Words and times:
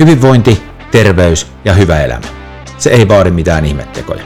Hyvinvointi, 0.00 0.62
terveys 0.90 1.52
ja 1.64 1.72
hyvä 1.72 2.04
elämä. 2.04 2.26
Se 2.78 2.90
ei 2.90 3.08
vaadi 3.08 3.30
mitään 3.30 3.64
ihmettekoja. 3.64 4.24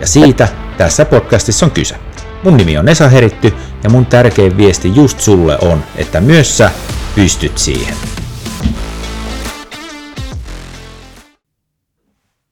Ja 0.00 0.06
siitä 0.06 0.48
tässä 0.76 1.04
podcastissa 1.04 1.66
on 1.66 1.72
kyse. 1.72 1.96
Mun 2.44 2.56
nimi 2.56 2.78
on 2.78 2.88
Esa 2.88 3.08
Heritty 3.08 3.52
ja 3.84 3.90
mun 3.90 4.06
tärkein 4.06 4.56
viesti 4.56 4.94
just 4.94 5.20
sulle 5.20 5.58
on, 5.62 5.82
että 5.96 6.20
myös 6.20 6.58
sä 6.58 6.70
pystyt 7.14 7.58
siihen. 7.58 7.94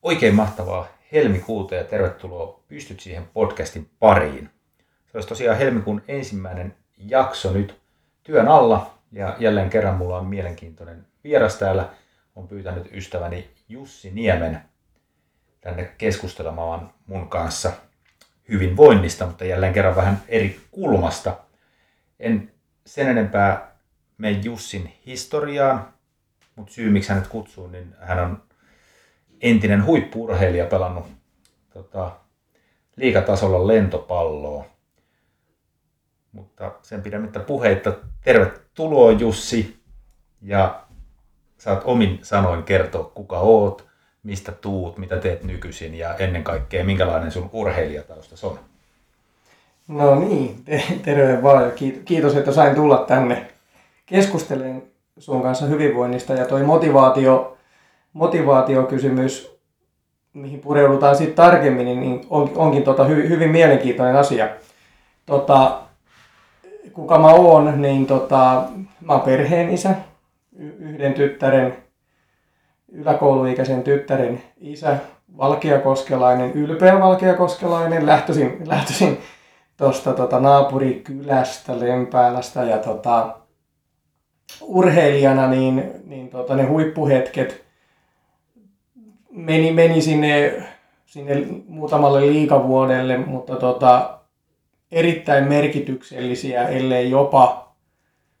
Oikein 0.01 0.35
mahtavaa 0.35 0.87
helmikuuta 1.11 1.75
ja 1.75 1.83
tervetuloa 1.83 2.59
Pystyt 2.67 2.99
siihen 2.99 3.23
podcastin 3.33 3.89
pariin. 3.99 4.49
Se 5.11 5.17
olisi 5.17 5.29
tosiaan 5.29 5.57
helmikuun 5.57 6.01
ensimmäinen 6.07 6.75
jakso 6.97 7.53
nyt 7.53 7.75
työn 8.23 8.47
alla 8.47 8.93
ja 9.11 9.35
jälleen 9.39 9.69
kerran 9.69 9.95
mulla 9.95 10.17
on 10.17 10.25
mielenkiintoinen 10.25 11.05
vieras 11.23 11.55
täällä. 11.55 11.89
On 12.37 12.47
pyytänyt 12.47 12.89
ystäväni 12.91 13.49
Jussi 13.69 14.11
Niemen 14.11 14.61
tänne 15.61 15.85
keskustelemaan 15.97 16.93
mun 17.07 17.29
kanssa 17.29 17.71
hyvinvoinnista, 18.49 19.25
mutta 19.25 19.45
jälleen 19.45 19.73
kerran 19.73 19.95
vähän 19.95 20.21
eri 20.27 20.59
kulmasta. 20.71 21.37
En 22.19 22.51
sen 22.85 23.07
enempää 23.07 23.71
mene 24.17 24.39
Jussin 24.43 24.93
historiaan, 25.05 25.93
mutta 26.55 26.73
syy 26.73 26.89
miksi 26.89 27.09
hänet 27.09 27.27
kutsuu, 27.27 27.67
niin 27.67 27.95
hän 27.99 28.19
on 28.19 28.43
entinen 29.41 29.85
huippurheilija 29.85 30.65
pelannut 30.65 31.05
tota, 31.73 32.19
liikatasolla 32.95 33.67
lentopalloa. 33.67 34.65
Mutta 36.31 36.71
sen 36.81 37.01
pidemmittä 37.01 37.39
puheitta, 37.39 37.93
tervetuloa 38.21 39.11
Jussi. 39.11 39.83
Ja 40.41 40.86
saat 41.67 41.81
omin 41.85 42.19
sanoin 42.21 42.63
kertoa, 42.63 43.11
kuka 43.13 43.39
oot, 43.39 43.85
mistä 44.23 44.51
tuut, 44.51 44.97
mitä 44.97 45.17
teet 45.17 45.43
nykyisin 45.43 45.95
ja 45.95 46.15
ennen 46.15 46.43
kaikkea, 46.43 46.83
minkälainen 46.83 47.31
sun 47.31 47.49
urheilijatausta 47.53 48.47
on. 48.47 48.59
No 49.87 50.19
niin, 50.19 50.63
terve 51.05 51.43
vaan. 51.43 51.71
Kiitos, 52.05 52.35
että 52.35 52.51
sain 52.51 52.75
tulla 52.75 52.97
tänne 52.97 53.47
keskustelemaan 54.05 54.81
sun 55.19 55.41
kanssa 55.41 55.65
hyvinvoinnista. 55.65 56.33
Ja 56.33 56.45
toi 56.45 56.63
motivaatio, 56.63 57.57
motivaatiokysymys, 58.13 59.57
mihin 60.33 60.59
pureudutaan 60.59 61.15
sitten 61.15 61.35
tarkemmin, 61.35 61.85
niin 61.85 62.25
on, 62.29 62.51
onkin 62.55 62.83
tota 62.83 63.03
hy, 63.03 63.29
hyvin 63.29 63.51
mielenkiintoinen 63.51 64.15
asia. 64.15 64.49
Tota, 65.25 65.81
kuka 66.93 67.19
mä 67.19 67.27
oon, 67.27 67.81
niin 67.81 68.05
tota, 68.05 68.63
mä 69.01 69.13
oon 69.13 69.21
perheen 69.21 69.69
isä, 69.69 69.95
yhden 70.59 71.13
tyttären, 71.13 71.77
yläkouluikäisen 72.91 73.83
tyttären 73.83 74.43
isä, 74.59 74.97
valkeakoskelainen, 75.37 76.51
ylpeä 76.51 76.99
valkeakoskelainen, 76.99 78.05
lähtöisin, 78.05 78.57
lähtöisin 78.65 79.17
tuosta 79.77 80.13
tota, 80.13 80.39
naapurikylästä, 80.39 81.79
Lempäälästä 81.79 82.63
ja 82.63 82.77
tota, 82.77 83.37
urheilijana, 84.61 85.47
niin, 85.47 85.91
niin 86.05 86.29
tota, 86.29 86.55
ne 86.55 86.63
huippuhetket 86.63 87.65
meni, 89.31 89.71
meni 89.71 90.01
sinne, 90.01 90.63
sinne 91.05 91.47
muutamalle 91.67 92.21
liikavuodelle, 92.21 93.17
mutta 93.17 93.55
tota, 93.55 94.19
erittäin 94.91 95.47
merkityksellisiä, 95.47 96.67
ellei 96.67 97.11
jopa 97.11 97.66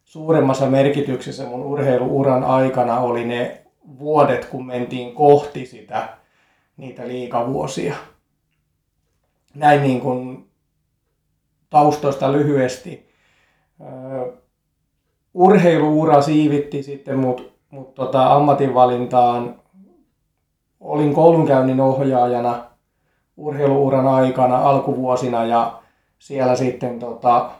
suuremmassa 0.07 0.65
merkityksessä 0.65 1.45
mun 1.45 1.63
urheiluuran 1.63 2.43
aikana 2.43 2.99
oli 2.99 3.25
ne 3.25 3.61
vuodet, 3.99 4.45
kun 4.45 4.65
mentiin 4.65 5.15
kohti 5.15 5.65
sitä, 5.65 6.09
niitä 6.77 7.07
liikavuosia. 7.07 7.95
Näin 9.55 9.81
niin 9.81 10.01
kuin 10.01 10.49
taustoista 11.69 12.31
lyhyesti. 12.31 13.09
urheiluura 15.33 16.21
siivitti 16.21 16.83
sitten 16.83 17.19
mut, 17.19 17.53
mut 17.69 17.95
tota 17.95 18.33
ammatinvalintaan. 18.33 19.61
Olin 20.79 21.13
koulunkäynnin 21.13 21.79
ohjaajana 21.81 22.65
urheiluuran 23.37 24.07
aikana 24.07 24.57
alkuvuosina 24.57 25.45
ja 25.45 25.81
siellä 26.19 26.55
sitten 26.55 26.99
tota, 26.99 27.51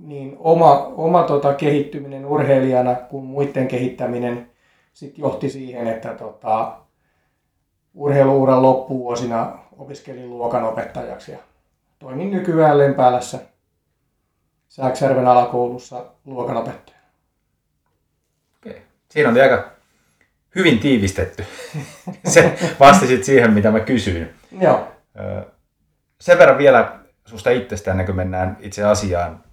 niin 0.00 0.36
oma, 0.38 0.72
oma 0.78 1.22
tota, 1.22 1.54
kehittyminen 1.54 2.26
urheilijana 2.26 2.94
kuin 2.94 3.24
muiden 3.24 3.68
kehittäminen 3.68 4.50
sit 4.92 5.18
johti 5.18 5.50
siihen, 5.50 5.86
että 5.86 6.14
tota, 6.14 6.76
urheiluuran 7.94 8.62
loppuvuosina 8.62 9.58
opiskelin 9.78 10.30
luokanopettajaksi 10.30 11.32
ja 11.32 11.38
toimin 11.98 12.30
nykyään 12.30 12.78
Lempäälässä 12.78 13.38
Sääksärven 14.68 15.26
alakoulussa 15.26 16.04
luokanopettajana. 16.24 17.04
Okei. 18.56 18.82
Siinä 19.08 19.28
on 19.28 19.40
aika 19.40 19.70
hyvin 20.54 20.78
tiivistetty. 20.78 21.44
Se 22.24 22.58
vastasit 22.80 23.24
siihen, 23.24 23.52
mitä 23.52 23.70
mä 23.70 23.80
kysyin. 23.80 24.30
Joo. 24.60 24.88
Sen 26.20 26.38
verran 26.38 26.58
vielä 26.58 26.98
susta 27.24 27.50
itsestään, 27.50 27.94
ennen 27.94 28.06
kuin 28.06 28.16
mennään 28.16 28.56
itse 28.60 28.84
asiaan, 28.84 29.44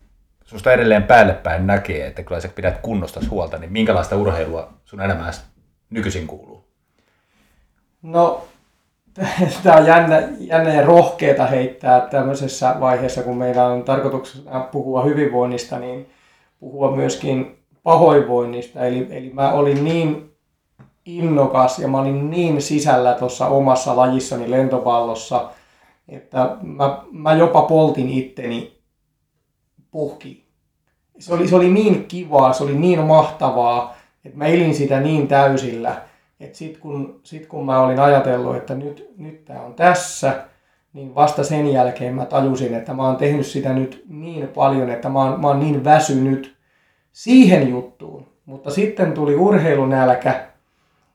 susta 0.48 0.74
edelleen 0.74 1.04
päälle 1.04 1.34
päin 1.34 1.68
näkee, 1.68 2.08
että 2.08 2.24
kyllä 2.24 2.42
sä 2.42 2.48
pidät 2.48 2.78
kunnosta 2.78 3.20
huolta, 3.30 3.58
niin 3.58 3.72
minkälaista 3.72 4.18
urheilua 4.18 4.74
sun 4.86 5.02
elämässä 5.02 5.42
nykyisin 5.90 6.28
kuuluu? 6.28 6.68
No, 8.02 8.46
tämä 9.64 9.76
on 9.76 9.86
jännä, 9.86 10.24
jännä 10.40 10.74
ja 10.74 10.86
rohkeata 10.86 11.46
heittää 11.46 12.02
tämmöisessä 12.02 12.76
vaiheessa, 12.80 13.24
kun 13.24 13.38
meillä 13.38 13.66
on 13.66 13.84
tarkoituksena 13.84 14.60
puhua 14.60 15.04
hyvinvoinnista, 15.04 15.80
niin 15.80 16.10
puhua 16.60 16.96
myöskin 16.96 17.58
pahoinvoinnista. 17.84 18.86
Eli, 18.86 19.08
eli 19.10 19.30
mä 19.34 19.52
olin 19.52 19.84
niin 19.84 20.32
innokas 21.06 21.80
ja 21.80 21.88
mä 21.88 22.00
olin 22.00 22.30
niin 22.30 22.62
sisällä 22.62 23.14
tuossa 23.14 23.48
omassa 23.48 23.96
lajissani 23.96 24.52
lentopallossa, 24.52 25.50
että 26.08 26.58
mä, 26.62 27.02
mä 27.12 27.34
jopa 27.34 27.62
poltin 27.62 28.10
itteni 28.10 28.77
puhki. 29.92 30.44
Se 31.20 31.34
oli, 31.34 31.48
se 31.48 31.56
oli 31.56 31.70
niin 31.70 32.06
kivaa, 32.08 32.54
se 32.54 32.64
oli 32.64 32.76
niin 32.76 33.00
mahtavaa, 33.00 33.96
että 34.26 34.38
mä 34.38 34.46
elin 34.46 34.76
sitä 34.76 35.00
niin 35.00 35.28
täysillä, 35.28 36.02
että 36.40 36.58
sit 36.58 36.78
kun, 36.78 37.20
sit 37.24 37.46
kun 37.46 37.66
mä 37.66 37.82
olin 37.82 38.00
ajatellut, 38.00 38.56
että 38.56 38.76
nyt, 38.76 39.14
nyt 39.18 39.46
tämä 39.46 39.62
on 39.62 39.74
tässä, 39.74 40.44
niin 40.94 41.16
vasta 41.16 41.44
sen 41.44 41.74
jälkeen 41.74 42.16
mä 42.16 42.26
tajusin, 42.26 42.74
että 42.74 42.94
mä 42.94 43.08
oon 43.08 43.18
tehnyt 43.18 43.46
sitä 43.46 43.74
nyt 43.74 44.04
niin 44.10 44.48
paljon, 44.48 44.90
että 44.90 45.10
mä 45.10 45.24
oon, 45.24 45.42
mä 45.42 45.48
oon 45.48 45.60
niin 45.60 45.84
väsynyt 45.84 46.56
siihen 47.12 47.70
juttuun. 47.70 48.28
Mutta 48.46 48.72
sitten 48.72 49.14
tuli 49.14 49.36
urheilunälkä 49.36 50.48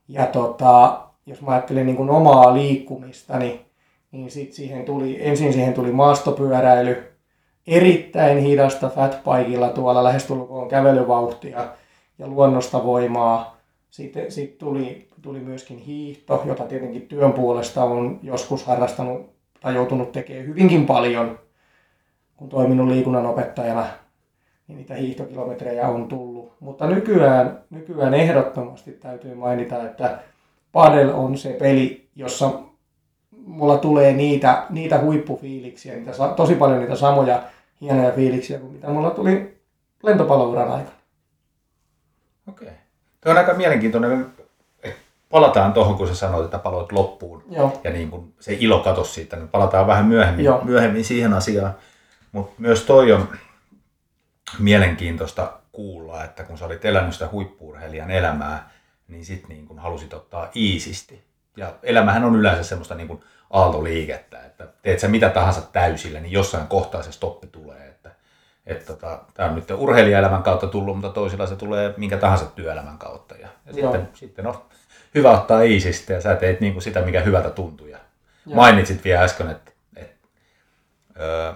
ja 0.09 0.27
tota, 0.27 1.01
jos 1.27 1.43
mä 1.43 1.51
ajattelen 1.51 1.87
niin 1.87 1.97
kuin 1.97 2.11
omaa 2.11 2.55
liikkumista, 2.55 3.39
niin, 3.39 3.61
niin 4.13 4.31
sit 4.31 4.53
siihen 4.53 4.85
tuli, 4.85 5.19
ensin 5.21 5.53
siihen 5.53 5.75
tuli 5.75 5.93
maastopyöräily, 5.93 7.12
erittäin 7.67 8.39
hidasta 8.39 8.89
fatbikeilla 8.89 9.69
tuolla 9.69 10.05
lähestulkoon 10.05 10.69
kävelyvauhtia 10.69 11.69
ja 12.19 12.27
luonnosta 12.27 12.85
voimaa. 12.85 13.57
Sitten 13.91 14.33
sit 14.33 14.59
tuli, 14.59 15.09
tuli 15.23 15.41
myöskin 15.41 15.79
hiihto, 15.79 16.43
jota 16.45 16.65
tietenkin 16.65 17.03
työn 17.03 17.33
puolesta 17.33 17.85
on 17.85 18.21
joskus 18.23 18.67
harrastanut 18.67 19.31
tai 19.61 19.75
joutunut 19.75 20.13
tekemään 20.13 20.47
hyvinkin 20.47 20.87
paljon, 20.87 21.39
kun 22.37 22.49
toiminut 22.49 22.89
liikunnanopettajana, 22.89 23.87
niin 24.69 24.77
niitä 24.77 24.95
hiihtokilometrejä 24.95 25.89
on 25.89 26.09
tullut. 26.09 26.53
Mutta 26.61 26.87
nykyään, 26.87 27.63
nykyään 27.71 28.15
ehdottomasti 28.15 28.93
täytyy 28.93 29.35
mainita, 29.35 29.83
että 29.83 30.19
padel 30.73 31.11
on 31.15 31.39
se 31.39 31.57
peli, 31.59 32.09
jossa 32.17 32.51
mulla 33.47 33.79
tulee 33.79 34.13
niitä, 34.13 34.67
niitä 34.71 34.99
huippufiiliksiä, 35.01 35.95
niitä, 35.95 36.13
tosi 36.37 36.55
paljon 36.55 36.81
niitä 36.81 36.97
samoja 36.97 37.43
hienoja 37.81 38.13
fiiliksiä 38.13 38.59
kuin 38.59 38.73
mitä 38.73 38.89
mulla 38.89 39.11
tuli 39.11 39.61
lentopallouran 40.03 40.71
aikana. 40.71 40.97
Okei. 42.49 42.69
Okay. 42.69 42.79
Tuo 43.21 43.33
on 43.33 43.39
aika 43.39 43.55
mielenkiintoinen. 43.55 44.27
Palataan 45.31 45.73
tuohon, 45.73 45.97
kun 45.97 46.09
sä 46.09 46.15
sanoit, 46.15 46.45
että 46.45 46.59
paloit 46.59 46.93
loppuun. 46.93 47.45
Joo. 47.51 47.81
Ja 47.85 47.91
niin 47.91 48.11
kuin 48.11 48.35
se 48.41 48.57
ilo 48.61 48.81
katosi 48.81 49.13
siitä, 49.13 49.37
niin 49.37 49.49
palataan 49.49 49.87
vähän 49.87 50.07
myöhemmin, 50.07 50.45
Joo. 50.45 50.61
myöhemmin 50.65 51.05
siihen 51.05 51.33
asiaan. 51.33 51.75
Mutta 52.33 52.55
myös 52.59 52.83
toi 52.83 53.13
on 53.13 53.29
mielenkiintoista 54.59 55.53
kuulla, 55.73 56.25
että 56.25 56.45
kun 56.45 56.59
sä 56.59 56.67
olit 56.67 56.85
elänyt 56.85 57.13
sitä 57.13 57.29
huippuurheilijan 57.33 58.11
elämää, 58.11 58.71
niin 59.09 59.25
sitten 59.25 59.49
niin 59.49 59.67
kun 59.67 59.79
halusit 59.79 60.15
ottaa 60.15 60.51
iisisti. 60.57 61.25
Ja 61.57 61.75
elämähän 61.83 62.25
on 62.25 62.37
yleensä 62.37 62.63
semmoista 62.63 62.95
niin 62.95 63.09
kuin 63.09 63.25
aaltoliikettä, 63.51 64.45
että 64.45 64.67
teet 64.83 65.01
sä 65.01 65.09
mitä 65.09 65.31
tahansa 65.31 65.63
täysillä, 65.73 66.21
niin 66.21 66.33
jossain 66.33 66.67
kohtaa 66.67 67.03
se 67.03 67.13
stoppi 67.13 67.47
tulee. 67.47 67.89
Että, 67.89 68.11
että 68.67 68.87
tota, 68.87 69.21
tämä 69.35 69.49
on 69.49 69.55
nyt 69.55 69.71
urheilijaelämän 69.71 70.43
kautta 70.43 70.67
tullut, 70.67 70.97
mutta 70.97 71.11
toisilla 71.11 71.47
se 71.47 71.57
tulee 71.57 71.95
minkä 71.97 72.17
tahansa 72.17 72.47
työelämän 72.47 72.99
kautta. 72.99 73.35
Ja, 73.35 73.49
ja 73.67 73.73
sitten, 73.73 74.09
sitten 74.15 74.45
no, 74.45 74.67
hyvä 75.15 75.31
ottaa 75.31 75.63
iisistä 75.63 76.13
ja 76.13 76.21
sä 76.21 76.37
teet 76.37 76.61
niin 76.61 76.73
kuin 76.73 76.83
sitä, 76.83 77.01
mikä 77.01 77.21
hyvältä 77.21 77.51
tuntuu. 77.51 77.87
Ja 77.87 77.99
mainitsit 78.55 79.05
vielä 79.05 79.23
äsken, 79.23 79.51
että, 79.51 79.73
että 79.97 80.29
ö, 81.21 81.55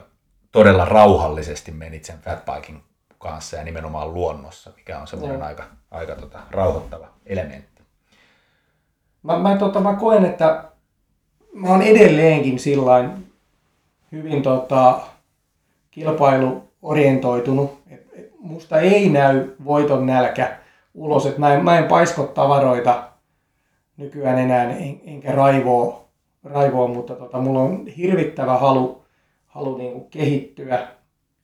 todella 0.52 0.84
rauhallisesti 0.84 1.72
menit 1.72 2.04
sen 2.04 2.18
fatbiking 2.18 2.80
kanssa 3.18 3.56
ja 3.56 3.64
nimenomaan 3.64 4.14
luonnossa, 4.14 4.70
mikä 4.76 4.98
on 4.98 5.06
semmoinen 5.06 5.42
aika, 5.42 5.64
aika 5.90 6.14
tota, 6.14 6.38
rauhoittava 6.50 7.08
elementti. 7.26 7.75
Mä, 9.26 9.38
mä, 9.38 9.56
tota, 9.56 9.80
mä 9.80 9.94
koen, 9.94 10.24
että 10.24 10.64
mä 11.52 11.68
oon 11.68 11.82
edelleenkin 11.82 12.58
sillain 12.58 13.10
hyvin 14.12 14.42
tota, 14.42 15.00
kilpailuorientoitunut. 15.90 17.78
Et, 17.90 18.06
et, 18.12 18.32
musta 18.38 18.80
ei 18.80 19.08
näy 19.08 19.54
voiton 19.64 20.06
nälkä 20.06 20.56
ulos, 20.94 21.26
että 21.26 21.40
mä 21.40 21.54
en, 21.54 21.64
mä 21.64 21.78
en 21.78 21.84
paisko 21.84 22.22
tavaroita 22.22 23.08
nykyään 23.96 24.38
enää 24.38 24.70
en, 24.70 25.00
enkä 25.04 25.32
raivoa, 25.32 26.04
raivoa 26.44 26.88
mutta 26.88 27.14
tota, 27.14 27.38
mulla 27.38 27.60
on 27.60 27.86
hirvittävä 27.86 28.58
halu, 28.58 29.02
halu 29.46 29.78
niin 29.78 29.92
kuin 29.92 30.10
kehittyä 30.10 30.86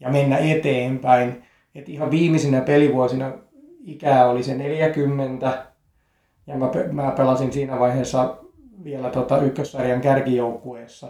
ja 0.01 0.11
mennä 0.11 0.39
eteenpäin. 0.39 1.43
Et 1.75 1.89
ihan 1.89 2.11
viimeisinä 2.11 2.61
pelivuosina 2.61 3.33
ikää 3.85 4.31
oli 4.31 4.43
se 4.43 4.55
40 4.55 5.72
ja 6.47 6.57
mä, 6.57 6.71
mä 6.93 7.11
pelasin 7.11 7.53
siinä 7.53 7.79
vaiheessa 7.79 8.37
vielä 8.85 9.11
tota 9.11 9.39
ykkössarjan 9.39 10.01
kärkijoukkueessa. 10.01 11.09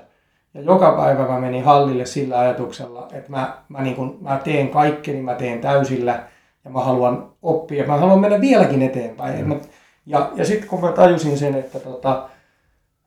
Ja 0.54 0.60
joka 0.60 0.92
päivä 0.92 1.28
mä 1.28 1.40
menin 1.40 1.64
hallille 1.64 2.06
sillä 2.06 2.38
ajatuksella, 2.38 3.08
että 3.12 3.30
mä, 3.30 3.56
mä, 3.68 3.82
niin 3.82 3.96
kun, 3.96 4.18
mä 4.20 4.40
teen 4.44 4.68
kaikkeni, 4.68 5.22
mä 5.22 5.34
teen 5.34 5.60
täysillä 5.60 6.28
ja 6.64 6.70
mä 6.70 6.80
haluan 6.80 7.32
oppia, 7.42 7.86
mä 7.86 7.96
haluan 7.96 8.20
mennä 8.20 8.40
vieläkin 8.40 8.82
eteenpäin. 8.82 9.46
Mm. 9.46 9.60
ja 10.06 10.30
ja 10.34 10.44
sitten 10.44 10.68
kun 10.68 10.80
mä 10.80 10.92
tajusin 10.92 11.38
sen, 11.38 11.54
että, 11.54 11.80
tota, 11.80 12.28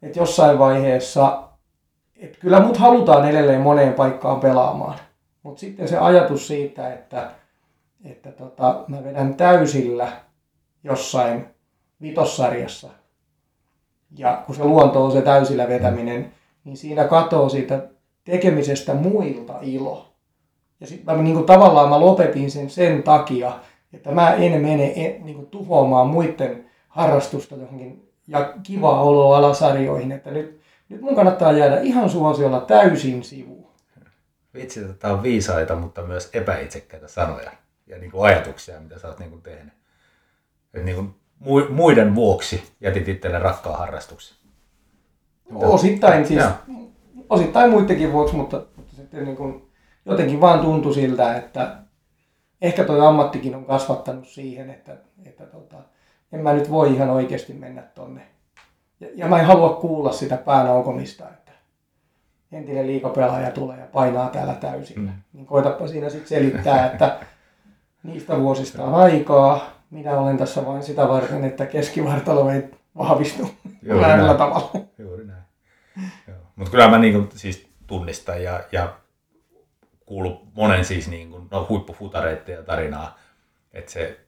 että 0.02 0.20
jossain 0.20 0.60
vaiheessa, 0.60 1.44
että 2.18 2.38
kyllä 2.40 2.60
mut 2.60 2.78
halutaan 2.78 3.30
edelleen 3.30 3.62
moneen 3.62 3.94
paikkaan 3.94 4.40
pelaamaan. 4.40 5.00
Mutta 5.44 5.60
sitten 5.60 5.88
se 5.88 5.98
ajatus 5.98 6.48
siitä, 6.48 6.94
että, 6.94 7.32
että 8.06 8.32
tota, 8.32 8.84
mä 8.88 9.04
vedän 9.04 9.36
täysillä 9.36 10.08
jossain 10.84 11.55
vitossarjassa, 12.02 12.90
ja 14.18 14.44
kun 14.46 14.56
se 14.56 14.64
luonto 14.64 15.06
on 15.06 15.12
se 15.12 15.22
täysillä 15.22 15.68
vetäminen, 15.68 16.32
niin 16.64 16.78
siinä 16.78 17.04
katoo 17.04 17.50
siitä 17.50 17.88
tekemisestä 18.24 18.94
muilta 18.94 19.60
ilo. 19.62 20.14
Ja 20.80 20.88
sitten 20.88 21.16
mä 21.16 21.22
niin 21.22 21.36
kuin, 21.36 21.46
tavallaan 21.46 21.90
mä 21.90 22.00
lopetin 22.00 22.52
sen 22.52 22.70
sen 22.70 23.04
takia, 23.04 23.60
että 23.94 24.12
mä 24.12 24.34
en 24.34 24.62
mene 24.62 24.94
en, 24.96 25.26
niin 25.26 25.36
kuin, 25.36 25.48
tuhoamaan 25.48 26.08
muiden 26.08 26.66
harrastusta 26.88 27.56
johonkin 27.56 28.12
ja 28.28 28.54
kivaa 28.64 29.02
oloa 29.02 29.38
alasarjoihin, 29.38 30.12
että 30.12 30.32
nyt, 30.32 30.62
nyt 30.90 31.02
mun 31.02 31.16
kannattaa 31.16 31.52
jäädä 31.52 31.80
ihan 31.80 32.10
suosiolla 32.10 32.62
täysin 32.62 33.24
sivuun. 33.24 33.72
Vitsi, 34.54 34.80
tämä 35.00 35.14
on 35.14 35.24
viisaita, 35.24 35.76
mutta 35.76 36.02
myös 36.02 36.30
epäitsekkäitä 36.34 37.08
sanoja 37.08 37.52
ja 37.88 37.98
niin 37.98 38.12
kuin 38.12 38.26
ajatuksia, 38.26 38.80
mitä 38.80 39.00
sä 39.00 39.08
oot 39.08 39.20
niin 39.20 39.30
kuin 39.30 39.42
tehnyt. 39.42 39.74
Niin 40.84 40.96
kuin 40.96 41.16
muiden 41.70 42.16
vuoksi 42.16 42.64
jätit 42.82 43.08
itselle 43.08 43.40
rakkaan 43.40 43.80
harrastuksen? 43.80 44.38
Osittain 45.56 46.28
siis, 46.28 46.44
osittain 47.30 47.70
muidenkin 47.70 48.14
vuoksi, 48.14 48.36
mutta, 48.36 48.62
mutta 48.76 48.96
sitten 48.96 49.26
niin 49.26 49.38
kuin, 49.38 49.70
jotenkin 50.06 50.42
vaan 50.42 50.60
tuntui 50.60 50.94
siltä, 50.94 51.36
että 51.36 51.78
ehkä 52.62 52.84
tuo 52.84 53.06
ammattikin 53.08 53.56
on 53.56 53.66
kasvattanut 53.66 54.28
siihen, 54.28 54.70
että, 54.70 54.98
että 55.26 55.46
tota, 55.46 55.78
en 56.32 56.40
mä 56.40 56.54
nyt 56.54 56.72
voi 56.72 56.94
ihan 56.94 57.10
oikeasti 57.10 57.54
mennä 57.54 57.82
tonne. 57.82 58.22
Ja, 59.00 59.08
ja 59.16 59.28
mä 59.28 59.40
en 59.40 59.46
halua 59.46 59.74
kuulla 59.74 60.12
sitä 60.12 60.38
päänaukomista, 60.38 61.30
että 61.30 61.52
entinen 62.52 62.88
liikapelaaja 62.88 63.52
tulee 63.52 63.80
ja 63.80 63.86
painaa 63.86 64.30
täällä 64.30 64.54
täysin. 64.54 65.00
Mm. 65.00 65.10
Niin 65.34 65.46
koitapa 65.46 65.88
siinä 65.88 66.10
sitten 66.10 66.28
selittää, 66.28 66.86
että 66.86 67.20
niistä 68.04 68.40
vuosista 68.40 68.84
on 68.84 68.96
aikaa, 68.96 69.75
minä 69.96 70.20
olen 70.20 70.38
tässä 70.38 70.66
vain 70.66 70.84
sitä 70.84 71.08
varten, 71.08 71.44
että 71.44 71.66
keskivartalo 71.66 72.50
ei 72.50 72.64
vahvistu 72.98 73.50
väärällä 74.02 74.34
tavalla. 74.34 74.72
Juuri 74.98 75.26
näin. 75.26 75.44
Mutta 76.56 76.72
kyllä 76.72 76.88
mä 76.88 76.98
niin 76.98 77.30
siis 77.36 77.68
tunnistan 77.88 78.44
ja, 78.44 78.64
ja 78.72 78.94
kuulu 80.06 80.48
monen 80.54 80.86
siis 80.86 81.08
niin 81.08 81.30
kuin, 81.30 81.48
no, 81.52 81.66
huippufutareiden 81.70 82.56
ja 82.56 82.64
tarinaa, 82.64 83.20
että 83.74 83.92
se, 83.92 84.20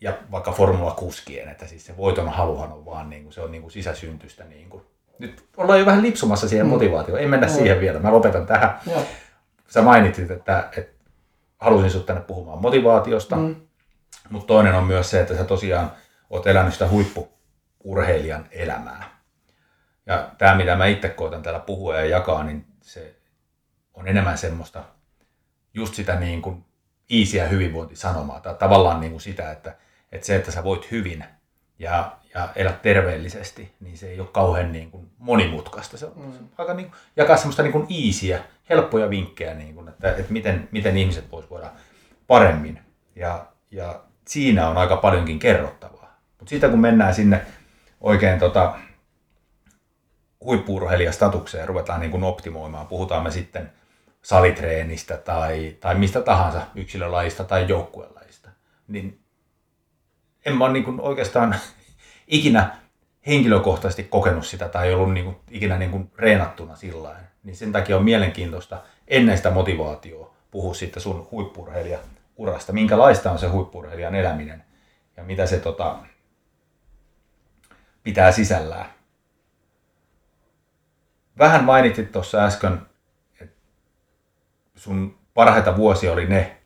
ja 0.00 0.12
vaikka 0.30 0.52
Formula 0.52 0.90
kuskien, 0.90 1.48
että 1.48 1.66
siis 1.66 1.86
se 1.86 1.96
voiton 1.96 2.28
haluhan 2.28 2.72
on 2.72 2.86
vaan 2.86 3.10
niin 3.10 3.22
kuin, 3.22 3.32
se 3.32 3.40
on 3.40 3.52
niin 3.52 3.62
kuin 3.62 3.72
sisäsyntystä. 3.72 4.44
Niin 4.44 4.68
kuin. 4.68 4.82
Nyt 5.18 5.44
ollaan 5.56 5.78
jo 5.78 5.86
vähän 5.86 6.02
lipsumassa 6.02 6.48
siihen 6.48 6.66
mm. 6.66 6.70
motivaatioon, 6.70 7.20
ei 7.20 7.26
mennä 7.26 7.46
mm. 7.46 7.52
siihen 7.52 7.80
vielä, 7.80 7.98
mä 7.98 8.12
lopetan 8.12 8.46
tähän. 8.46 8.80
Ja. 8.86 9.00
Sä 9.68 9.82
mainitsit, 9.82 10.30
että, 10.30 10.68
että 10.76 11.04
halusin 11.58 11.90
sinut 11.90 12.06
tänne 12.06 12.22
puhumaan 12.22 12.62
motivaatiosta, 12.62 13.36
mm. 13.36 13.56
Mutta 14.30 14.46
toinen 14.46 14.74
on 14.74 14.84
myös 14.84 15.10
se, 15.10 15.20
että 15.20 15.36
sä 15.36 15.44
tosiaan 15.44 15.92
oot 16.30 16.46
elänyt 16.46 16.72
sitä 16.72 16.88
huippuurheilijan 16.88 18.48
elämää. 18.50 19.20
Ja 20.06 20.30
tämä, 20.38 20.54
mitä 20.54 20.76
mä 20.76 20.86
itse 20.86 21.08
koitan 21.08 21.42
täällä 21.42 21.60
puhua 21.60 21.96
ja 21.96 22.04
jakaa, 22.04 22.44
niin 22.44 22.66
se 22.82 23.16
on 23.94 24.08
enemmän 24.08 24.38
semmoista 24.38 24.84
just 25.74 25.94
sitä 25.94 26.20
niin 26.20 26.42
kuin 26.42 26.64
easyä 27.10 27.46
hyvinvointisanomaa. 27.46 28.40
Tai 28.40 28.54
tavallaan 28.54 29.00
niin 29.00 29.10
kuin 29.10 29.20
sitä, 29.20 29.50
että, 29.50 29.76
että 30.12 30.26
se, 30.26 30.36
että 30.36 30.50
sä 30.50 30.64
voit 30.64 30.90
hyvin 30.90 31.24
ja, 31.78 32.16
ja 32.34 32.48
elät 32.56 32.82
terveellisesti, 32.82 33.74
niin 33.80 33.98
se 33.98 34.08
ei 34.08 34.20
ole 34.20 34.28
kauhean 34.32 34.72
niin 34.72 34.90
kuin 34.90 35.10
monimutkaista. 35.18 35.96
Se 35.96 36.06
on 36.06 36.12
mm. 36.16 36.48
aika 36.58 36.74
niin 36.74 36.90
kuin, 36.90 36.98
jakaa 37.16 37.36
semmoista 37.36 37.62
niin 37.62 37.72
kuin 37.72 37.86
easyä, 37.90 38.44
helppoja 38.68 39.10
vinkkejä, 39.10 39.54
niin 39.54 39.74
kuin, 39.74 39.88
että, 39.88 40.10
että 40.10 40.32
miten, 40.32 40.68
miten 40.70 40.96
ihmiset 40.96 41.30
vois 41.32 41.50
voida 41.50 41.70
paremmin. 42.26 42.80
Ja, 43.16 43.46
ja 43.70 44.00
siinä 44.30 44.68
on 44.68 44.76
aika 44.76 44.96
paljonkin 44.96 45.38
kerrottavaa. 45.38 46.18
Mutta 46.38 46.50
siitä 46.50 46.68
kun 46.68 46.80
mennään 46.80 47.14
sinne 47.14 47.46
oikein 48.00 48.38
tota, 48.38 48.74
huippuurheilijastatukseen 50.44 51.60
ja 51.60 51.66
ruvetaan 51.66 52.00
niin 52.00 52.10
kuin 52.10 52.24
optimoimaan, 52.24 52.86
puhutaan 52.86 53.22
me 53.22 53.30
sitten 53.30 53.72
salitreenistä 54.22 55.16
tai, 55.16 55.76
tai 55.80 55.94
mistä 55.94 56.20
tahansa 56.20 56.62
yksilölajista 56.74 57.44
tai 57.44 57.68
joukkuelajista, 57.68 58.48
niin 58.88 59.20
en 60.46 60.56
mä 60.56 60.64
ole 60.64 60.72
niin 60.72 60.84
kuin 60.84 61.00
oikeastaan 61.00 61.56
ikinä 62.26 62.76
henkilökohtaisesti 63.26 64.04
kokenut 64.04 64.46
sitä 64.46 64.68
tai 64.68 64.94
ollut 64.94 65.14
niin 65.14 65.24
kuin, 65.24 65.36
ikinä 65.50 65.78
niin 65.78 65.90
kuin 65.90 66.10
reenattuna 66.16 66.76
sillä 66.76 67.16
Niin 67.44 67.56
sen 67.56 67.72
takia 67.72 67.96
on 67.96 68.04
mielenkiintoista 68.04 68.82
ennen 69.08 69.36
sitä 69.36 69.50
motivaatioa 69.50 70.34
puhua 70.50 70.74
sitten 70.74 71.02
sun 71.02 71.28
huippurheilija 71.30 71.98
urasta, 72.40 72.72
minkälaista 72.72 73.30
on 73.30 73.38
se 73.38 73.46
huippurheilijan 73.46 74.14
eläminen 74.14 74.64
ja 75.16 75.22
mitä 75.22 75.46
se 75.46 75.58
tota, 75.58 75.98
pitää 78.02 78.32
sisällään. 78.32 78.86
Vähän 81.38 81.64
mainitsit 81.64 82.12
tuossa 82.12 82.44
äsken, 82.44 82.80
että 83.40 83.56
sun 84.76 85.18
parhaita 85.34 85.76
vuosia 85.76 86.12
oli 86.12 86.26
ne, 86.26 86.56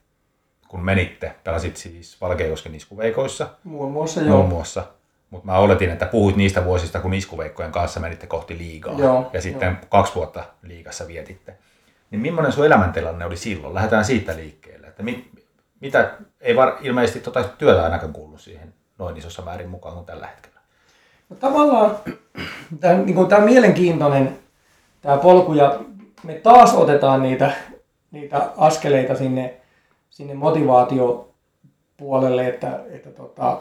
kun 0.67 0.83
menitte, 0.83 1.35
pelasit 1.43 1.77
siis 1.77 2.21
Valkeakosken 2.21 2.75
iskuveikoissa. 2.75 3.49
Muun 3.63 3.91
muassa 3.91 4.21
joo. 4.21 4.37
Muun 4.37 4.49
muassa. 4.49 4.83
Mutta 5.29 5.45
mä 5.45 5.57
oletin, 5.57 5.89
että 5.89 6.05
puhuit 6.05 6.35
niistä 6.35 6.65
vuosista, 6.65 6.99
kun 6.99 7.13
iskuveikkojen 7.13 7.71
kanssa 7.71 7.99
menitte 7.99 8.27
kohti 8.27 8.57
liigaa. 8.57 8.99
Joo, 8.99 9.29
ja 9.33 9.41
sitten 9.41 9.67
joo. 9.69 9.87
kaksi 9.89 10.15
vuotta 10.15 10.43
liigassa 10.61 11.07
vietitte. 11.07 11.57
Niin 12.11 12.21
millainen 12.21 12.51
sun 12.51 12.65
elämäntilanne 12.65 13.25
oli 13.25 13.37
silloin? 13.37 13.73
Lähdetään 13.73 14.05
siitä 14.05 14.35
liikkeelle. 14.35 14.87
Että 14.87 15.03
mitä 15.81 16.11
ei 16.41 16.55
var, 16.55 16.77
ilmeisesti 16.81 17.19
tota 17.19 17.43
työtä 17.43 17.83
ainakaan 17.83 18.13
kuulu 18.13 18.37
siihen 18.37 18.73
noin 18.97 19.17
isossa 19.17 19.41
määrin 19.41 19.69
mukaan 19.69 19.95
kuin 19.95 20.05
tällä 20.05 20.27
hetkellä. 20.27 20.59
No, 21.29 21.35
tavallaan 21.35 21.97
tämä, 22.79 22.93
niin 22.93 23.15
kuin, 23.15 23.27
tämä 23.27 23.45
mielenkiintoinen 23.45 24.39
tämä 25.01 25.17
polku 25.17 25.53
ja 25.53 25.79
me 26.23 26.33
taas 26.33 26.73
otetaan 26.73 27.23
niitä, 27.23 27.51
niitä 28.11 28.49
askeleita 28.57 29.15
sinne, 29.15 29.61
sinne 30.09 30.33
motivaatiopuolelle, 30.33 32.47
että, 32.47 32.79
että 32.89 33.09
tota, 33.09 33.57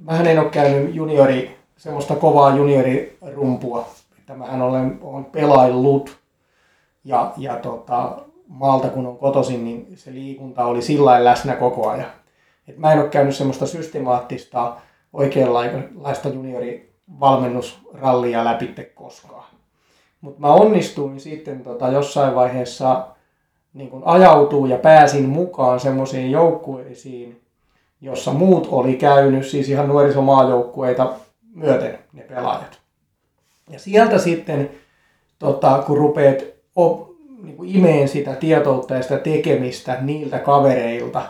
mähän 0.00 0.26
en 0.26 0.38
ole 0.38 0.50
käynyt 0.50 0.94
juniori, 0.94 1.56
semmoista 1.76 2.16
kovaa 2.16 2.56
juniorirumpua, 2.56 3.88
että 4.18 4.34
mähän 4.34 4.62
olen, 4.62 4.98
olen 5.02 5.24
pelaillut 5.24 6.16
ja, 7.04 7.32
ja 7.36 7.56
tota, 7.56 8.18
maalta 8.48 8.88
kun 8.88 9.06
on 9.06 9.18
kotoisin, 9.18 9.64
niin 9.64 9.86
se 9.94 10.12
liikunta 10.12 10.64
oli 10.64 10.82
sillä 10.82 11.24
läsnä 11.24 11.56
koko 11.56 11.88
ajan. 11.88 12.10
Et 12.68 12.78
mä 12.78 12.92
en 12.92 13.00
ole 13.00 13.08
käynyt 13.08 13.36
semmoista 13.36 13.66
systemaattista 13.66 14.76
oikeanlaista 15.12 16.28
juniorivalmennusrallia 16.28 18.44
läpi 18.44 18.74
koskaan. 18.94 19.44
Mutta 20.20 20.40
mä 20.40 20.52
onnistuin 20.52 21.20
sitten 21.20 21.62
tota 21.62 21.88
jossain 21.88 22.34
vaiheessa 22.34 23.06
niin 23.74 23.90
kun 23.90 24.02
ajautuu 24.04 24.66
ja 24.66 24.78
pääsin 24.78 25.28
mukaan 25.28 25.80
semmoisiin 25.80 26.30
joukkueisiin, 26.30 27.40
jossa 28.00 28.32
muut 28.32 28.68
oli 28.70 28.94
käynyt, 28.94 29.46
siis 29.46 29.68
ihan 29.68 29.88
nuorisomaajoukkueita 29.88 31.12
myöten 31.54 31.98
ne 32.12 32.22
pelaajat. 32.22 32.78
Ja 33.70 33.78
sieltä 33.78 34.18
sitten, 34.18 34.70
tota, 35.38 35.82
kun 35.86 35.98
rupeat 35.98 36.42
niin 37.42 37.56
kuin 37.56 37.76
imeen 37.76 38.08
sitä 38.08 38.34
tietoutta 38.34 38.94
ja 38.94 39.02
sitä 39.02 39.18
tekemistä 39.18 39.98
niiltä 40.00 40.38
kavereilta, 40.38 41.22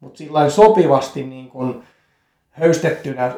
mutta 0.00 0.18
sillä 0.18 0.50
sopivasti 0.50 1.24
niin 1.24 1.48
kuin 1.48 1.82
höystettynä, 2.50 3.32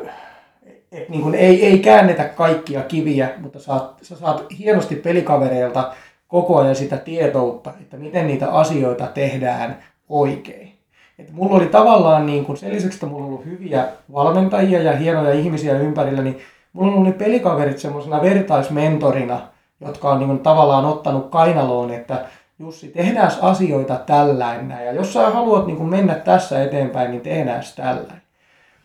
että 0.93 1.13
niin 1.13 1.23
kuin 1.23 1.35
ei, 1.35 1.67
ei 1.67 1.79
käännetä 1.79 2.25
kaikkia 2.25 2.83
kiviä, 2.83 3.31
mutta 3.39 3.59
saat, 3.59 3.99
sä 4.03 4.17
saat 4.17 4.45
hienosti 4.59 4.97
pelikavereilta 4.97 5.93
koko 6.29 6.59
ajan 6.59 6.77
sitä 6.77 6.97
tietoutta, 6.97 7.73
että 7.81 7.97
miten 7.97 8.27
niitä 8.27 8.51
asioita 8.51 9.07
tehdään 9.07 9.79
oikein. 10.09 10.75
Et 11.19 11.33
mulla 11.33 11.57
oli 11.57 11.67
tavallaan, 11.67 12.27
niin 12.27 12.45
kun 12.45 12.57
sen 12.57 12.73
lisäksi, 12.73 12.97
että 12.97 13.07
mulla 13.07 13.25
on 13.25 13.29
ollut 13.29 13.45
hyviä 13.45 13.87
valmentajia 14.13 14.83
ja 14.83 14.97
hienoja 14.97 15.33
ihmisiä 15.33 15.79
ympärillä, 15.79 16.23
niin 16.23 16.39
mulla 16.73 16.89
on 16.89 16.95
ollut 16.95 17.07
ne 17.07 17.13
pelikaverit 17.13 17.79
semmoisena 17.79 18.23
vertaismentorina, 18.23 19.49
jotka 19.85 20.11
on 20.11 20.19
niin 20.19 20.29
kun, 20.29 20.41
tavallaan 20.41 20.85
ottanut 20.85 21.31
kainaloon, 21.31 21.91
että 21.91 22.27
Jussi, 22.59 22.89
tehdään 22.89 23.33
asioita 23.41 23.97
tällainen 23.97 24.87
ja 24.87 24.93
jos 24.93 25.13
sä 25.13 25.31
haluat 25.31 25.67
niin 25.67 25.77
kun, 25.77 25.89
mennä 25.89 26.15
tässä 26.15 26.63
eteenpäin, 26.63 27.11
niin 27.11 27.21
tehdään 27.21 27.63
tällainen. 27.77 28.23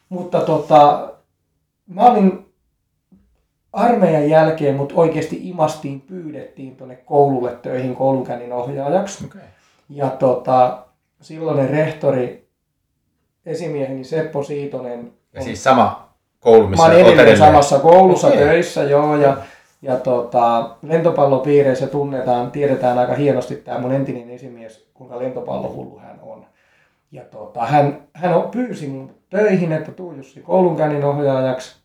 Mutta 0.10 0.42
tota, 0.42 1.10
mä 1.88 2.02
olin 2.02 2.46
armeijan 3.74 4.30
jälkeen, 4.30 4.76
mutta 4.76 4.96
oikeasti 4.98 5.40
imastiin, 5.50 6.02
pyydettiin 6.02 6.76
tuonne 6.76 6.96
koululle 6.96 7.56
töihin 7.62 7.96
koulunkäynnin 7.96 8.54
ohjaajaksi. 8.54 9.26
Okay. 9.26 9.42
Ja 9.90 10.10
tota, 10.10 10.86
silloinen 11.22 11.70
rehtori, 11.70 12.50
esimieheni 13.46 14.04
Seppo 14.04 14.44
Siitonen. 14.44 15.14
Ja 15.34 15.42
siis 15.42 15.64
sama 15.64 16.10
koulu, 16.40 16.68
missä 16.68 16.88
Mä 16.88 16.94
edelleen 16.94 17.38
samassa 17.38 17.80
koulussa 17.80 18.28
okay. 18.28 18.40
töissä, 18.40 18.84
joo. 18.84 19.16
Ja, 19.16 19.38
ja 19.82 19.98
tota, 19.98 20.76
lentopallopiireissä 20.82 21.88
tunnetaan, 21.88 22.52
tiedetään 22.52 22.98
aika 22.98 23.14
hienosti 23.14 23.56
tämä 23.56 23.80
mun 23.80 23.92
entinen 23.92 24.30
esimies, 24.30 24.90
kuinka 24.94 25.20
lentopallohullu 25.20 26.00
hän 26.00 26.20
on. 26.22 26.46
Ja 27.12 27.24
tota, 27.24 27.66
hän, 27.66 28.02
hän 28.14 28.34
pyysi 28.52 28.88
mun 28.88 29.16
töihin, 29.30 29.72
että 29.72 29.92
tuu 29.92 30.14
Jussi 30.14 30.42
koulunkäynnin 30.42 31.04
ohjaajaksi 31.04 31.76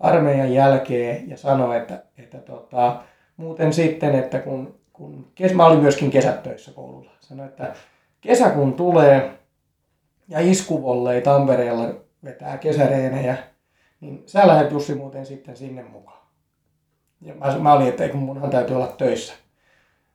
armeijan 0.00 0.52
jälkeen 0.52 1.30
ja 1.30 1.36
sanoi, 1.36 1.76
että, 1.76 2.02
että 2.18 2.38
tota, 2.38 3.02
muuten 3.36 3.72
sitten, 3.72 4.14
että 4.14 4.38
kun, 4.38 4.74
kun 4.92 5.26
kes, 5.34 5.54
mä 5.54 5.66
olin 5.66 5.80
myöskin 5.80 6.10
kesätöissä 6.10 6.72
koululla, 6.72 7.10
sanoi, 7.20 7.46
että 7.46 7.74
kesä 8.20 8.50
kun 8.50 8.74
tulee 8.74 9.30
ja 10.28 10.40
iskuvollei 10.40 11.22
Tampereella 11.22 11.94
vetää 12.24 12.58
kesäreenejä, 12.58 13.36
niin 14.00 14.22
sä 14.26 14.46
lähdet 14.46 14.72
Jussi 14.72 14.94
muuten 14.94 15.26
sitten 15.26 15.56
sinne 15.56 15.82
mukaan. 15.82 16.21
Ja 17.22 17.34
mä, 17.34 17.58
mä 17.58 17.72
olin, 17.72 17.88
että 17.88 18.08
kun 18.08 18.20
munhan 18.20 18.50
täytyy 18.50 18.76
olla 18.76 18.86
töissä. 18.86 19.34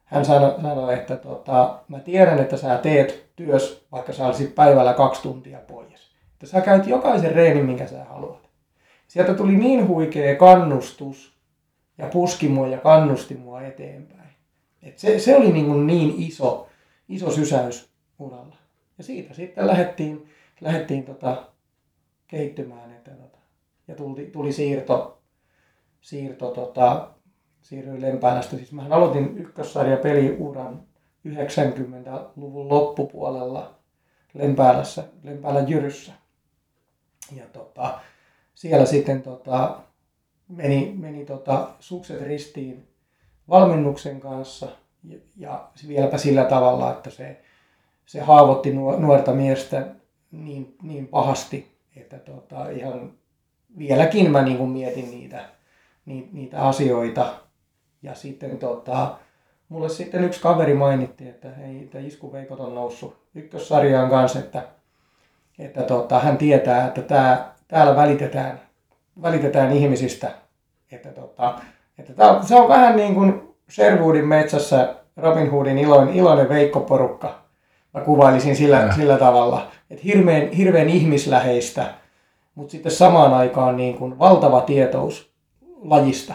Hän 0.05 0.25
sanoi, 0.25 0.61
sanoi 0.61 0.93
että 0.93 1.15
tota, 1.15 1.79
mä 1.87 1.99
tiedän, 1.99 2.39
että 2.39 2.57
sä 2.57 2.77
teet 2.77 3.25
työs, 3.35 3.85
vaikka 3.91 4.13
sä 4.13 4.25
olisit 4.25 4.55
päivällä 4.55 4.93
kaksi 4.93 5.21
tuntia 5.21 5.59
pois. 5.67 6.11
Että 6.33 6.45
sä 6.45 6.61
käyt 6.61 6.87
jokaisen 6.87 7.31
reenin, 7.31 7.65
minkä 7.65 7.87
sä 7.87 8.03
haluat. 8.03 8.49
Sieltä 9.07 9.33
tuli 9.33 9.55
niin 9.55 9.87
huikea 9.87 10.35
kannustus 10.35 11.33
ja 11.97 12.07
puski 12.07 12.47
mua 12.47 12.67
ja 12.67 12.77
kannusti 12.77 13.35
mua 13.35 13.61
eteenpäin. 13.61 14.29
Et 14.83 14.97
se, 14.99 15.19
se 15.19 15.35
oli 15.35 15.51
niin, 15.51 15.87
niin 15.87 16.13
iso, 16.17 16.67
iso 17.09 17.31
sysäys 17.31 17.89
uralla. 18.19 18.55
Ja 18.97 19.03
siitä 19.03 19.33
sitten 19.33 19.67
lähdettiin, 19.67 20.29
lähdettiin 20.61 21.03
tota, 21.03 21.43
kehittymään. 22.27 22.91
Että, 22.91 23.11
tota, 23.11 23.37
ja 23.87 23.95
tuli, 23.95 24.25
tuli 24.25 24.51
siirto, 24.51 25.16
siirto 26.01 26.51
tota, 26.51 27.09
siirryin 27.61 28.01
Lempäälästä. 28.01 28.55
Siis 28.55 28.71
mä 28.71 28.87
aloitin 28.89 29.37
ykkössarja 29.37 29.97
peliuran 29.97 30.83
90-luvun 31.27 32.69
loppupuolella 32.69 33.75
Lempäälässä, 34.33 35.03
Lempäälän 35.23 35.69
Jyryssä. 35.69 36.11
Ja 37.35 37.43
tota, 37.53 37.99
siellä 38.55 38.85
sitten 38.85 39.21
tota, 39.21 39.79
meni, 40.47 40.95
meni 40.99 41.25
tota, 41.25 41.69
sukset 41.79 42.21
ristiin 42.21 42.87
valmennuksen 43.49 44.19
kanssa 44.19 44.67
ja, 45.03 45.17
ja 45.37 45.69
vieläpä 45.87 46.17
sillä 46.17 46.45
tavalla, 46.45 46.91
että 46.91 47.09
se 47.09 47.41
se 48.07 48.21
haavoitti 48.21 48.73
nuorta 48.73 49.33
miestä 49.33 49.87
niin, 50.31 50.75
niin 50.81 51.07
pahasti, 51.07 51.77
että 51.95 52.19
tota, 52.19 52.69
ihan 52.69 53.13
vieläkin 53.77 54.31
mä 54.31 54.41
niin 54.41 54.69
mietin 54.69 55.11
niitä, 55.11 55.49
niitä 56.07 56.61
asioita. 56.61 57.33
Ja 58.01 58.15
sitten 58.15 58.57
tota, 58.57 59.15
mulle 59.69 59.89
sitten 59.89 60.23
yksi 60.23 60.41
kaveri 60.41 60.73
mainitti, 60.73 61.29
että 61.29 61.49
hei, 61.49 61.83
että 61.83 61.99
iskuveikot 61.99 62.59
on 62.59 62.75
noussut 62.75 63.17
ykkössarjaan 63.35 64.09
kanssa, 64.09 64.39
että, 64.39 64.63
että 65.59 65.83
tota, 65.83 66.19
hän 66.19 66.37
tietää, 66.37 66.87
että 66.87 67.01
tää, 67.01 67.55
täällä 67.67 67.95
välitetään, 67.95 68.61
välitetään 69.21 69.71
ihmisistä. 69.71 70.31
Että, 70.91 71.09
tota, 71.09 71.59
että 71.97 72.13
tää, 72.13 72.43
se 72.43 72.55
on 72.55 72.69
vähän 72.69 72.95
niin 72.95 73.15
kuin 73.15 73.55
Sherwoodin 73.71 74.27
metsässä 74.27 74.95
Robin 75.17 75.51
Hoodin 75.51 75.77
iloinen, 75.77 76.15
iloinen 76.15 76.49
veikkoporukka 76.49 77.47
mä 77.93 78.01
kuvailisin 78.01 78.55
sillä, 78.55 78.93
sillä 78.95 79.17
tavalla, 79.17 79.67
että 79.89 80.03
hirveän, 80.03 80.51
hirveän 80.51 80.89
ihmisläheistä, 80.89 81.93
mutta 82.55 82.71
sitten 82.71 82.91
samaan 82.91 83.33
aikaan 83.33 83.77
niin 83.77 83.97
kuin 83.97 84.19
valtava 84.19 84.61
tietous 84.61 85.31
lajista. 85.81 86.33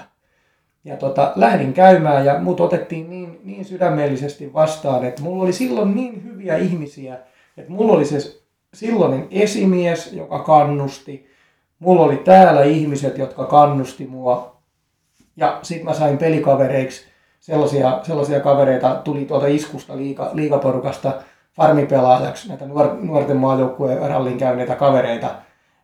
Ja 0.84 0.96
tota, 0.96 1.32
lähdin 1.36 1.72
käymään 1.72 2.26
ja 2.26 2.38
mut 2.38 2.60
otettiin 2.60 3.10
niin, 3.10 3.40
niin 3.44 3.64
sydämellisesti 3.64 4.52
vastaan, 4.52 5.04
että 5.04 5.22
mulla 5.22 5.42
oli 5.42 5.52
silloin 5.52 5.94
niin 5.94 6.24
hyviä 6.24 6.56
ihmisiä, 6.56 7.18
että 7.56 7.72
mulla 7.72 7.92
oli 7.92 8.04
se 8.04 8.42
silloinen 8.74 9.26
esimies, 9.30 10.12
joka 10.12 10.38
kannusti. 10.38 11.32
Mulla 11.78 12.02
oli 12.02 12.16
täällä 12.16 12.62
ihmiset, 12.62 13.18
jotka 13.18 13.44
kannusti 13.44 14.06
mua. 14.06 14.56
Ja 15.36 15.58
sitten 15.62 15.84
mä 15.84 15.94
sain 15.94 16.18
pelikavereiksi 16.18 17.04
sellaisia, 17.40 18.00
sellaisia 18.02 18.40
kavereita, 18.40 18.94
tuli 18.94 19.24
tuolta 19.24 19.46
iskusta 19.46 19.96
liiga, 19.96 20.30
liigaporukasta, 20.32 21.22
farmipelaajaksi 21.52 22.48
näitä 22.48 22.66
nuor, 22.66 22.96
nuorten 23.00 23.36
maajoukkueen 23.36 23.98
rallin 23.98 24.38
käyneitä 24.38 24.74
kavereita, 24.74 25.34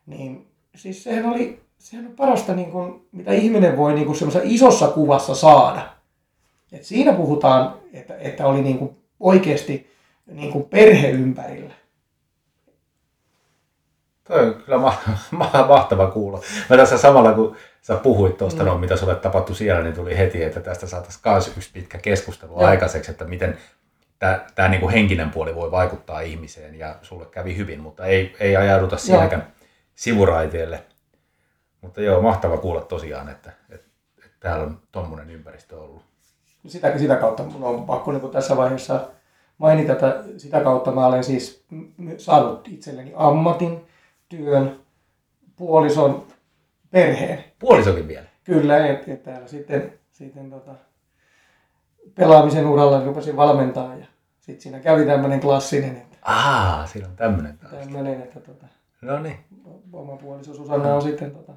niin 0.05 0.47
siis 0.75 1.03
sehän 1.03 1.25
oli 1.25 1.61
sehän 1.79 2.05
on 2.05 2.13
parasta, 2.13 2.55
niin 2.55 2.71
kuin, 2.71 3.07
mitä 3.11 3.31
ihminen 3.31 3.77
voi 3.77 3.93
niin 3.93 4.05
kuin 4.05 4.17
isossa 4.43 4.87
kuvassa 4.87 5.35
saada. 5.35 5.81
Et 6.71 6.83
siinä 6.83 7.13
puhutaan, 7.13 7.73
että, 7.93 8.17
että 8.17 8.47
oli 8.47 8.61
niin 8.61 8.77
kuin 8.77 8.97
oikeasti 9.19 9.93
niin 10.25 10.51
kuin 10.51 10.65
perhe 10.65 11.09
ympärillä. 11.09 11.73
Toi 14.23 14.47
on 14.47 14.53
kyllä 14.53 14.77
ma- 14.77 15.01
ma- 15.31 15.65
mahtava 15.67 16.07
kuulla. 16.11 16.41
Mä 16.69 16.77
tässä 16.77 16.97
samalla 16.97 17.33
kun 17.33 17.55
sä 17.81 17.95
puhuit 17.95 18.37
tuosta, 18.37 18.63
mm. 18.63 18.69
no, 18.69 18.77
mitä 18.77 18.97
sulle 18.97 19.15
tapahtui 19.15 19.55
siellä, 19.55 19.83
niin 19.83 19.95
tuli 19.95 20.17
heti, 20.17 20.43
että 20.43 20.59
tästä 20.59 20.87
saataisiin 20.87 21.21
myös 21.25 21.57
yksi 21.57 21.69
pitkä 21.73 21.97
keskustelu 21.97 22.61
ja. 22.61 22.67
aikaiseksi, 22.67 23.11
että 23.11 23.25
miten 23.25 23.57
tämä 24.55 24.69
niin 24.69 24.81
kuin 24.81 24.93
henkinen 24.93 25.31
puoli 25.31 25.55
voi 25.55 25.71
vaikuttaa 25.71 26.21
ihmiseen 26.21 26.75
ja 26.75 26.95
sulle 27.01 27.25
kävi 27.25 27.57
hyvin, 27.57 27.79
mutta 27.79 28.05
ei, 28.05 28.35
ei 28.39 28.55
ajauduta 28.55 28.97
siinäkään 28.97 29.53
sivuraiteelle. 29.95 30.83
Mutta 31.81 32.01
joo, 32.01 32.21
mahtava 32.21 32.57
kuulla 32.57 32.81
tosiaan, 32.81 33.29
että, 33.29 33.51
että, 33.69 33.87
että 34.17 34.37
täällä 34.39 34.65
on 34.65 34.79
tuommoinen 34.91 35.29
ympäristö 35.29 35.81
ollut. 35.81 36.01
Sitä, 36.67 36.97
sitä 36.97 37.15
kautta 37.15 37.43
mun 37.43 37.63
on 37.63 37.85
pakko 37.85 38.11
niin 38.11 38.31
tässä 38.31 38.57
vaiheessa 38.57 39.07
mainita, 39.57 39.93
että 39.93 40.23
sitä 40.37 40.59
kautta 40.61 40.91
mä 40.91 41.05
olen 41.05 41.23
siis 41.23 41.65
saanut 42.17 42.67
itselleni 42.67 43.13
ammatin, 43.15 43.87
työn, 44.29 44.79
puolison, 45.55 46.27
perheen. 46.91 47.43
Puolisokin 47.59 48.07
vielä? 48.07 48.25
Kyllä, 48.43 48.87
että 48.87 49.13
et 49.13 49.23
täällä 49.23 49.47
sitten, 49.47 49.93
sitten 50.11 50.49
tota, 50.49 50.71
pelaamisen 52.15 52.65
uralla 52.65 53.05
rupesin 53.05 53.35
valmentaa 53.35 53.95
ja 53.95 54.05
sitten 54.39 54.61
siinä 54.61 54.79
kävi 54.79 55.05
tämmöinen 55.05 55.39
klassinen. 55.39 55.97
Että, 55.97 56.17
Aa, 56.21 56.87
siinä 56.87 57.07
on 57.07 57.15
tämmöinen 57.15 57.57
taas. 57.57 57.71
Tämmöinen, 57.71 58.21
että 58.21 58.39
tota, 58.39 58.65
no 59.01 59.19
niin. 59.19 59.39
oma 59.93 60.17
puoliso 60.17 60.53
Susanna 60.53 60.95
on 60.95 61.01
sitten, 61.01 61.31
tota, 61.31 61.53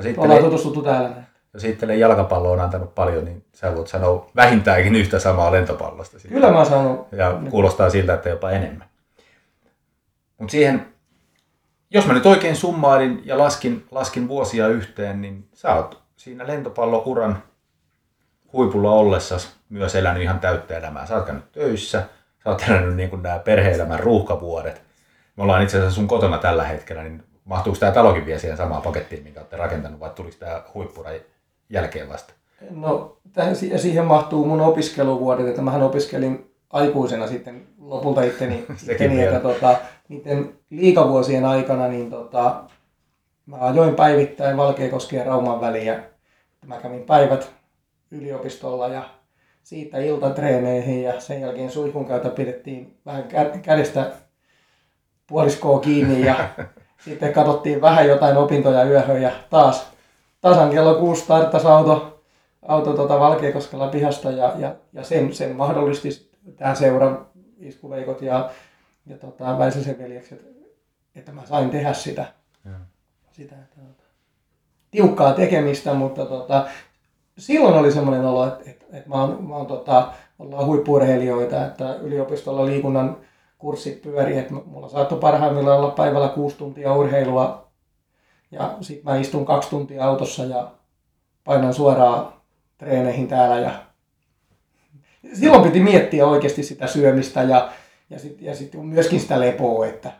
sitten 0.00 0.24
ollaan 0.24 0.44
tutustuttu 0.44 0.82
täällä 0.82 1.08
näin. 1.08 1.26
Jos 1.54 1.64
itselle 1.64 1.96
jalkapallo 1.96 2.52
on 2.52 2.60
antanut 2.60 2.94
paljon, 2.94 3.24
niin 3.24 3.44
sä 3.54 3.76
voit 3.76 3.88
sanoa 3.88 4.30
vähintäänkin 4.36 4.96
yhtä 4.96 5.18
samaa 5.18 5.52
lentopallosta. 5.52 6.18
Sitten. 6.18 6.32
Kyllä 6.32 6.52
mä 6.52 6.64
sanon. 6.64 7.06
Ja 7.12 7.40
kuulostaa 7.50 7.90
siltä, 7.90 8.14
että 8.14 8.28
jopa 8.28 8.50
enemmän. 8.50 8.88
Mutta 10.38 10.52
siihen, 10.52 10.86
jos 11.90 12.06
mä 12.06 12.12
nyt 12.12 12.26
oikein 12.26 12.56
summailin 12.56 13.22
ja 13.24 13.38
laskin, 13.38 13.86
laskin 13.90 14.28
vuosia 14.28 14.68
yhteen, 14.68 15.20
niin 15.20 15.48
sä 15.54 15.74
oot 15.74 16.02
siinä 16.16 16.46
lentopallouran 16.46 17.42
huipulla 18.52 18.90
ollessasi 18.90 19.48
myös 19.68 19.94
elänyt 19.94 20.22
ihan 20.22 20.40
täyttä 20.40 20.76
elämää. 20.76 21.06
Sä 21.06 21.16
oot 21.16 21.26
käynyt 21.26 21.52
töissä, 21.52 22.02
sä 22.44 22.50
oot 22.50 22.64
elänyt 22.68 22.96
niin 22.96 23.10
kuin 23.10 23.22
nämä 23.22 23.38
perhe-elämän 23.38 24.00
ruuhkavuodet. 24.00 24.82
Me 25.36 25.42
ollaan 25.42 25.62
itse 25.62 25.76
asiassa 25.76 25.94
sun 25.94 26.08
kotona 26.08 26.38
tällä 26.38 26.64
hetkellä, 26.64 27.02
niin 27.02 27.22
Mahtuuko 27.44 27.78
tämä 27.78 27.92
talokin 27.92 28.26
vielä 28.26 28.40
siihen 28.40 28.56
samaan 28.56 28.82
pakettiin, 28.82 29.22
minkä 29.22 29.40
olette 29.40 29.56
rakentanut, 29.56 30.00
vai 30.00 30.10
tuliko 30.10 30.36
tämä 30.38 30.62
huippuran 30.74 31.14
jälkeen 31.70 32.08
vasta? 32.08 32.34
No, 32.70 33.16
tähän, 33.32 33.56
siihen 33.56 34.04
mahtuu 34.04 34.44
mun 34.44 34.60
opiskeluvuodet, 34.60 35.46
että 35.46 35.62
mähän 35.62 35.82
opiskelin 35.82 36.50
aikuisena 36.70 37.26
sitten 37.26 37.66
lopulta 37.78 38.22
itteni, 38.22 38.64
itteni 38.90 39.22
että 39.22 39.40
tota, 39.40 39.76
niiden 40.08 40.52
liikavuosien 40.70 41.44
aikana 41.44 41.88
niin 41.88 42.10
tota, 42.10 42.64
mä 43.46 43.56
ajoin 43.60 43.94
päivittäin 43.94 44.56
Valkeakosken 44.56 45.18
ja 45.18 45.24
Rauman 45.24 45.60
väliä. 45.60 46.02
Mä 46.66 46.76
kävin 46.76 47.02
päivät 47.02 47.50
yliopistolla 48.10 48.88
ja 48.88 49.04
siitä 49.62 49.98
iltatreeneihin 49.98 51.02
ja 51.02 51.20
sen 51.20 51.40
jälkeen 51.40 51.70
suihkun 51.70 52.06
käytä 52.06 52.28
pidettiin 52.28 52.96
vähän 53.06 53.24
kädestä 53.62 54.12
puoliskoa 55.32 55.80
kiinni 55.80 56.26
ja 56.26 56.48
sitten 57.04 57.32
katsottiin 57.32 57.80
vähän 57.80 58.08
jotain 58.08 58.36
opintoja 58.36 58.84
yöhön 58.84 59.22
ja 59.22 59.30
taas 59.50 59.86
tasan 60.40 60.70
kello 60.70 60.94
kuusi 60.94 61.22
starttasi 61.22 61.66
auto, 61.66 62.22
auto 62.62 62.92
tuota 62.92 63.20
Valkeakoskella 63.20 63.88
pihasta 63.88 64.30
ja, 64.30 64.52
ja, 64.58 64.74
ja 64.92 65.04
sen, 65.04 65.34
sen 65.34 65.56
mahdollisti 65.56 66.30
tämä 66.56 66.74
seura 66.74 67.24
iskuveikot 67.58 68.22
ja, 68.22 68.50
ja 69.06 69.16
tota, 69.16 69.58
Väisäsen 69.58 69.98
veljekset, 69.98 70.46
että 71.14 71.32
mä 71.32 71.46
sain 71.46 71.70
tehdä 71.70 71.92
sitä. 71.92 72.24
Ja. 72.64 72.70
sitä 73.32 73.54
että, 73.54 73.80
tota, 73.80 74.04
tiukkaa 74.90 75.32
tekemistä, 75.32 75.94
mutta 75.94 76.26
tota, 76.26 76.66
silloin 77.38 77.74
oli 77.74 77.92
semmoinen 77.92 78.24
olo, 78.24 78.46
että, 78.46 78.70
että, 78.70 78.84
että 78.92 79.08
mä 79.08 79.20
oon, 79.20 79.44
mä 79.44 79.56
oon 79.56 79.66
tota, 79.66 80.12
ollaan 80.38 80.66
huippurheilijoita, 80.66 81.66
että 81.66 81.94
yliopistolla 81.94 82.66
liikunnan 82.66 83.16
kurssit 83.62 84.02
pyörii, 84.02 84.38
että 84.38 84.54
mulla 84.54 84.88
saattoi 84.88 85.18
parhaimmillaan 85.18 85.78
olla 85.78 85.90
päivällä 85.90 86.28
kuusi 86.28 86.56
tuntia 86.56 86.94
urheilua 86.94 87.68
ja 88.50 88.76
sitten 88.80 89.12
mä 89.12 89.18
istun 89.18 89.44
kaksi 89.44 89.70
tuntia 89.70 90.04
autossa 90.04 90.44
ja 90.44 90.70
painan 91.44 91.74
suoraan 91.74 92.32
treeneihin 92.78 93.28
täällä 93.28 93.58
ja 93.58 93.70
silloin 95.40 95.62
piti 95.62 95.80
miettiä 95.80 96.26
oikeasti 96.26 96.62
sitä 96.62 96.86
syömistä 96.86 97.42
ja, 97.42 97.72
ja 98.10 98.18
sitten 98.18 98.46
ja 98.46 98.54
sit 98.54 98.74
myöskin 98.74 99.20
sitä 99.20 99.40
lepoa, 99.40 99.86
että, 99.86 100.12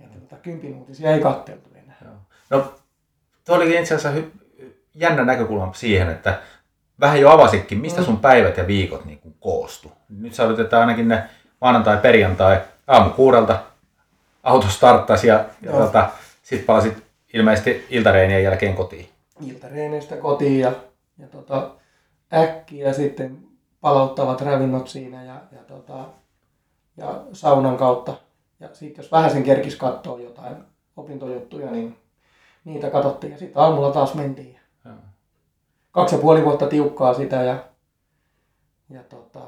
että 0.00 0.20
tota, 0.20 0.36
kympin 0.36 0.74
uutisia 0.74 1.10
ei 1.10 1.20
katteltu 1.20 1.70
enää. 1.74 2.20
No, 2.50 2.74
tuo 3.44 3.56
oli 3.56 3.80
itse 3.80 3.94
asiassa 3.94 4.20
hy- 4.20 4.70
jännä 4.94 5.24
näkökulma 5.24 5.72
siihen, 5.74 6.08
että 6.08 6.40
vähän 7.00 7.20
jo 7.20 7.30
avasitkin, 7.30 7.78
mistä 7.78 8.00
mm. 8.00 8.04
sun 8.04 8.18
päivät 8.18 8.56
ja 8.56 8.66
viikot 8.66 9.04
niin 9.04 9.18
kuin 9.18 9.34
koostu. 9.40 9.92
Nyt 10.08 10.34
sä 10.34 10.44
että 10.60 10.80
ainakin 10.80 11.08
ne 11.08 11.28
maanantai, 11.60 11.96
perjantai, 11.96 12.60
aamu 12.86 13.10
kuudelta 13.10 13.58
auto 14.42 14.68
starttasi 14.68 15.26
ja, 15.26 15.44
ja 15.62 15.72
tota, 15.72 16.10
sitten 16.42 16.66
palasit 16.66 17.02
ilmeisesti 17.34 17.86
iltareenien 17.90 18.42
jälkeen 18.42 18.74
kotiin. 18.74 19.08
Iltareenistä 19.46 20.16
kotiin 20.16 20.60
ja, 20.60 20.72
ja 21.18 21.26
tota, 21.26 21.70
äkkiä 22.34 22.92
sitten 22.92 23.38
palauttavat 23.80 24.40
ravinnot 24.40 24.88
siinä 24.88 25.24
ja, 25.24 25.40
ja, 25.52 25.58
tota, 25.58 26.08
ja 26.96 27.20
saunan 27.32 27.76
kautta. 27.76 28.14
Ja 28.60 28.68
sitten 28.72 29.02
jos 29.02 29.12
vähän 29.12 29.30
sen 29.30 29.42
kerkis 29.42 29.76
katsoa 29.76 30.20
jotain 30.20 30.56
opintojuttuja, 30.96 31.70
niin 31.70 31.96
niitä 32.64 32.90
katsottiin 32.90 33.32
ja 33.32 33.38
sitten 33.38 33.62
aamulla 33.62 33.92
taas 33.92 34.14
mentiin. 34.14 34.58
Ja. 34.84 34.90
Kaksi 35.90 36.14
ja 36.14 36.20
puoli 36.20 36.44
vuotta 36.44 36.66
tiukkaa 36.66 37.14
sitä 37.14 37.42
ja, 37.42 37.64
ja 38.90 39.02
tota, 39.02 39.40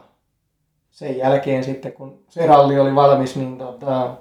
sen 0.98 1.18
jälkeen 1.18 1.64
sitten 1.64 1.92
kun 1.92 2.18
se 2.28 2.46
ralli 2.46 2.78
oli 2.78 2.94
valmis, 2.94 3.36
niin 3.36 3.58
tota, 3.58 4.16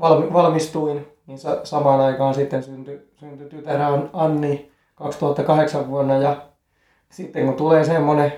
valmi, 0.00 0.32
valmistuin, 0.32 1.06
niin 1.26 1.38
sa, 1.38 1.60
samaan 1.64 2.00
aikaan 2.00 2.34
sitten 2.34 2.62
syntyi, 2.62 3.10
syntyi 3.16 3.48
tytär 3.48 3.80
Anni 4.12 4.72
2008 4.94 5.88
vuonna 5.88 6.16
ja 6.16 6.36
sitten 7.10 7.46
kun 7.46 7.54
tulee 7.54 7.84
semmoinen 7.84 8.32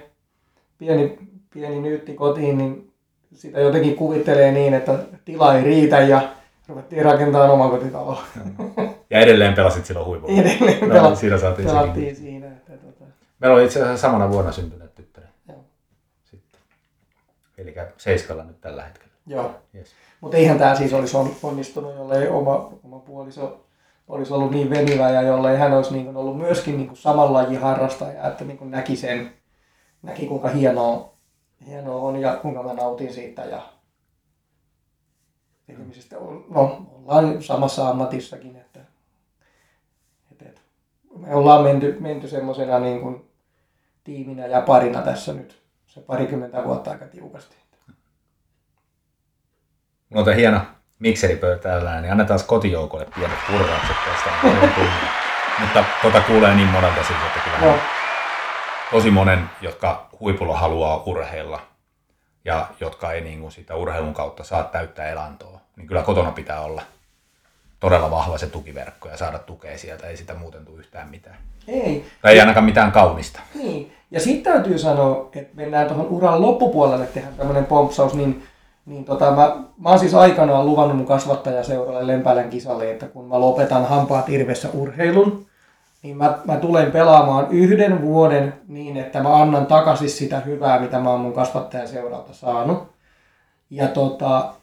pieni, 0.78 1.18
pieni 1.50 1.80
nyytti 1.80 2.14
kotiin, 2.14 2.58
niin 2.58 2.92
sitä 3.32 3.60
jotenkin 3.60 3.96
kuvittelee 3.96 4.52
niin, 4.52 4.74
että 4.74 4.98
tila 5.24 5.54
ei 5.54 5.64
riitä 5.64 6.00
ja 6.00 6.28
ruvettiin 6.68 7.04
rakentamaan 7.04 7.50
omakotitaloa. 7.50 8.22
Ja 9.10 9.20
edelleen 9.20 9.54
pelasit 9.54 9.86
silloin 9.86 10.06
huipulla. 10.06 10.40
Edelleen 10.40 10.88
no, 10.88 11.14
siinä 11.14 11.38
saatiin 11.38 11.68
pelattiin 11.68 12.16
siinä. 12.16 12.46
Että, 12.46 12.72
tuota. 12.72 13.04
Meillä 13.38 13.56
oli 13.56 13.64
itse 13.64 13.82
asiassa 13.82 14.08
samana 14.08 14.30
vuonna 14.30 14.52
syntynyt. 14.52 14.83
Eli 17.58 17.74
seiskalla 17.96 18.44
nyt 18.44 18.60
tällä 18.60 18.84
hetkellä. 18.84 19.14
Joo. 19.26 19.54
Yes. 19.74 19.92
Mutta 20.20 20.36
eihän 20.36 20.58
tämä 20.58 20.74
siis 20.74 20.92
olisi 20.92 21.16
onnistunut, 21.42 21.94
jollei 21.94 22.28
oma, 22.28 22.72
oma 22.84 22.98
puoliso 22.98 23.64
olisi 24.08 24.32
ollut 24.32 24.50
niin 24.50 24.70
venyvä 24.70 25.10
ja 25.10 25.22
jollei 25.22 25.56
hän 25.56 25.72
olisi 25.72 25.94
niin 25.94 26.16
ollut 26.16 26.38
myöskin 26.38 26.76
niin 26.76 26.96
saman 26.96 27.32
lajin 27.32 27.60
harrastaja, 27.60 28.28
että 28.28 28.44
niin 28.44 28.70
näki 28.70 28.96
sen, 28.96 29.32
näki 30.02 30.26
kuinka 30.26 30.48
hienoa, 30.48 31.14
hienoa 31.66 32.02
on 32.02 32.16
ja 32.16 32.36
kuinka 32.36 32.62
mä 32.62 32.72
nautin 32.72 33.12
siitä 33.12 33.44
ja 33.44 33.62
tekemisestä. 35.66 36.16
No, 36.50 36.86
ollaan 36.92 37.42
samassa 37.42 37.88
ammatissakin, 37.88 38.56
että, 38.56 38.80
että, 40.32 40.44
että 40.44 40.60
me 41.16 41.34
ollaan 41.34 41.62
menty, 41.62 41.96
menty 42.00 42.28
semmoisena 42.28 42.78
niin 42.78 43.00
kuin 43.00 43.30
tiiminä 44.04 44.46
ja 44.46 44.60
parina 44.60 45.02
tässä 45.02 45.32
nyt 45.32 45.63
se 45.94 46.00
parikymmentä 46.00 46.64
vuotta 46.64 46.90
aika 46.90 47.04
tiukasti. 47.04 47.56
Mutta 50.14 50.34
hieno 50.34 50.60
mikseripöytä 50.98 51.62
täällä, 51.62 52.00
niin 52.00 52.12
annetaan 52.12 52.40
kotijoukolle 52.46 53.06
pienet 53.14 53.38
purraukset 53.46 53.96
tästä. 54.04 54.30
Mutta 55.60 55.84
tota 56.02 56.20
kuulee 56.20 56.54
niin 56.54 56.68
monelta 56.68 57.04
siis, 57.04 57.18
että 57.26 57.40
kyllä 57.44 57.58
no. 57.58 57.78
tosi 58.90 59.10
monen, 59.10 59.50
jotka 59.60 60.08
huipulla 60.20 60.58
haluaa 60.58 61.02
urheilla 61.06 61.60
ja 62.44 62.68
jotka 62.80 63.12
ei 63.12 63.20
niin 63.20 63.40
kuin 63.40 63.52
sitä 63.52 63.74
urheilun 63.74 64.14
kautta 64.14 64.44
saa 64.44 64.64
täyttää 64.64 65.08
elantoa, 65.08 65.60
niin 65.76 65.86
kyllä 65.86 66.02
kotona 66.02 66.32
pitää 66.32 66.60
olla 66.60 66.82
todella 67.80 68.10
vahva 68.10 68.38
se 68.38 68.46
tukiverkko 68.46 69.08
ja 69.08 69.16
saada 69.16 69.38
tukea 69.38 69.78
sieltä, 69.78 70.06
ei 70.06 70.16
sitä 70.16 70.34
muuten 70.34 70.64
tule 70.64 70.78
yhtään 70.78 71.08
mitään. 71.08 71.36
Ei. 71.68 72.06
Tai 72.22 72.32
ei 72.32 72.40
ainakaan 72.40 72.64
mitään 72.64 72.92
kaunista. 72.92 73.40
Niin. 73.54 73.96
Ja 74.14 74.20
sitten 74.20 74.52
täytyy 74.52 74.78
sanoa, 74.78 75.30
että 75.34 75.56
mennään 75.56 75.86
tuohon 75.86 76.08
uran 76.08 76.42
loppupuolelle, 76.42 77.06
tehdä 77.06 77.28
tämmöinen 77.36 77.66
pompsaus, 77.66 78.14
niin 78.14 78.42
niin 78.86 79.04
tota, 79.04 79.30
mä, 79.30 79.56
mä 79.78 79.88
oon 79.88 79.98
siis 79.98 80.14
aikanaan 80.14 80.66
luvannut 80.66 80.96
mun 80.96 81.06
kasvattajaseuralle 81.06 82.06
Lempälän 82.06 82.50
kisalle, 82.50 82.90
että 82.90 83.06
kun 83.06 83.28
mä 83.28 83.40
lopetan 83.40 83.84
hampaat 83.84 84.28
irvessä 84.28 84.68
urheilun, 84.74 85.46
niin 86.02 86.16
mä, 86.16 86.38
mä 86.44 86.56
tulen 86.56 86.92
pelaamaan 86.92 87.46
yhden 87.50 88.02
vuoden 88.02 88.54
niin, 88.68 88.96
että 88.96 89.22
mä 89.22 89.42
annan 89.42 89.66
takaisin 89.66 90.10
sitä 90.10 90.40
hyvää, 90.40 90.80
mitä 90.80 90.98
mä 90.98 91.10
oon 91.10 91.20
mun 91.20 91.32
kasvattajaseuralta 91.32 92.32
saanut. 92.32 92.88
Ja 93.70 93.88
tota, 93.88 94.54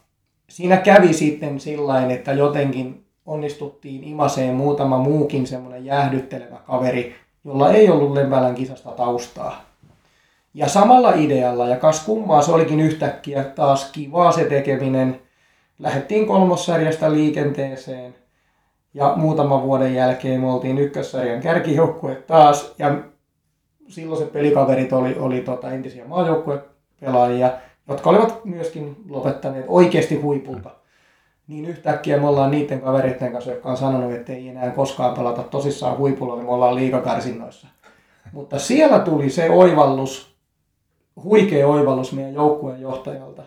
siinä 0.48 0.76
kävi 0.76 1.12
sitten 1.12 1.60
sillä 1.60 2.06
että 2.06 2.32
jotenkin 2.32 3.04
onnistuttiin 3.26 4.04
imaseen 4.04 4.54
muutama 4.54 4.98
muukin 4.98 5.46
semmoinen 5.46 5.84
jäähdyttelevä 5.84 6.56
kaveri, 6.66 7.14
jolla 7.44 7.72
ei 7.72 7.90
ollut 7.90 8.12
Lempälän 8.12 8.54
kisasta 8.54 8.90
taustaa. 8.90 9.64
Ja 10.54 10.68
samalla 10.68 11.12
idealla, 11.14 11.68
ja 11.68 11.76
kas 11.76 12.04
kummaa 12.04 12.42
se 12.42 12.52
olikin 12.52 12.80
yhtäkkiä 12.80 13.44
taas 13.44 13.90
kivaa 13.92 14.32
se 14.32 14.44
tekeminen. 14.44 15.20
Lähdettiin 15.78 16.26
kolmossarjasta 16.26 17.12
liikenteeseen 17.12 18.14
ja 18.94 19.12
muutaman 19.16 19.62
vuoden 19.62 19.94
jälkeen 19.94 20.40
me 20.40 20.52
oltiin 20.52 20.78
ykkössarjan 20.78 21.40
kärkijoukkue 21.40 22.14
taas 22.14 22.74
ja 22.78 22.98
silloiset 23.88 24.32
pelikaverit 24.32 24.92
oli, 24.92 25.16
oli 25.18 25.40
tota 25.40 25.70
entisiä 25.70 26.04
maajoukkuepelaajia, 26.04 27.52
jotka 27.88 28.10
olivat 28.10 28.44
myöskin 28.44 28.96
lopettaneet 29.08 29.64
oikeasti 29.68 30.14
huipulta. 30.14 30.70
Niin 31.52 31.64
yhtäkkiä 31.64 32.18
me 32.20 32.28
ollaan 32.28 32.50
niiden 32.50 32.80
kavereiden 32.80 33.32
kanssa, 33.32 33.50
jotka 33.50 33.68
on 33.68 33.76
sanonut, 33.76 34.12
että 34.12 34.32
ei 34.32 34.48
enää 34.48 34.70
koskaan 34.70 35.14
pelata 35.14 35.42
tosissaan 35.42 35.98
huipulla, 35.98 36.34
niin 36.34 36.44
me 36.44 36.52
ollaan 36.52 36.74
liikakarsinnoissa. 36.74 37.66
Mutta 38.32 38.58
siellä 38.58 38.98
tuli 38.98 39.30
se 39.30 39.50
oivallus, 39.50 40.34
huikea 41.22 41.68
oivallus 41.68 42.12
meidän 42.12 42.34
joukkueen 42.34 42.80
johtajalta. 42.80 43.42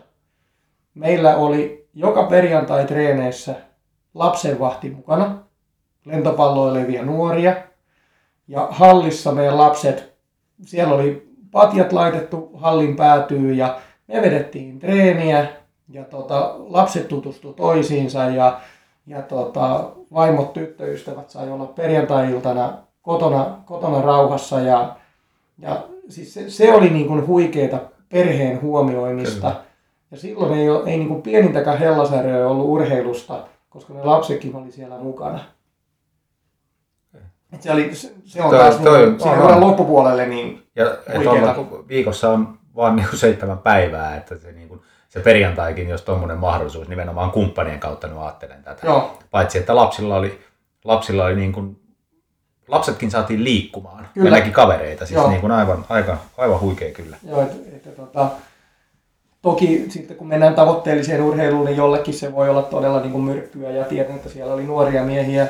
Meillä 0.94 1.36
oli 1.36 1.88
joka 1.94 2.22
perjantai 2.22 2.84
treeneissä 2.84 3.54
lapsenvahti 4.14 4.90
mukana, 4.90 5.38
lentopalloilevia 6.04 7.02
nuoria. 7.02 7.56
Ja 8.48 8.68
hallissa 8.70 9.32
meidän 9.32 9.58
lapset, 9.58 10.12
siellä 10.62 10.94
oli 10.94 11.28
patjat 11.50 11.92
laitettu 11.92 12.50
hallin 12.54 12.96
päätyyn 12.96 13.56
ja 13.56 13.80
me 14.06 14.22
vedettiin 14.22 14.78
treeniä 14.78 15.46
ja 15.88 16.04
tota, 16.04 16.54
lapset 16.58 17.08
tutustu 17.08 17.52
toisiinsa 17.52 18.24
ja, 18.24 18.60
ja 19.06 19.22
tota, 19.22 19.90
vaimot 20.14 20.52
tyttöystävät 20.52 21.30
sai 21.30 21.50
olla 21.50 21.66
perjantai-iltana 21.66 22.72
kotona, 23.02 23.58
kotona 23.64 24.00
rauhassa 24.02 24.60
ja, 24.60 24.96
ja 25.58 25.82
siis 26.08 26.34
se, 26.34 26.50
se 26.50 26.72
oli 26.74 26.90
niin 26.90 27.06
kuin 27.08 27.26
huikeeta 27.26 27.78
perheen 28.08 28.62
huomioimista. 28.62 29.50
Kyllä. 29.50 29.62
Ja 30.10 30.16
silloin 30.16 30.58
ei, 30.58 30.70
ole, 30.70 30.90
ei 30.90 30.96
niin 30.96 31.08
kuin 31.08 31.22
pienintäkään 31.22 31.78
hellasäröä 31.78 32.48
ollut 32.48 32.66
urheilusta, 32.68 33.44
koska 33.70 33.94
ne 33.94 34.04
lapsetkin 34.04 34.56
oli 34.56 34.72
siellä 34.72 34.98
mukana. 34.98 35.40
Et 37.52 37.62
se, 37.62 37.72
oli, 37.72 37.94
se, 37.94 38.12
se 38.24 38.42
on 38.42 38.50
Toi- 38.50 38.58
taas 38.58 38.76
toi- 38.76 39.06
niin, 39.06 39.22
on- 39.28 39.54
on. 39.54 39.60
loppupuolelle, 39.60 40.26
niin 40.26 40.62
Ja 40.76 40.84
Huikeeta. 41.16 41.54
olla, 41.54 41.84
viikossa 41.88 42.30
on 42.30 42.58
vaan 42.76 42.96
niin 42.96 43.08
kuin 43.08 43.18
seitsemän 43.18 43.58
päivää, 43.58 44.16
että 44.16 44.36
se, 44.38 44.52
niin 44.52 44.68
kuin, 44.68 44.80
se 45.08 45.20
perjantaikin, 45.20 45.88
jos 45.88 46.02
tuommoinen 46.02 46.38
mahdollisuus, 46.38 46.88
nimenomaan 46.88 47.30
kumppanien 47.30 47.80
kautta 47.80 48.06
nyt 48.06 48.18
ajattelen 48.18 48.62
tätä. 48.62 48.86
joo, 48.86 49.18
Paitsi, 49.30 49.58
että 49.58 49.76
lapsilla 49.76 50.16
oli, 50.16 50.40
lapsilla 50.84 51.24
oli 51.24 51.36
niin 51.36 51.52
kuin, 51.52 51.80
lapsetkin 52.68 53.10
saatiin 53.10 53.44
liikkumaan 53.44 54.08
Kyllä. 54.14 54.30
näki 54.30 54.50
kavereita, 54.50 55.06
siis 55.06 55.16
Joo. 55.16 55.28
niin 55.28 55.40
kuin 55.40 55.52
aivan, 55.52 55.84
aivan, 55.88 56.20
aivan 56.38 56.60
huikea 56.60 56.92
kyllä. 56.92 57.16
joo 57.28 57.42
että, 57.42 57.56
että 57.76 57.90
tota, 57.90 58.28
toki 59.42 59.86
sitten 59.88 60.16
kun 60.16 60.26
mennään 60.26 60.54
tavoitteelliseen 60.54 61.22
urheiluun, 61.22 61.64
niin 61.64 61.76
jollekin 61.76 62.14
se 62.14 62.32
voi 62.32 62.48
olla 62.50 62.62
todella 62.62 63.00
niin 63.00 63.12
kuin 63.12 63.24
myrkkyä 63.24 63.70
ja 63.70 63.84
tiedän, 63.84 64.16
että 64.16 64.28
siellä 64.28 64.54
oli 64.54 64.64
nuoria 64.64 65.04
miehiä, 65.04 65.48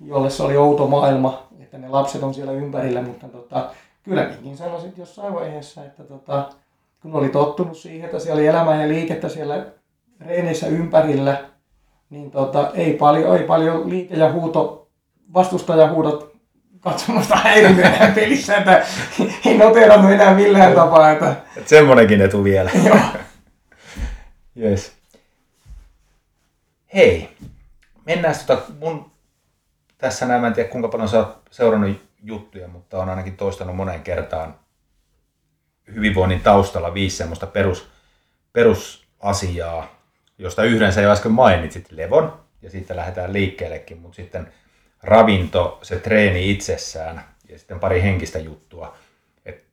jolle 0.00 0.30
se 0.30 0.42
oli 0.42 0.56
outo 0.56 0.86
maailma, 0.86 1.46
että 1.60 1.78
ne 1.78 1.88
lapset 1.88 2.22
on 2.22 2.34
siellä 2.34 2.52
ympärillä, 2.52 3.02
mutta 3.02 3.28
tota, 3.28 3.70
kyllä 4.02 4.24
niinkin 4.24 4.56
sanoisin 4.56 4.94
jossain 4.96 5.34
vaiheessa, 5.34 5.84
että 5.84 6.04
tota, 6.04 6.48
kun 7.04 7.14
oli 7.14 7.28
tottunut 7.28 7.78
siihen, 7.78 8.04
että 8.04 8.18
siellä 8.18 8.38
oli 8.38 8.46
elämää 8.46 8.82
ja 8.82 8.88
liikettä 8.88 9.28
siellä 9.28 9.66
reeneissä 10.26 10.66
ympärillä, 10.66 11.44
niin 12.10 12.30
tota, 12.30 12.70
ei, 12.74 12.94
paljon, 12.94 13.38
ei 13.38 13.46
paljon 13.46 13.90
liike- 13.90 14.14
ja 14.14 14.32
huuto, 14.32 14.88
vastustajahuudot 15.34 16.36
katsomusta 16.80 17.36
häirinyt 17.44 17.84
enää 17.84 18.12
pelissä, 18.14 18.56
että 18.56 18.86
ei 19.46 19.58
noterannut 19.58 20.12
enää 20.12 20.34
millään 20.34 20.74
tapaa, 20.74 21.10
että 21.10 21.36
Et 21.56 21.68
semmonenkin 21.68 22.20
etu 22.20 22.44
vielä. 22.44 22.70
joo. 22.86 22.98
Yes. 24.60 24.92
Hei, 26.94 27.28
mennään 28.06 28.34
tota 28.46 28.62
mun, 28.80 29.10
tässä 29.98 30.26
näin, 30.26 30.40
mä 30.40 30.46
en 30.46 30.52
tiedä 30.52 30.68
kuinka 30.68 30.88
paljon 30.88 31.08
sä 31.08 31.18
oot 31.18 31.42
seurannut 31.50 32.00
juttuja, 32.22 32.68
mutta 32.68 32.98
on 32.98 33.08
ainakin 33.08 33.36
toistanut 33.36 33.76
moneen 33.76 34.02
kertaan 34.02 34.54
hyvinvoinnin 35.94 36.40
taustalla 36.40 36.94
viisi 36.94 37.16
semmoista 37.16 37.46
perus, 37.46 37.88
perusasiaa, 38.52 40.00
josta 40.38 40.64
yhden 40.64 40.92
sä 40.92 41.00
jo 41.00 41.10
äsken 41.10 41.32
mainitsit, 41.32 41.92
levon, 41.92 42.40
ja 42.62 42.70
sitten 42.70 42.96
lähdetään 42.96 43.32
liikkeellekin, 43.32 43.98
mutta 43.98 44.16
sitten 44.16 44.52
ravinto, 45.02 45.78
se 45.82 45.96
treeni 45.96 46.50
itsessään, 46.50 47.24
ja 47.48 47.58
sitten 47.58 47.80
pari 47.80 48.02
henkistä 48.02 48.38
juttua, 48.38 48.96
että 49.44 49.64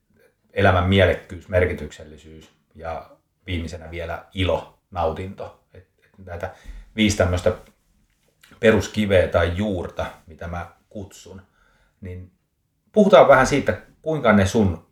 elämän 0.53 0.89
mielekkyys, 0.89 1.49
merkityksellisyys 1.49 2.51
ja 2.75 3.09
viimeisenä 3.45 3.91
vielä 3.91 4.25
ilo, 4.33 4.79
nautinto. 4.91 5.63
Et, 5.73 5.87
et 6.05 6.25
näitä 6.25 6.53
viisi 6.95 7.17
tämmöistä 7.17 7.53
peruskiveä 8.59 9.27
tai 9.27 9.51
juurta, 9.55 10.05
mitä 10.27 10.47
mä 10.47 10.67
kutsun, 10.89 11.41
niin 12.01 12.31
puhutaan 12.91 13.27
vähän 13.27 13.47
siitä, 13.47 13.81
kuinka 14.01 14.33
ne 14.33 14.45
sun 14.45 14.90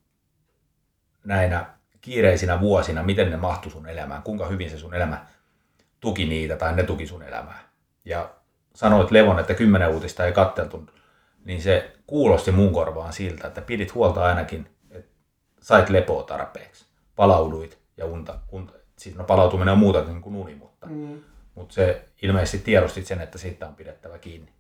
näinä 1.30 1.66
kiireisinä 2.02 2.60
vuosina, 2.62 3.04
miten 3.04 3.32
ne 3.32 3.38
mahtu 3.38 3.70
sun 3.70 3.88
elämään, 3.88 4.24
kuinka 4.24 4.46
hyvin 4.46 4.70
se 4.70 4.78
sun 4.78 4.94
elämä 4.94 5.26
tuki 6.00 6.26
niitä 6.26 6.56
tai 6.56 6.76
ne 6.76 6.84
tuki 6.84 7.08
sun 7.08 7.24
elämää. 7.24 7.60
Ja 8.06 8.30
sanoit 8.76 9.12
Levon, 9.12 9.40
että 9.40 9.54
kymmenen 9.54 9.90
uutista 9.90 10.26
ei 10.26 10.32
katteltu, 10.32 10.90
niin 11.46 11.62
se 11.62 11.92
kuulosti 12.08 12.52
mun 12.52 12.74
korvaan 12.74 13.14
siltä, 13.14 13.48
että 13.48 13.62
pidit 13.62 13.94
huolta 13.96 14.24
ainakin, 14.24 14.68
että 14.92 15.12
sait 15.62 15.90
lepoa 15.90 16.24
tarpeeksi, 16.24 16.86
palauduit 17.16 17.78
ja 17.98 18.06
unta. 18.06 18.40
unta. 18.52 18.74
Siis 18.98 19.16
no 19.16 19.24
palautuminen 19.24 19.72
on 19.72 19.80
muuta 19.80 20.02
kuin 20.22 20.36
uni, 20.36 20.56
mutta, 20.56 20.88
Mm. 20.88 21.22
mutta 21.56 21.74
se 21.74 22.06
ilmeisesti 22.22 22.58
tiedostit 22.58 23.06
sen, 23.08 23.22
että 23.22 23.38
siitä 23.38 23.68
on 23.68 23.76
pidettävä 23.76 24.18
kiinni. 24.18 24.52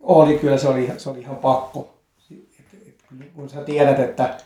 Oli 0.00 0.38
kyllä, 0.38 0.56
se 0.58 0.68
oli, 0.68 0.92
se 0.96 1.10
oli 1.10 1.20
ihan 1.20 1.36
pakko. 1.36 1.98
Et, 2.30 2.48
et, 3.20 3.32
kun 3.34 3.48
sä 3.48 3.64
tiedät, 3.64 3.98
että 3.98 4.36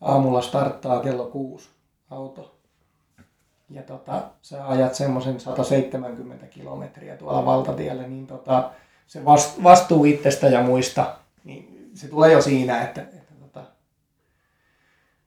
aamulla 0.00 0.42
starttaa 0.42 1.00
kello 1.00 1.26
kuusi 1.26 1.68
auto, 2.10 2.54
ja 3.70 3.82
tota, 3.82 4.22
sä 4.42 4.68
ajat 4.68 4.94
semmoisen 4.94 5.40
170 5.40 6.46
kilometriä 6.46 7.16
tuolla 7.16 7.44
valtatiellä, 7.46 8.02
niin 8.02 8.26
tota, 8.26 8.70
se 9.06 9.20
vast- 9.24 9.62
vastuu 9.62 10.04
itsestä 10.04 10.46
ja 10.46 10.62
muista, 10.62 11.14
niin 11.44 11.90
se 11.94 12.08
tulee 12.08 12.32
jo 12.32 12.42
siinä, 12.42 12.82
että, 12.82 13.00
että, 13.02 13.34
tota, 13.40 13.62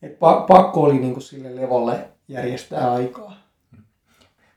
että 0.01 0.17
pa- 0.17 0.45
pakko 0.47 0.81
oli 0.81 0.97
niin 0.99 1.13
kuin 1.13 1.23
sille 1.23 1.55
levolle 1.55 2.07
järjestää 2.27 2.93
aikaa. 2.93 3.33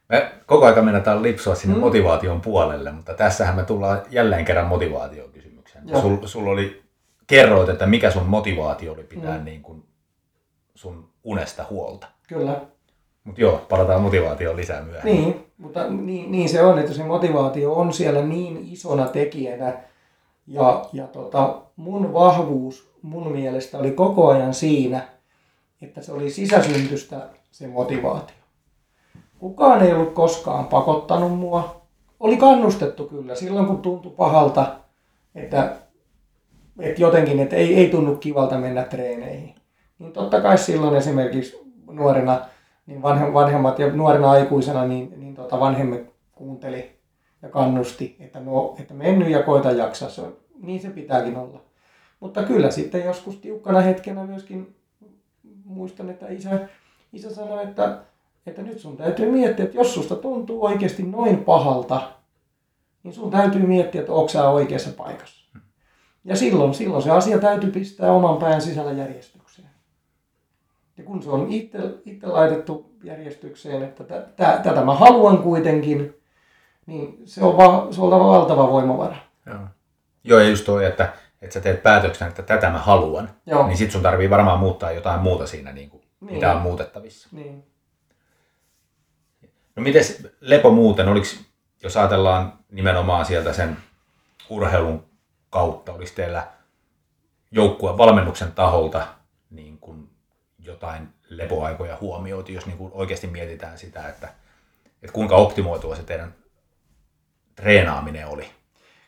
Me 0.08 0.32
koko 0.46 0.66
ajan 0.66 0.84
mennään 0.84 1.22
lipsua 1.22 1.54
sinne 1.54 1.74
Mm. 1.74 1.80
motivaation 1.80 2.40
puolelle, 2.40 2.92
mutta 2.92 3.14
tässähän 3.14 3.56
me 3.56 3.64
tullaan 3.64 4.02
jälleen 4.10 4.44
kerran 4.44 4.66
motivaatiokysymykseen. 4.66 5.88
Joo. 5.88 6.00
Sul, 6.00 6.16
sul 6.26 6.46
oli, 6.46 6.82
kerroit, 7.26 7.68
että 7.68 7.86
mikä 7.86 8.10
sun 8.10 8.26
motivaatio 8.26 8.92
oli 8.92 9.02
pitää 9.04 9.38
mm. 9.38 9.44
niin 9.44 9.62
kuin 9.62 9.84
sun 10.76 11.08
unesta 11.24 11.64
huolta. 11.70 12.06
Kyllä. 12.28 12.60
Mutta 13.24 13.40
joo, 13.40 13.66
palataan 13.68 14.02
motivaatioon 14.02 14.56
lisää 14.56 14.82
myöhemmin. 14.82 15.22
Niin, 15.22 15.46
mutta 15.58 15.90
niin, 15.90 16.32
niin 16.32 16.48
se 16.48 16.62
on, 16.62 16.78
että 16.78 16.94
se 16.94 17.04
motivaatio 17.04 17.72
on 17.72 17.92
siellä 17.92 18.22
niin 18.22 18.68
isona 18.72 19.08
tekijänä. 19.08 19.82
Ja, 20.46 20.84
ja 20.92 21.06
tota, 21.06 21.62
mun 21.76 22.12
vahvuus 22.12 22.90
mun 23.02 23.32
mielestä 23.32 23.78
oli 23.78 23.90
koko 23.90 24.28
ajan 24.28 24.54
siinä, 24.54 25.08
että 25.82 26.02
se 26.02 26.12
oli 26.12 26.30
sisäsyntystä 26.30 27.28
se 27.50 27.66
motivaatio. 27.66 28.36
Kukaan 29.38 29.82
ei 29.82 29.92
ollut 29.92 30.14
koskaan 30.14 30.66
pakottanut 30.66 31.38
mua. 31.38 31.82
Oli 32.20 32.36
kannustettu 32.36 33.04
kyllä 33.04 33.34
silloin, 33.34 33.66
kun 33.66 33.82
tuntui 33.82 34.12
pahalta, 34.16 34.76
että, 35.34 35.76
että 36.78 37.02
jotenkin, 37.02 37.40
että 37.40 37.56
ei, 37.56 37.74
ei 37.74 37.88
tunnu 37.88 38.16
kivalta 38.16 38.58
mennä 38.58 38.82
treeneihin. 38.82 39.54
Niin 39.98 40.12
totta 40.12 40.40
kai 40.40 40.58
silloin 40.58 40.96
esimerkiksi 40.96 41.72
nuorena 41.90 42.40
niin 42.86 43.02
vanhem, 43.02 43.32
vanhemmat 43.32 43.78
ja 43.78 43.92
nuorena 43.92 44.30
aikuisena 44.30 44.86
niin, 44.86 45.14
niin 45.16 45.34
tota 45.34 45.60
vanhemmat 45.60 46.00
kuunteli 46.32 46.96
ja 47.42 47.48
kannusti, 47.48 48.16
että, 48.20 48.40
no, 48.40 48.76
että 48.80 48.94
mennyt 48.94 49.28
ja 49.28 49.42
koita 49.42 49.70
jaksaa. 49.70 50.08
Se 50.08 50.20
on, 50.20 50.36
niin 50.62 50.80
se 50.80 50.90
pitääkin 50.90 51.36
olla. 51.36 51.60
Mutta 52.20 52.42
kyllä 52.42 52.70
sitten 52.70 53.04
joskus 53.04 53.36
tiukkana 53.36 53.80
hetkenä 53.80 54.24
myöskin 54.24 54.76
muistan, 55.64 56.10
että 56.10 56.28
isä, 56.28 56.68
isä 57.12 57.34
sanoi, 57.34 57.64
että, 57.64 57.98
että 58.46 58.62
nyt 58.62 58.78
sun 58.78 58.96
täytyy 58.96 59.30
miettiä, 59.30 59.64
että 59.64 59.76
jos 59.76 59.94
susta 59.94 60.16
tuntuu 60.16 60.64
oikeasti 60.64 61.02
noin 61.02 61.44
pahalta, 61.44 62.02
niin 63.02 63.14
sun 63.14 63.30
täytyy 63.30 63.66
miettiä, 63.66 64.00
että 64.00 64.12
onko 64.12 64.28
sä 64.28 64.48
oikeassa 64.48 64.90
paikassa. 64.90 65.46
Ja 66.24 66.36
silloin, 66.36 66.74
silloin 66.74 67.02
se 67.02 67.10
asia 67.10 67.38
täytyy 67.38 67.70
pistää 67.70 68.12
oman 68.12 68.36
pään 68.36 68.60
sisällä 68.60 68.92
järjestykseen. 68.92 69.68
Ja 70.98 71.04
kun 71.04 71.22
se 71.22 71.30
on 71.30 71.46
itse, 71.50 71.78
itse 72.04 72.26
laitettu 72.26 72.92
järjestykseen, 73.04 73.82
että 73.82 74.04
tä, 74.04 74.26
tä, 74.36 74.60
tätä 74.62 74.84
mä 74.84 74.94
haluan 74.94 75.38
kuitenkin, 75.38 76.22
niin 76.86 77.18
se 77.24 77.44
on, 77.44 77.56
va, 77.56 77.86
se 77.90 78.00
on 78.00 78.10
valtava 78.10 78.68
voimavara. 78.68 79.16
Joo. 79.46 79.58
joo, 80.24 80.40
ja 80.40 80.48
just 80.48 80.64
toi, 80.64 80.84
että, 80.84 81.12
että 81.42 81.54
sä 81.54 81.60
teet 81.60 81.82
päätöksen, 81.82 82.28
että 82.28 82.42
tätä 82.42 82.70
mä 82.70 82.78
haluan, 82.78 83.30
Joo. 83.46 83.66
niin 83.66 83.76
sit 83.76 83.90
sun 83.90 84.02
tarvii 84.02 84.30
varmaan 84.30 84.58
muuttaa 84.58 84.92
jotain 84.92 85.20
muuta 85.20 85.46
siinä, 85.46 85.72
niin 85.72 85.90
kuin, 85.90 86.02
Niin. 86.20 86.34
mitä 86.34 86.54
on 86.54 86.62
muutettavissa. 86.62 87.28
Niin. 87.32 87.64
No 89.76 89.82
miten 89.82 90.04
lepo 90.40 90.70
muuten, 90.70 91.08
oliko, 91.08 91.26
jos 91.82 91.96
ajatellaan 91.96 92.52
nimenomaan 92.70 93.26
sieltä 93.26 93.52
sen 93.52 93.76
urheilun 94.50 95.04
kautta, 95.50 95.92
oliko 95.92 96.10
teillä 96.14 96.46
joukkueen 97.50 97.98
valmennuksen 97.98 98.52
taholta 98.52 99.06
niin 99.50 99.78
kuin 99.78 100.10
jotain 100.66 101.08
lepoaikoja 101.28 101.98
huomioitu, 102.00 102.52
jos 102.52 102.66
niin 102.66 102.78
kuin 102.78 102.92
oikeasti 102.94 103.26
mietitään 103.26 103.78
sitä, 103.78 104.08
että, 104.08 104.28
että 105.02 105.12
kuinka 105.12 105.36
optimoitua 105.36 105.96
se 105.96 106.02
teidän 106.02 106.34
treenaaminen 107.56 108.28
oli? 108.28 108.46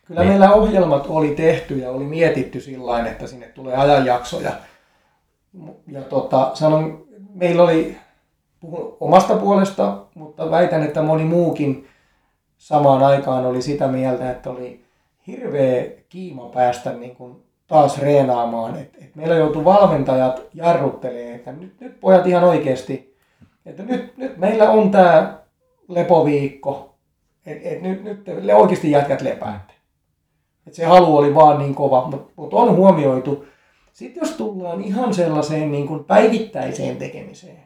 Kyllä 0.05 0.21
Niin. 0.21 0.29
meillä 0.29 0.53
ohjelmat 0.53 1.05
oli 1.07 1.35
tehty 1.35 1.77
ja 1.77 1.91
oli 1.91 2.03
mietitty 2.03 2.61
sillä 2.61 3.05
että 3.05 3.27
sinne 3.27 3.47
tulee 3.47 3.75
ajanjaksoja. 3.75 4.51
Ja 5.87 6.01
tota, 6.01 6.51
sanon, 6.53 7.07
meillä 7.33 7.63
oli, 7.63 7.97
puhun 8.59 8.97
omasta 8.99 9.35
puolesta, 9.35 10.05
mutta 10.15 10.51
väitän, 10.51 10.83
että 10.83 11.01
moni 11.01 11.23
muukin 11.23 11.87
samaan 12.57 13.03
aikaan 13.03 13.45
oli 13.45 13.61
sitä 13.61 13.87
mieltä, 13.87 14.31
että 14.31 14.49
oli 14.49 14.85
hirveä 15.27 15.85
kiima 16.09 16.49
päästä 16.49 16.93
niin 16.93 17.15
kuin 17.15 17.43
taas 17.69 18.01
reenaamaan. 18.01 18.77
Et, 18.77 18.97
et 19.01 19.15
meillä 19.15 19.35
joutui 19.35 19.65
valmentajat 19.65 20.41
jarruttelee, 20.53 21.35
että 21.35 21.51
nyt, 21.51 21.81
nyt 21.81 21.99
pojat 21.99 22.27
ihan 22.27 22.43
oikeasti, 22.43 23.15
että 23.65 23.83
nyt, 23.83 24.17
nyt 24.17 24.37
meillä 24.37 24.69
on 24.69 24.91
tämä 24.91 25.39
lepoviikko, 25.87 26.95
että 27.45 27.69
et 27.69 27.81
nyt, 27.81 28.03
nyt 28.03 28.23
te 28.23 28.55
oikeasti 28.55 28.91
jätkät 28.91 29.21
lepäätte. 29.21 29.73
Et 30.67 30.73
se 30.73 30.85
halu 30.85 31.17
oli 31.17 31.35
vaan 31.35 31.59
niin 31.59 31.75
kova, 31.75 32.07
mutta 32.07 32.31
mut 32.35 32.53
on 32.53 32.75
huomioitu. 32.75 33.45
Sitten 33.93 34.21
jos 34.21 34.31
tullaan 34.31 34.81
ihan 34.81 35.13
sellaiseen 35.13 35.71
niin 35.71 35.87
kuin 35.87 36.03
päivittäiseen 36.03 36.97
tekemiseen, 36.97 37.63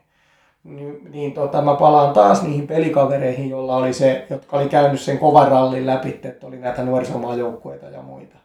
niin, 0.64 1.12
niin 1.12 1.34
tota, 1.34 1.62
mä 1.62 1.76
palaan 1.76 2.14
taas 2.14 2.44
niihin 2.44 2.68
pelikavereihin, 2.68 3.50
jolla 3.50 3.76
oli 3.76 3.94
se, 3.94 4.26
jotka 4.30 4.58
oli 4.58 4.70
käynyt 4.70 5.02
sen 5.02 5.18
kovan 5.18 5.48
rallin 5.48 5.86
läpi, 5.86 6.20
että 6.24 6.48
oli 6.48 6.58
näitä 6.58 6.84
nuorisomaajoukkueita 6.84 7.86
ja 7.86 8.02
muita. 8.02 8.43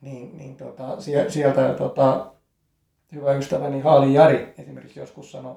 Niin, 0.00 0.38
niin 0.38 0.56
tota, 0.56 0.96
sieltä 1.28 1.74
tota, 1.78 2.26
hyvä 3.12 3.32
ystäväni 3.32 3.80
Haali 3.80 4.14
Jari 4.14 4.54
esimerkiksi 4.58 5.00
joskus 5.00 5.32
sanoi, 5.32 5.56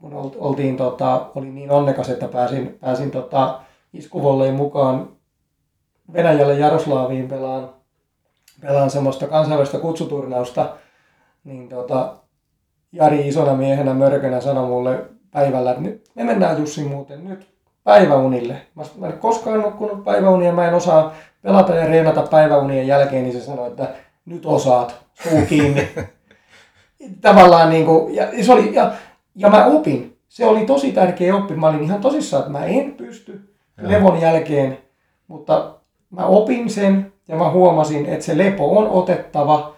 kun 0.00 0.34
oltiin, 0.38 0.76
tota, 0.76 1.30
oli 1.34 1.50
niin 1.50 1.70
onnekas, 1.70 2.08
että 2.08 2.28
pääsin, 2.28 2.78
pääsin 2.80 3.10
tota, 3.10 3.60
iskuvolleen 3.92 4.54
mukaan 4.54 5.16
Venäjälle 6.12 6.58
Jaroslaviin 6.58 7.28
pelaan, 7.28 7.70
pelaan 8.60 8.90
semmoista 8.90 9.26
kansainvälistä 9.26 9.78
kutsuturnausta, 9.78 10.76
niin 11.44 11.68
tota, 11.68 12.16
Jari 12.92 13.28
isona 13.28 13.54
miehenä 13.54 13.94
mörkönä 13.94 14.40
sanoi 14.40 14.66
mulle 14.66 15.04
päivällä, 15.30 15.70
että 15.70 15.82
nyt 15.82 16.10
me 16.14 16.24
mennään 16.24 16.58
Jussi 16.58 16.84
muuten 16.84 17.24
nyt 17.28 17.56
päiväunille. 17.84 18.56
Mä 18.74 19.06
en 19.06 19.18
koskaan 19.18 19.60
nukkunut 19.60 20.04
päiväunia, 20.04 20.52
mä 20.52 20.68
en 20.68 20.74
osaa 20.74 21.14
pelata 21.46 21.74
ja 21.74 21.86
reenata 21.86 22.22
päiväunien 22.22 22.86
jälkeen, 22.86 23.24
niin 23.24 23.32
se 23.32 23.40
sanoi, 23.40 23.68
että 23.68 23.88
nyt 24.24 24.46
osaat, 24.46 24.96
suu 25.22 25.46
kiinni. 25.48 25.88
Tavallaan 27.20 27.70
niin 27.70 27.86
kuin, 27.86 28.14
ja, 28.14 28.44
se 28.44 28.52
oli, 28.52 28.74
ja, 28.74 28.92
ja 29.34 29.50
mä 29.50 29.66
opin. 29.66 30.16
Se 30.28 30.46
oli 30.46 30.66
tosi 30.66 30.92
tärkeä 30.92 31.36
oppi. 31.36 31.54
Mä 31.54 31.68
olin 31.68 31.82
ihan 31.82 32.00
tosissaan, 32.00 32.40
että 32.40 32.52
mä 32.52 32.64
en 32.64 32.94
pysty 32.94 33.54
levon 33.80 34.20
jälkeen, 34.20 34.78
mutta 35.28 35.74
mä 36.10 36.26
opin 36.26 36.70
sen 36.70 37.12
ja 37.28 37.36
mä 37.36 37.50
huomasin, 37.50 38.06
että 38.06 38.24
se 38.24 38.38
lepo 38.38 38.78
on 38.78 38.88
otettava. 38.88 39.74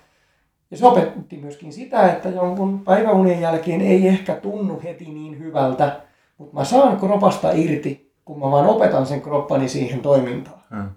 Ja 0.71 0.77
se 0.77 0.87
opetti 0.87 1.37
myöskin 1.37 1.73
sitä, 1.73 2.13
että 2.13 2.29
jonkun 2.29 2.81
päiväunien 2.81 3.41
jälkeen 3.41 3.81
ei 3.81 4.09
ehkä 4.09 4.35
tunnu 4.35 4.81
heti 4.85 5.05
niin 5.05 5.39
hyvältä, 5.39 6.01
mutta 6.39 6.57
mä 6.57 6.65
saan 6.65 6.97
kropasta 6.97 7.51
irti, 7.53 8.13
kun 8.25 8.39
mä 8.39 8.51
vaan 8.51 8.67
opetan 8.67 9.07
sen 9.07 9.21
kroppani 9.21 9.69
siihen 9.69 10.01
toimintaan. 10.01 10.61
Hmm. 10.71 10.91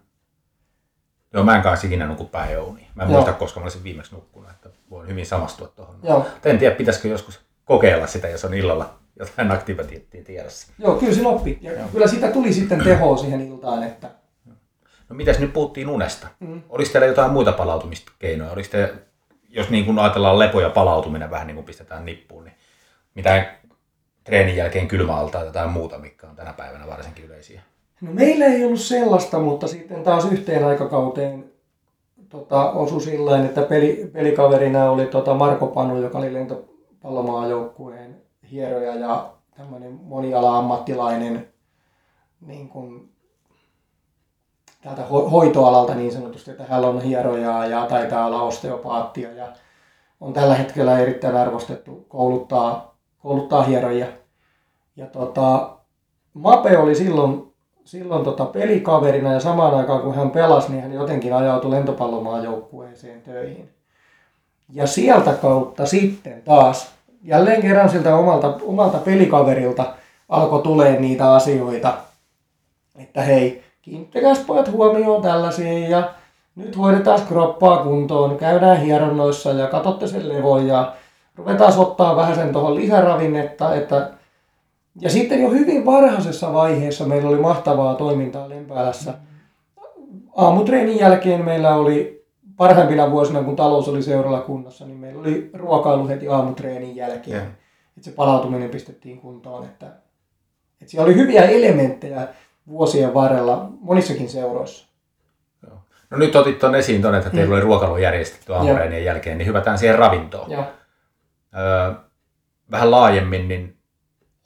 Joo, 1.34 1.44
mä 1.44 1.56
en 1.56 1.62
kanssa 1.62 1.88
ikinä 1.88 2.08
nuku 2.08 2.26
päiväunia. 2.26 2.86
Mä 2.96 3.04
en 3.04 3.10
Joo. 3.10 3.22
muista, 3.22 3.34
koska 3.34 3.60
mä 3.60 3.63
olisin 3.63 3.84
viimeksi 3.84 4.15
nukkunut, 4.15 4.50
että 4.52 4.70
voin 4.89 5.08
hyvin 5.08 5.26
samastua 5.26 5.67
tuohon. 5.67 5.96
Joo. 6.04 6.28
En 6.46 6.58
tiedä, 6.58 6.76
pitäisikö 6.76 7.08
joskus 7.08 7.39
kokeilla 7.65 8.08
sitä, 8.08 8.28
jos 8.28 8.46
on 8.46 8.54
illalla 8.54 8.94
jotain 9.20 9.52
aktiviteettia 9.52 10.24
tiedossa. 10.24 10.74
Joo, 10.80 10.96
kyllä 10.96 11.13
se 11.13 11.28
oppi. 11.28 11.60
Ja 11.62 11.72
Joo. 11.72 11.88
kyllä 11.91 12.08
sitä 12.08 12.28
tuli 12.28 12.54
sitten 12.54 12.84
tehoa 12.84 13.17
siihen 13.17 13.41
iltaan, 13.41 13.84
että 13.84 14.10
No 15.12 15.15
mitäs 15.15 15.39
nyt 15.39 15.54
puhuttiin 15.54 15.89
unesta? 15.89 16.28
Mm. 16.39 16.62
Oliko 16.70 16.91
teillä 16.91 17.08
jotain 17.08 17.32
muita 17.32 17.52
palautumiskeinoja? 17.52 18.52
Oliko 18.52 18.70
te, 18.72 18.94
jos 19.50 19.70
niin 19.70 19.86
kuin 19.86 20.00
ajatellaan 20.00 20.39
lepo 20.39 20.62
ja 20.62 20.70
palautuminen 20.70 21.30
vähän 21.30 21.48
niin 21.48 21.56
kuin 21.56 21.65
pistetään 21.65 22.06
nippuun, 22.06 22.44
niin 22.44 22.56
mitä 23.15 23.54
treenin 24.24 24.56
jälkeen 24.56 24.88
kylmäaltaa 24.88 25.46
tai 25.46 25.67
muuta, 25.67 25.98
mikä 25.98 26.28
on 26.28 26.36
tänä 26.36 26.54
päivänä 26.54 26.88
varsinkin 26.88 27.26
yleisiä? 27.26 27.62
No 28.02 28.12
meillä 28.14 28.46
ei 28.46 28.66
ollut 28.66 28.80
sellaista, 28.80 29.40
mutta 29.40 29.68
sitten 29.68 30.04
taas 30.04 30.32
yhteen 30.32 30.66
aikakauteen 30.66 31.52
tota, 32.30 32.72
osui 32.72 33.02
sillä 33.02 33.46
että 33.46 33.62
peli, 33.62 34.10
pelikaverina 34.14 34.92
oli 34.92 35.06
tota 35.06 35.34
Marko 35.34 35.68
Panu, 35.68 36.02
joka 36.02 36.18
oli 36.18 36.34
lentopallomaajoukkueen 36.34 38.22
hieroja 38.52 38.96
ja 38.96 39.34
tämmöinen 39.58 40.00
moniala-ammattilainen 40.04 41.48
niin 42.42 42.70
kuin 42.70 43.10
täältä 44.82 45.06
hoitoalalta 45.06 45.96
niin 45.96 46.12
sanotusti, 46.12 46.52
että 46.52 46.64
hän 46.64 46.86
on 46.86 47.02
hierojaa 47.02 47.66
ja 47.66 47.86
taitaa 47.86 48.26
olla 48.26 48.42
osteopaattia 48.42 49.32
ja 49.32 49.48
on 50.22 50.34
tällä 50.34 50.56
hetkellä 50.56 51.00
erittäin 51.00 51.36
arvostettu 51.36 52.06
kouluttaa, 52.10 52.96
kouluttaa 53.20 53.64
hierojia. 53.64 54.08
Ja 54.96 55.06
tota, 55.06 55.78
Mape 56.34 56.78
oli 56.78 56.96
silloin, 56.96 57.51
silloin 57.92 58.24
tota 58.24 58.46
pelikaverina 58.46 59.34
ja 59.34 59.40
samaan 59.40 59.76
aikaan 59.76 60.02
kun 60.02 60.16
hän 60.16 60.32
pelasi, 60.32 60.72
niin 60.72 60.84
hän 60.84 60.94
jotenkin 60.94 61.34
ajautui 61.34 61.72
lentopallomaajoukkueeseen 61.72 63.22
töihin. 63.22 63.70
Ja 64.74 64.88
sieltä 64.88 65.34
kautta 65.34 65.86
sitten 65.86 66.42
taas, 66.42 66.92
jälleen 67.24 67.62
kerran 67.62 67.90
siltä 67.90 68.16
omalta, 68.16 68.60
omalta 68.64 68.98
pelikaverilta 68.98 69.94
alkoi 70.30 70.62
tulee 70.62 71.00
niitä 71.00 71.34
asioita, 71.34 71.94
että 72.96 73.22
hei, 73.22 73.64
kiinnittäkääs 73.82 74.40
pojat 74.40 74.72
huomioon 74.72 75.22
tällaisia 75.22 75.88
ja 75.90 76.10
nyt 76.56 76.78
hoidetaan 76.78 77.22
kroppaa 77.28 77.84
kuntoon, 77.84 78.38
käydään 78.38 78.82
hieronnoissa 78.82 79.52
ja 79.52 79.68
katsotte 79.68 80.08
sen 80.08 80.30
levon 80.30 80.68
ja 80.68 80.94
ruvetaan 81.36 81.80
ottaa 81.80 82.16
vähän 82.16 82.36
sen 82.36 82.54
tuohon 82.54 82.76
lisäravinnetta, 82.76 83.76
että 83.76 84.10
ja 85.00 85.10
sitten 85.10 85.42
jo 85.42 85.50
hyvin 85.50 85.86
varhaisessa 85.86 86.54
vaiheessa 86.54 87.06
meillä 87.06 87.30
oli 87.30 87.40
mahtavaa 87.40 87.96
toimintaa 87.96 88.50
Lempäälässä. 88.50 89.14
Aamutreenin 90.36 91.00
jälkeen 91.00 91.46
meillä 91.46 91.76
oli 91.76 92.26
parhaimpina 92.58 93.12
vuosina, 93.12 93.44
kun 93.44 93.56
talous 93.56 93.88
oli 93.88 94.04
seuralla 94.04 94.42
kunnossa, 94.42 94.86
niin 94.86 94.98
meillä 94.98 95.20
oli 95.20 95.50
ruokailu 95.54 96.08
heti 96.08 96.28
aamutreenin 96.28 96.96
jälkeen. 96.96 97.38
Yeah. 97.38 97.48
Että 97.98 98.10
se 98.10 98.12
palautuminen 98.12 98.70
pistettiin 98.70 99.22
kuntoon. 99.22 99.66
Että, 99.66 99.86
että 100.82 100.92
siellä 100.92 101.06
oli 101.06 101.16
hyviä 101.16 101.42
elementtejä 101.42 102.28
vuosien 102.68 103.14
varrella 103.14 103.70
monissakin 103.80 104.30
seuroissa. 104.30 104.92
No 106.10 106.18
nyt 106.18 106.36
otit 106.36 106.60
tuon 106.60 106.76
esiin 106.76 107.02
tuonne, 107.02 107.18
että 107.18 107.30
teillä 107.30 107.48
mm. 107.48 107.54
oli 107.54 107.62
ruokailu 107.62 107.98
järjestetty 107.98 108.54
aamureenien 108.54 109.06
jälkeen, 109.06 109.38
niin 109.38 109.48
hyvätään 109.48 109.78
siihen 109.78 110.00
ravintoon. 110.00 110.52
Joo. 110.52 110.64
Öö, 111.58 111.94
vähän 112.72 112.92
laajemmin, 112.92 113.48
niin 113.48 113.78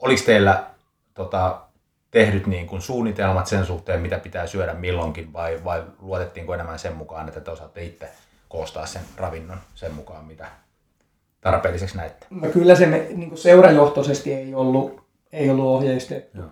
oliko 0.06 0.22
teillä 0.26 0.64
tota, 1.14 1.62
tehdyt 2.12 2.48
niin 2.48 2.68
kuin 2.68 2.82
suunnitelmat 2.82 3.48
sen 3.48 3.66
suhteen, 3.66 4.02
mitä 4.02 4.20
pitää 4.20 4.48
syödä 4.48 4.74
milloinkin, 4.74 5.34
vai, 5.34 5.64
vai 5.64 5.84
luotettiinko 6.00 6.54
enemmän 6.54 6.80
sen 6.80 6.96
mukaan, 6.96 7.28
että 7.28 7.42
te 7.42 7.52
osaatte 7.52 7.84
itse 7.84 8.10
koostaa 8.50 8.86
sen 8.86 9.02
ravinnon 9.18 9.58
sen 9.76 9.94
mukaan, 9.94 10.26
mitä 10.26 10.48
tarpeelliseksi 11.42 11.98
näette? 11.98 12.28
No 12.30 12.50
kyllä 12.50 12.76
se 12.76 12.86
me, 12.86 13.08
niin 13.16 13.30
kuin 13.30 13.40
seurajohtoisesti 13.40 14.34
ei 14.34 14.56
ollut, 14.56 15.02
ei 15.32 15.50
ollut 15.50 15.66
ohjeistettu. 15.66 16.38
Joo. 16.38 16.48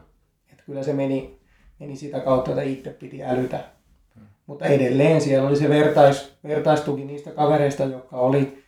Että 0.51 0.63
kyllä 0.65 0.83
se 0.83 0.93
meni, 0.93 1.39
meni 1.79 1.95
sitä 1.95 2.19
kautta, 2.19 2.51
että 2.51 2.63
itse 2.63 2.89
piti 2.89 3.23
älytä. 3.23 3.59
Hmm. 4.15 4.27
Mutta 4.45 4.65
edelleen 4.65 5.21
siellä 5.21 5.47
oli 5.47 5.55
se 5.57 5.69
vertais, 5.69 6.33
vertaistuki 6.43 7.05
niistä 7.05 7.31
kavereista, 7.31 7.83
jotka 7.83 8.17
oli, 8.17 8.63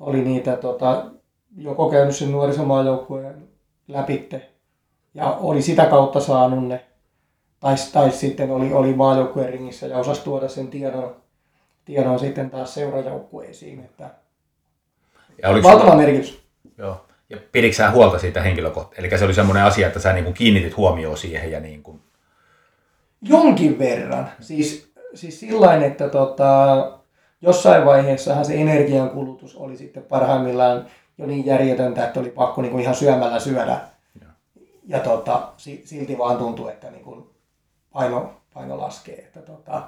oli 0.00 0.22
niitä 0.22 0.56
tota, 0.56 1.06
joko 1.56 1.90
käynyt 1.90 2.16
sen 2.16 2.32
nuorisomaajoukkueen 2.32 3.53
läpitte 3.88 4.50
ja 5.14 5.30
oli 5.30 5.62
sitä 5.62 5.86
kautta 5.86 6.20
saanut 6.20 6.68
ne. 6.68 6.84
Tai, 7.60 7.74
tai 7.92 8.10
sitten 8.10 8.50
oli, 8.50 8.72
oli 8.72 8.94
maajoukkueen 8.94 9.52
ringissä 9.52 9.86
ja 9.86 9.98
osasi 9.98 10.24
tuoda 10.24 10.48
sen 10.48 10.68
tiedon, 10.68 11.16
tiedon 11.84 12.18
sitten 12.18 12.50
taas 12.50 12.74
seurajoukkueisiin. 12.74 13.80
Että 13.80 14.10
ja 15.42 15.48
valtava 15.48 15.80
sulla... 15.80 15.96
merkitys. 15.96 16.44
Joo. 16.78 17.06
Ja 17.30 17.36
pidikö 17.52 17.76
sä 17.76 17.90
huolta 17.90 18.18
siitä 18.18 18.42
henkilökohtaisesti? 18.42 19.06
Eli 19.06 19.18
se 19.18 19.24
oli 19.24 19.34
semmoinen 19.34 19.64
asia, 19.64 19.86
että 19.86 20.00
sä 20.00 20.12
niin 20.12 20.24
kuin 20.24 20.34
kiinnitit 20.34 20.76
huomioon 20.76 21.16
siihen 21.16 21.50
ja 21.50 21.60
niin 21.60 21.82
kuin... 21.82 22.00
Jonkin 23.22 23.78
verran. 23.78 24.30
Siis, 24.40 24.92
siis 25.14 25.40
sillain, 25.40 25.82
että 25.82 26.08
tota, 26.08 26.92
jossain 27.42 27.84
vaiheessahan 27.84 28.44
se 28.44 28.54
energiankulutus 28.54 29.56
oli 29.56 29.76
sitten 29.76 30.02
parhaimmillaan 30.02 30.86
jo 31.18 31.26
niin 31.26 31.46
järjetöntä, 31.46 32.04
että 32.04 32.20
oli 32.20 32.30
pakko 32.30 32.62
niin 32.62 32.72
kuin 32.72 32.82
ihan 32.82 32.94
syömällä 32.94 33.40
syödä. 33.40 33.80
Ja, 34.20 34.26
ja 34.86 35.00
tota, 35.00 35.48
silti 35.84 36.18
vaan 36.18 36.36
tuntui, 36.38 36.72
että 36.72 36.90
niin 36.90 37.04
kuin 37.04 37.30
paino, 37.92 38.32
paino 38.54 38.78
laskee. 38.78 39.18
Että 39.18 39.40
tota, 39.40 39.82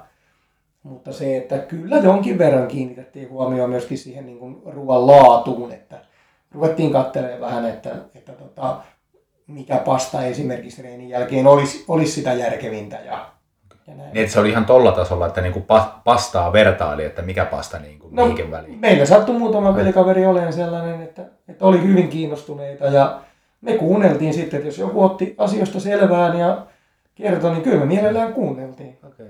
mutta 0.83 1.13
se, 1.13 1.37
että 1.37 1.57
kyllä 1.57 1.97
jonkin 1.97 2.37
verran 2.37 2.67
kiinnitettiin 2.67 3.29
huomioon 3.29 3.69
myöskin 3.69 3.97
siihen 3.97 4.25
niin 4.25 4.39
kuin 4.39 4.61
ruoan 4.65 5.07
laatuun, 5.07 5.71
että 5.71 5.99
ruvettiin 6.51 6.91
katselemaan 6.91 7.41
vähän, 7.41 7.65
että, 7.65 7.95
että 8.15 8.31
tota, 8.31 8.81
mikä 9.47 9.77
pasta 9.77 10.25
esimerkiksi 10.25 10.81
treenin 10.81 11.09
jälkeen 11.09 11.47
olisi, 11.47 11.85
olisi 11.87 12.11
sitä 12.11 12.33
järkevintä. 12.33 12.95
Ja, 12.95 13.36
ja 13.87 13.95
näin. 13.95 14.13
Niin, 14.13 14.23
että 14.23 14.33
se 14.33 14.39
oli 14.39 14.49
ihan 14.49 14.65
tolla 14.65 14.91
tasolla, 14.91 15.27
että 15.27 15.41
niinku 15.41 15.65
pastaa 16.03 16.53
vertaili, 16.53 17.05
että 17.05 17.21
mikä 17.21 17.45
pasta 17.45 17.79
niinku 17.79 18.07
no, 18.11 18.21
mihinkin 18.21 18.51
väliin. 18.51 18.79
Meillä 18.79 19.05
sattui 19.05 19.39
muutama 19.39 19.73
pelikaveri 19.73 20.25
olemaan 20.25 20.53
sellainen, 20.53 21.01
että, 21.01 21.21
että 21.47 21.65
oli 21.65 21.83
hyvin 21.83 22.07
kiinnostuneita 22.07 22.85
ja 22.85 23.19
me 23.61 23.73
kuunneltiin 23.73 24.33
sitten, 24.33 24.57
että 24.57 24.67
jos 24.67 24.77
joku 24.77 25.03
otti 25.03 25.35
asioista 25.37 25.79
selvään 25.79 26.39
ja 26.39 26.65
kertoi, 27.15 27.51
niin 27.51 27.63
kyllä 27.63 27.79
me 27.79 27.85
mielellään 27.85 28.33
kuunneltiin. 28.33 28.97
Okay. 29.07 29.27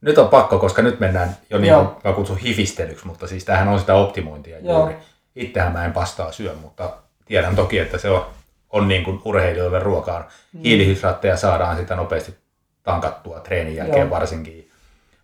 Nyt 0.00 0.18
on 0.18 0.28
pakko, 0.28 0.58
koska 0.58 0.82
nyt 0.82 1.00
mennään 1.00 1.36
jo 1.50 1.58
niin 1.58 1.74
kuin 1.74 1.88
mä 2.04 2.12
kutsun 2.12 2.38
hifistelyksi, 2.38 3.06
mutta 3.06 3.26
siis 3.26 3.44
tämähän 3.44 3.68
on 3.68 3.80
sitä 3.80 3.94
optimointia 3.94 4.58
Joo. 4.58 4.78
juuri. 4.78 4.96
Itsehän 5.36 5.72
mä 5.72 5.84
en 5.84 5.92
pastaa 5.92 6.32
syö, 6.32 6.54
mutta 6.62 6.90
tiedän 7.24 7.56
toki, 7.56 7.78
että 7.78 7.98
se 7.98 8.10
on, 8.10 8.26
on 8.70 8.88
niin 8.88 9.04
kuin 9.04 9.20
urheilijoille 9.24 9.78
ruokaan. 9.78 10.24
Mm. 10.52 10.60
Hiilihydraatteja 10.60 11.36
saadaan 11.36 11.76
sitä 11.76 11.96
nopeasti 11.96 12.34
tankattua 12.86 13.40
treenin 13.40 13.76
jälkeen 13.76 14.00
Joo. 14.00 14.10
varsinkin. 14.10 14.70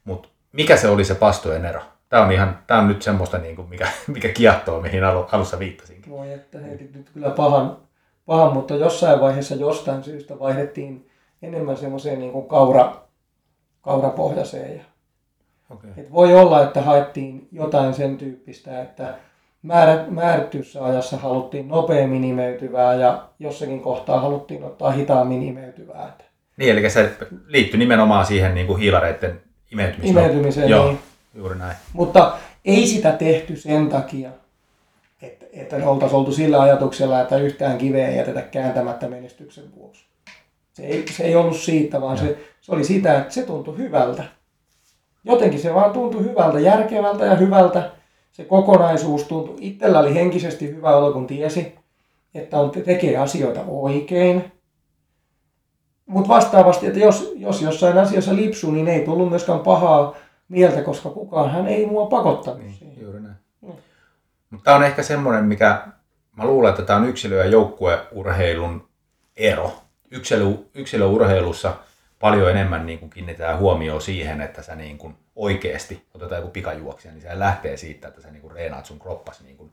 Mutta 0.05 0.29
mikä 0.53 0.77
se 0.77 0.89
oli 0.89 1.05
se 1.05 1.15
pastojen 1.15 1.65
ero? 1.65 1.81
Tämä 2.09 2.25
on, 2.25 2.33
ihan, 2.33 2.59
tämä 2.67 2.81
on 2.81 2.89
nyt 2.89 3.03
semmoista, 3.03 3.39
niin 3.39 3.57
kuin 3.57 3.69
mikä, 3.69 3.89
mikä 4.07 4.29
kiehtoo, 4.29 4.81
mihin 4.81 5.05
alussa 5.05 5.59
viittasinkin. 5.59 6.13
Voi 6.13 6.33
että 6.33 6.59
heitit 6.59 6.95
nyt 6.95 7.11
kyllä 7.11 7.31
pahan, 7.31 7.77
paha, 8.27 8.51
mutta 8.51 8.75
jossain 8.75 9.21
vaiheessa 9.21 9.55
jostain 9.55 10.05
syystä 10.05 10.39
vaihdettiin 10.39 11.11
enemmän 11.43 11.77
semmoiseen 11.77 12.21
niin 12.21 12.33
kuin 12.33 12.49
kaura, 12.49 12.97
kaurapohjaiseen. 13.83 14.77
Ja, 14.77 14.85
Okay. 15.71 15.91
et 15.97 16.13
voi 16.13 16.35
olla, 16.35 16.63
että 16.63 16.83
haettiin 16.83 17.49
jotain 17.53 17.95
sen 17.95 18.19
tyyppistä, 18.19 18.83
että 18.83 19.15
määrä, 19.63 20.05
määrätyssä 20.09 20.85
ajassa 20.85 21.17
haluttiin 21.17 21.69
nopeammin 21.69 22.25
imeytyvää 22.25 22.95
ja 22.95 23.29
jossakin 23.39 23.81
kohtaa 23.81 24.21
haluttiin 24.21 24.65
ottaa 24.65 24.91
hitaammin 24.91 25.43
imeytyvää. 25.43 26.09
Että 26.09 26.25
Niin, 26.57 26.71
eli 26.79 26.91
se 26.91 27.11
liittyy 27.47 27.79
nimenomaan 27.79 28.27
siihen 28.27 28.55
niin 28.55 28.67
kuin 28.67 28.81
hiilareiden 28.81 29.41
imeytymiseen. 29.73 30.17
imeytymiseen, 30.17 30.69
Joo, 30.69 30.87
niin. 30.87 30.99
juuri 31.35 31.59
näin. 31.59 31.77
Mutta 31.93 32.39
ei 32.65 32.87
sitä 32.87 33.13
tehty 33.13 33.57
sen 33.57 33.89
takia, 33.89 34.31
että, 35.23 35.47
että 35.53 35.77
oltaisiin 35.77 36.19
oltu 36.19 36.33
sillä 36.33 36.63
ajatuksella, 36.63 37.21
että 37.21 37.37
yhtään 37.37 37.79
kiveä 37.79 38.09
ei 38.09 38.17
jätetä 38.17 38.43
kääntämättä 38.43 39.09
menestyksen 39.09 39.65
vuoksi. 39.77 40.05
Se 40.73 40.83
ei, 40.83 41.05
se 41.11 41.25
ei 41.25 41.37
ollut 41.37 41.57
siitä, 41.57 42.01
vaan 42.01 42.19
se, 42.19 42.39
se 42.61 42.73
oli 42.73 42.85
sitä, 42.85 43.19
että 43.19 43.35
se 43.35 43.43
tuntui 43.43 43.79
hyvältä. 43.79 44.25
Jotenkin 45.25 45.61
se 45.61 45.75
vaan 45.75 45.93
tuntui 45.93 46.25
hyvältä, 46.25 46.61
järkevältä 46.61 47.25
ja 47.25 47.35
hyvältä. 47.35 47.91
Se 48.33 48.45
kokonaisuus 48.45 49.25
tuntui. 49.25 49.57
Itsellä 49.61 49.99
oli 49.99 50.15
henkisesti 50.15 50.69
hyvä 50.69 50.97
olo, 50.97 51.13
kun 51.13 51.27
tiesi, 51.27 51.75
että 52.35 52.61
on, 52.61 52.71
tekee 52.71 53.17
asioita 53.17 53.65
oikein. 53.67 54.53
Mutta 56.13 56.29
vastaavasti, 56.29 56.87
että 56.87 56.99
jos, 56.99 57.33
jos 57.37 57.63
jossain 57.63 57.99
asiassa 57.99 58.37
lipsuu, 58.37 58.71
niin 58.71 58.89
ei 58.89 59.05
tullut 59.05 59.29
myöskään 59.31 59.61
pahaa 59.61 60.15
mieltä, 60.49 60.83
koska 60.83 61.11
kukaan 61.11 61.51
hän 61.51 61.67
ei 61.67 61.87
mua 61.87 62.07
pakottanut 62.07 62.61
Niin, 62.61 62.75
siihen. 62.75 63.01
juuri 63.03 63.21
näin. 63.21 63.35
Mm. 63.63 63.73
Mutta 64.51 64.65
tämä 64.65 64.77
on 64.77 64.85
ehkä 64.85 65.03
semmoinen, 65.03 65.45
mikä 65.45 65.87
mä 66.37 66.45
luulen, 66.45 66.71
että 66.71 66.83
tämä 66.83 66.99
on 66.99 67.09
yksilö- 67.09 67.37
ja 67.45 67.51
joukkueurheilun 67.51 68.89
ero. 69.37 69.73
Yksilö, 70.11 70.45
yksilöurheilussa 70.75 71.75
paljon 72.21 72.51
enemmän 72.51 72.87
niin 72.87 72.99
kuin 72.99 73.11
kiinnitetään 73.11 73.59
huomioon 73.59 74.03
siihen, 74.03 74.41
että 74.41 74.63
sä 74.63 74.75
niin 74.75 74.99
kuin 74.99 75.15
oikeasti, 75.37 76.07
otetaan 76.15 76.41
joku 76.41 76.51
pikajuoksija, 76.53 77.15
niin 77.15 77.23
se 77.23 77.39
lähtee 77.39 77.77
siitä, 77.77 78.09
että 78.09 78.21
sä 78.23 78.31
niin 78.31 78.43
kuin 78.43 78.53
reenaat 78.53 78.87
sun 78.87 78.99
kroppas 78.99 79.41
niin 79.41 79.57
kuin 79.57 79.73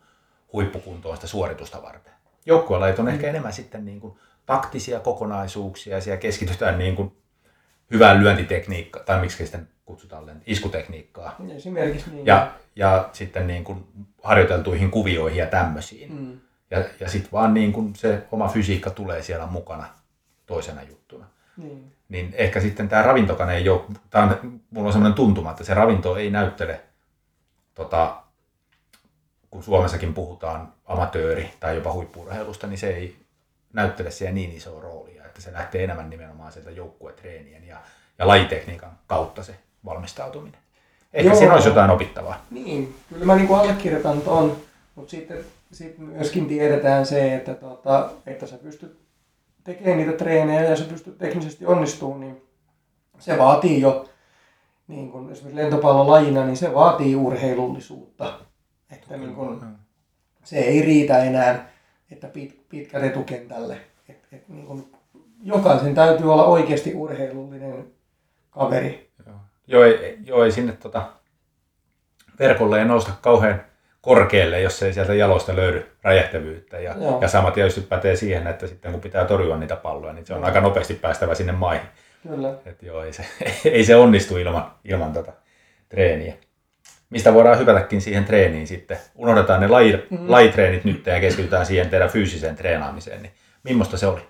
huippukuntoon 0.54 1.16
sitä 1.18 1.28
suoritusta 1.28 1.82
varten. 1.82 2.14
Joukkuelajit 2.46 3.00
on 3.00 3.10
ehkä 3.10 3.28
enemmän 3.28 3.54
sitten 3.54 3.86
niin 3.86 4.00
kuin 4.00 4.20
taktisia 4.50 5.00
kokonaisuuksia 5.00 5.96
ja 5.96 6.02
siellä 6.02 6.18
keskitytään 6.18 6.78
niin 6.78 6.96
kuin 6.96 7.12
hyvään 7.92 8.24
lyöntitekniikkaan, 8.24 9.06
tai 9.06 9.22
miksi 9.22 9.46
sitä 9.46 9.60
kutsutaan, 9.86 10.42
iskutekniikkaa. 10.46 11.36
Esimerkiksi 11.56 12.10
niin. 12.10 12.26
Ja, 12.26 12.52
ja 12.76 13.10
sitten 13.14 13.48
niin 13.48 13.64
kuin 13.64 13.86
harjoiteltuihin 14.24 14.92
kuvioihin 14.92 15.38
ja 15.38 15.46
tämmöisiin. 15.46 16.14
Mm. 16.14 16.40
Ja, 16.72 16.84
ja 17.00 17.10
sitten 17.10 17.32
vaan 17.32 17.54
niin 17.54 17.74
kuin 17.74 17.96
se 17.96 18.24
oma 18.32 18.48
fysiikka 18.48 18.90
tulee 18.90 19.22
siellä 19.22 19.46
mukana 19.46 19.88
toisena 20.46 20.84
juttuna. 20.84 21.26
Niin. 21.58 21.92
Niin 22.10 22.34
ehkä 22.38 22.62
sitten 22.62 22.90
tämä 22.90 23.02
ravintokan 23.02 23.50
ei 23.50 23.70
ole, 23.70 23.82
tää 24.10 24.24
on, 24.24 24.62
mulla 24.70 24.88
on 24.88 24.94
sellainen 24.94 25.16
tuntuma, 25.16 25.52
että 25.52 25.64
se 25.64 25.74
ravinto 25.74 26.16
ei 26.16 26.30
näyttele, 26.30 26.82
tota, 27.76 28.24
kun 29.50 29.64
Suomessakin 29.64 30.14
puhutaan 30.14 30.74
amatööri 30.86 31.52
tai 31.60 31.76
jopa 31.76 31.94
huippuurheilusta, 31.94 32.68
niin 32.68 32.78
se 32.78 32.90
ei 32.90 33.19
näyttele 33.74 34.12
siellä 34.12 34.34
niin 34.34 34.52
isoa 34.52 34.82
roolia, 34.82 35.26
että 35.26 35.42
se 35.42 35.54
lähtee 35.54 35.84
enemmän 35.84 36.10
nimenomaan 36.10 36.52
sieltä 36.52 36.72
joukkuetreenien 36.72 37.68
ja, 37.68 37.78
ja 38.18 38.28
lajitekniikan 38.28 38.92
kautta 39.08 39.44
se 39.44 39.56
valmistautuminen. 39.86 40.60
Ehkä 41.14 41.30
Joo. 41.30 41.40
siinä 41.40 41.54
olisi 41.54 41.70
jotain 41.70 41.92
opittavaa. 41.92 42.46
Niin, 42.52 42.96
kyllä 43.10 43.26
mä 43.26 43.36
niin 43.36 43.56
allekirjoitan 43.56 44.22
ton, 44.22 44.58
mutta 44.96 45.12
sitten 45.12 45.46
sit 45.72 45.98
myöskin 45.98 46.48
tiedetään 46.48 47.06
se, 47.06 47.36
että, 47.36 47.54
tota, 47.54 48.10
että 48.26 48.48
sä 48.48 48.58
pystyt 48.58 49.00
tekemään 49.64 49.98
niitä 49.98 50.12
treenejä 50.12 50.64
ja 50.64 50.76
sä 50.76 50.84
pystyt 50.84 51.18
teknisesti 51.18 51.66
onnistumaan, 51.66 52.20
niin 52.20 52.42
se 53.20 53.38
vaatii 53.38 53.82
jo, 53.82 54.10
niin 54.88 55.12
kun 55.12 55.32
esimerkiksi 55.32 55.64
lentopallolajina, 55.64 56.46
niin 56.46 56.58
se 56.58 56.74
vaatii 56.74 57.16
urheilullisuutta. 57.16 58.40
Että 58.92 59.18
niin 59.18 59.36
kun, 59.36 59.78
se 60.44 60.58
ei 60.58 60.82
riitä 60.82 61.24
enää, 61.24 61.70
että 62.12 62.28
pit, 62.28 62.62
pitkät 62.70 63.04
etukentälle. 63.04 63.78
Et, 64.10 64.18
et 64.32 64.50
niin 64.50 64.66
kun, 64.66 64.92
jokaisen 65.44 65.96
täytyy 65.96 66.34
olla 66.34 66.46
oikeasti 66.46 66.94
urheilullinen 66.94 67.88
kaveri. 68.52 69.10
Joo, 69.28 69.36
joo, 69.68 69.84
ei, 69.84 70.18
joo, 70.26 70.44
ei 70.44 70.52
sinne 70.52 70.72
tota, 70.72 71.12
verkolle 72.40 72.80
ei 72.80 72.86
nousta 72.86 73.12
kauhean 73.22 73.62
korkealle, 74.02 74.62
jos 74.62 74.84
ei 74.84 74.94
sieltä 74.94 75.14
jaloista 75.14 75.56
löydy 75.56 75.86
räjähtävyyttä. 76.04 76.80
Ja, 76.80 76.96
Joo. 77.00 77.22
ja 77.22 77.28
sama 77.28 77.52
tietysti 77.52 77.82
pätee 77.82 78.16
siihen, 78.16 78.48
että 78.48 78.68
sitten 78.68 78.92
kun 78.92 79.02
pitää 79.02 79.26
torjua 79.26 79.58
niitä 79.58 79.76
palloja, 79.76 80.14
niin 80.14 80.26
se 80.26 80.34
on 80.34 80.46
aika 80.46 80.62
nopeasti 80.62 80.94
päästävä 80.94 81.36
sinne 81.36 81.52
maihin. 81.52 81.88
Kyllä. 82.28 82.54
Et 82.66 82.84
joo, 82.84 83.04
ei 83.04 83.14
se, 83.14 83.26
ei 83.72 83.84
se 83.84 83.96
onnistu 83.96 84.38
ilman, 84.38 84.72
ilman 84.84 85.14
tota 85.14 85.32
treeniä. 85.90 86.34
Mistä 87.10 87.34
voidaan 87.34 87.60
hypätäkin 87.60 88.02
siihen 88.02 88.26
treeniin 88.26 88.68
sitten. 88.68 88.98
Unohdetaan 89.16 89.62
ne 89.62 89.68
laji, 89.68 90.08
mm. 90.10 90.32
lajitreenit 90.32 90.84
nyt 90.86 91.06
ja 91.06 91.20
keskitytään 91.20 91.66
siihen 91.66 91.90
teidän 91.90 92.10
fyysiseen 92.10 92.56
treenaamiseen. 92.56 93.22
Niin 93.22 93.34
millaista 93.64 93.98
se 93.98 94.08
oli? 94.08 94.22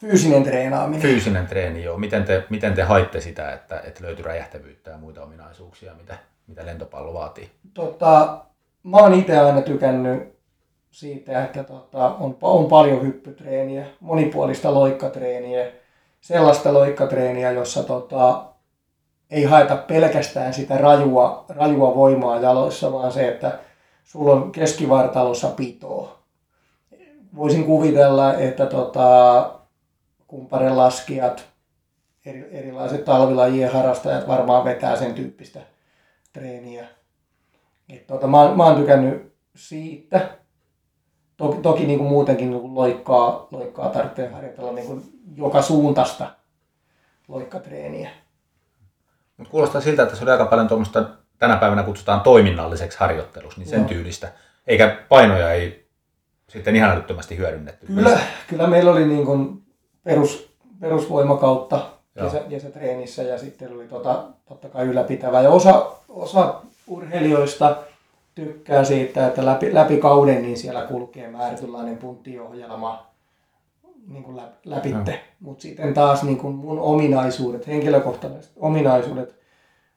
Fyysinen 0.00 0.42
treenaaminen. 0.42 1.02
Fyysinen 1.02 1.46
treeni, 1.46 1.84
joo. 1.84 1.98
Miten 1.98 2.24
te, 2.24 2.44
miten 2.50 2.74
te 2.74 2.82
haitte 2.82 3.20
sitä, 3.20 3.52
että, 3.52 3.80
että 3.84 4.04
löytyi 4.04 4.24
räjähtävyyttä 4.24 4.90
ja 4.90 4.98
muita 4.98 5.22
ominaisuuksia, 5.22 5.94
mitä, 5.94 6.18
mitä 6.46 6.66
lentopallo 6.66 7.14
vaatii? 7.14 7.50
tota, 7.74 8.44
mä 8.82 8.96
oon 8.96 9.14
itse 9.14 9.38
aina 9.38 9.62
tykännyt 9.62 10.38
siitä, 10.90 11.44
että 11.44 11.64
tota, 11.64 12.08
on, 12.08 12.38
on 12.42 12.66
paljon 12.66 13.02
hyppytreeniä, 13.02 13.86
monipuolista 14.00 14.74
loikkatreeniä, 14.74 15.66
sellaista 16.20 16.74
loikkatreeniä, 16.74 17.50
jossa 17.50 17.82
tota, 17.82 18.44
ei 19.32 19.44
haeta 19.44 19.76
pelkästään 19.76 20.54
sitä 20.54 20.78
rajua, 20.78 21.44
rajua 21.48 21.94
voimaa 21.94 22.40
jaloissa, 22.40 22.92
vaan 22.92 23.12
se, 23.12 23.28
että 23.28 23.58
sulla 24.04 24.32
on 24.32 24.52
keskivartalossa 24.52 25.48
pitoa. 25.48 26.18
Voisin 27.36 27.64
kuvitella, 27.64 28.34
että 28.34 28.66
tota, 28.66 29.50
kumparenlaskijat, 30.26 31.44
eri, 32.26 32.48
erilaiset 32.50 33.04
talvilajien 33.04 33.72
harrastajat 33.72 34.28
varmaan 34.28 34.64
vetää 34.64 34.96
sen 34.96 35.14
tyyppistä 35.14 35.60
treeniä. 36.32 36.86
Et 37.88 38.06
tota, 38.06 38.26
mä, 38.26 38.54
mä 38.54 38.64
oon 38.64 38.76
tykännyt 38.76 39.34
siitä. 39.54 40.28
Toki, 41.36 41.62
toki 41.62 41.86
niin 41.86 41.98
kuin 41.98 42.10
muutenkin 42.10 42.50
niin 42.50 42.60
kuin 42.60 42.74
loikkaa, 42.74 43.48
loikkaa 43.50 43.88
tarvitsee 43.88 44.28
harjoitella 44.28 44.72
niin 44.72 44.86
kuin 44.86 45.02
joka 45.36 45.62
suuntaista 45.62 46.30
loikkatreeniä. 47.28 48.10
Mutta 49.42 49.50
kuulostaa 49.50 49.80
siltä, 49.80 50.02
että 50.02 50.16
se 50.16 50.24
oli 50.24 50.30
aika 50.30 50.44
paljon 50.44 50.68
tuommoista, 50.68 51.04
tänä 51.38 51.56
päivänä 51.56 51.82
kutsutaan 51.82 52.20
toiminnalliseksi 52.20 52.98
harjoitteluksi, 52.98 53.58
niin 53.58 53.68
sen 53.68 53.78
Joo. 53.80 53.88
tyylistä. 53.88 54.32
Eikä 54.66 54.96
painoja 55.08 55.52
ei 55.52 55.88
sitten 56.48 56.76
ihan 56.76 56.90
älyttömästi 56.90 57.38
hyödynnetty. 57.38 57.86
Kyllä, 57.86 58.20
kyllä 58.48 58.66
meillä 58.66 58.90
oli 58.90 59.06
niin 59.06 59.26
kuin 59.26 59.62
perus, 60.04 60.50
perusvoimakautta 60.80 61.86
kesä, 62.14 62.40
kesätreenissä 62.50 63.22
ja 63.22 63.38
sitten 63.38 63.72
oli 63.72 63.88
tota, 63.88 64.24
totta 64.48 64.68
kai 64.68 64.86
ylläpitävä. 64.86 65.40
Ja 65.40 65.50
osa, 65.50 65.86
osa 66.08 66.54
urheilijoista 66.86 67.76
tykkää 68.34 68.84
siitä, 68.84 69.26
että 69.26 69.46
läpi, 69.46 69.74
läpi 69.74 69.96
kauden 69.96 70.42
niin 70.42 70.56
siellä 70.56 70.82
kulkee 70.82 71.28
määrätynlainen 71.28 71.96
punttiohjelma 71.96 73.11
niin 74.06 74.22
kuin 74.22 74.36
läp, 74.36 74.52
läpitte. 74.64 75.20
Mutta 75.40 75.62
sitten 75.62 75.94
taas 75.94 76.22
niin 76.22 76.38
kuin 76.38 76.54
mun 76.54 76.78
ominaisuudet, 76.78 77.66
henkilökohtaiset 77.66 78.52
ominaisuudet 78.56 79.42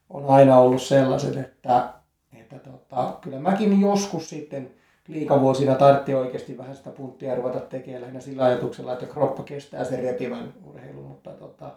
on 0.09 0.25
aina 0.27 0.57
ollut 0.57 0.81
sellaiset, 0.81 1.37
että, 1.37 1.93
että 2.33 2.59
tota, 2.59 3.17
kyllä 3.21 3.39
mäkin 3.39 3.81
joskus 3.81 4.29
sitten 4.29 4.71
liikavuosina 5.07 5.75
tartti 5.75 6.13
oikeasti 6.13 6.57
vähän 6.57 6.75
sitä 6.75 6.89
punttia 6.89 7.35
ruveta 7.35 7.59
tekemään 7.59 8.01
lähinnä 8.01 8.19
sillä 8.19 8.43
ajatuksella, 8.43 8.93
että 8.93 9.05
kroppa 9.05 9.43
kestää 9.43 9.83
sen 9.83 10.03
repivän 10.03 10.53
urheilun, 10.63 11.05
mutta 11.05 11.29
tota, 11.29 11.71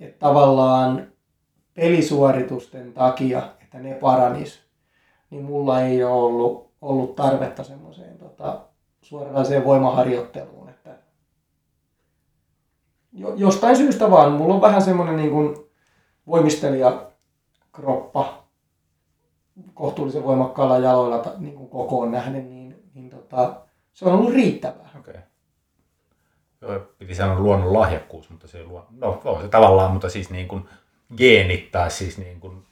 että 0.00 0.18
tavallaan 0.18 1.06
pelisuoritusten 1.74 2.92
takia, 2.92 3.42
että 3.62 3.78
ne 3.78 3.94
paranis, 3.94 4.60
niin 5.30 5.44
mulla 5.44 5.80
ei 5.80 6.04
ole 6.04 6.12
ollut, 6.12 6.70
ollut 6.80 7.16
tarvetta 7.16 7.64
semmoiseen 7.64 8.18
tota, 8.18 8.60
suoranaiseen 9.02 9.64
voimaharjoitteluun, 9.64 10.69
jo- 13.12 13.34
jostain 13.34 13.76
syystä 13.76 14.10
vaan, 14.10 14.32
mulla 14.32 14.54
on 14.54 14.60
vähän 14.60 14.82
semmoinen 14.82 15.16
niin 15.16 15.30
kuin 15.30 15.56
voimistelija 16.26 17.06
kroppa 17.72 18.44
kohtuullisen 19.74 20.24
voimakkaalla 20.24 20.78
jaloilla 20.78 21.34
niin 21.38 21.54
kuin 21.54 21.68
kokoon 21.68 22.10
nähden, 22.10 22.50
niin, 22.50 22.82
niin 22.94 23.10
tota, 23.10 23.60
se 23.92 24.04
on 24.04 24.12
ollut 24.12 24.34
riittävää. 24.34 24.90
Okei. 24.98 25.14
Joo, 26.60 26.80
piti 26.98 27.14
sanoa 27.14 27.40
luonnon 27.40 27.72
lahjakkuus, 27.72 28.30
mutta 28.30 28.48
se 28.48 28.58
ei 28.58 28.64
luon... 28.64 28.86
No, 28.90 29.20
on 29.24 29.42
se 29.42 29.48
tavallaan, 29.48 29.92
mutta 29.92 30.08
siis 30.08 30.30
niin 30.30 30.48
kuin 30.48 30.68
geenit 31.16 31.70
tai 31.70 31.90
siis 31.90 32.18
niin 32.18 32.40
kuin 32.40 32.66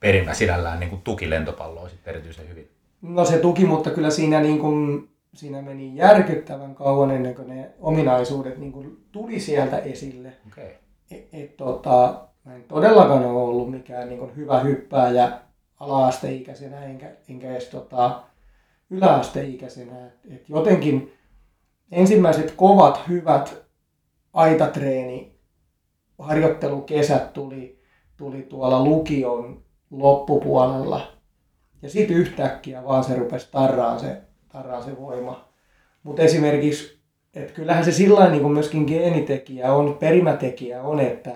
perimä 0.00 0.34
sinällään 0.34 0.80
niin 0.80 0.90
kuin 0.90 1.02
tuki 1.02 1.30
lentopalloa 1.30 1.88
sitten 1.88 2.14
erityisen 2.14 2.48
hyvin. 2.48 2.70
No 3.02 3.24
se 3.24 3.38
tuki, 3.38 3.66
mutta 3.66 3.90
kyllä 3.90 4.10
siinä 4.10 4.40
niin 4.40 4.58
kuin 4.58 5.08
siinä 5.34 5.62
meni 5.62 5.96
järkyttävän 5.96 6.74
kauan 6.74 7.10
ennen 7.10 7.34
kuin 7.34 7.48
ne 7.48 7.70
ominaisuudet 7.80 8.58
niin 8.58 8.72
kuin 8.72 9.06
tuli 9.12 9.40
sieltä 9.40 9.78
esille. 9.78 10.32
Okay. 10.46 10.70
Et, 11.10 11.28
et, 11.32 11.56
tota, 11.56 12.28
mä 12.44 12.54
en 12.54 12.64
todellakaan 12.64 13.24
ole 13.24 13.42
ollut 13.42 13.70
mikään 13.70 14.08
niin 14.08 14.18
kuin 14.18 14.36
hyvä 14.36 14.60
hyppääjä 14.60 15.40
ala-asteikäisenä 15.80 16.84
enkä, 16.84 17.10
enkä 17.28 17.50
edes 17.50 17.68
tota, 17.68 18.22
yläasteikäisenä. 18.90 20.06
Et, 20.06 20.12
et 20.30 20.48
jotenkin 20.48 21.12
ensimmäiset 21.92 22.50
kovat, 22.50 23.08
hyvät 23.08 23.62
aitatreeni 24.32 25.38
harjoittelukesät 26.18 27.32
tuli, 27.32 27.82
tuli 28.16 28.42
tuolla 28.42 28.84
lukion 28.84 29.62
loppupuolella. 29.90 31.12
Ja 31.82 31.90
sitten 31.90 32.16
yhtäkkiä 32.16 32.84
vaan 32.84 33.04
se 33.04 33.16
rupesi 33.16 33.48
tarraan 33.50 34.00
se, 34.00 34.22
tarraan 34.48 34.82
se 34.82 35.00
voima. 35.00 35.48
Mutta 36.02 36.22
esimerkiksi, 36.22 36.98
että 37.34 37.52
kyllähän 37.52 37.84
se 37.84 37.92
sillä 37.92 38.28
niin 38.28 38.52
myöskin 38.52 38.84
geenitekijä 38.84 39.72
on, 39.72 39.96
perimätekijä 40.00 40.82
on, 40.82 41.00
että, 41.00 41.30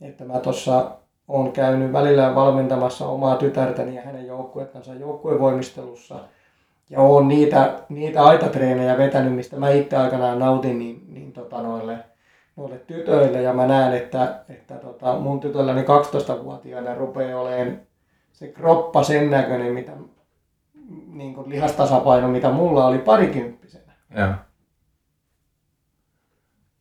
että 0.00 0.24
mä 0.24 0.40
tuossa 0.40 0.96
olen 1.28 1.52
käynyt 1.52 1.92
välillä 1.92 2.34
valmentamassa 2.34 3.06
omaa 3.08 3.36
tytärtäni 3.36 3.96
ja 3.96 4.02
hänen 4.02 4.26
joukkuettansa 4.26 4.94
joukkuevoimistelussa. 4.94 6.18
Ja 6.90 7.00
olen 7.00 7.28
niitä, 7.28 7.78
niitä 7.88 8.22
aitatreenejä 8.24 8.98
vetänyt, 8.98 9.34
mistä 9.34 9.56
mä 9.56 9.70
itse 9.70 9.96
aikanaan 9.96 10.38
nautin, 10.38 10.78
niin, 10.78 11.04
niin 11.08 11.32
tota 11.32 11.62
noille, 11.62 11.98
noille 12.56 12.78
tytöille. 12.78 13.42
Ja 13.42 13.52
mä 13.52 13.66
näen, 13.66 13.94
että, 13.94 14.44
että 14.48 14.74
tota 14.74 15.18
mun 15.18 15.40
tytölläni 15.40 15.82
12-vuotiaana 15.82 16.94
rupeaa 16.94 17.40
olemaan 17.40 17.80
se 18.32 18.48
kroppa 18.48 19.02
sen 19.02 19.30
näköinen, 19.30 19.72
mitä 19.72 19.92
niin 21.12 21.34
kuin 21.34 21.50
lihastasapaino, 21.50 22.28
mitä 22.28 22.50
mulla 22.50 22.86
oli 22.86 22.98
parikymppisenä. 22.98 23.92
Joo. 24.16 24.34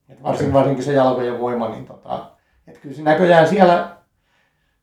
Et 0.09 0.23
varsin, 0.23 0.53
varsinkin 0.53 0.84
se 0.84 0.93
jalkojen 0.93 1.39
voima, 1.39 1.69
niin 1.69 1.86
tota, 1.86 2.32
et 2.67 2.77
kyllä 2.77 2.95
se 2.95 3.01
näköjään 3.01 3.47
siellä, 3.47 3.97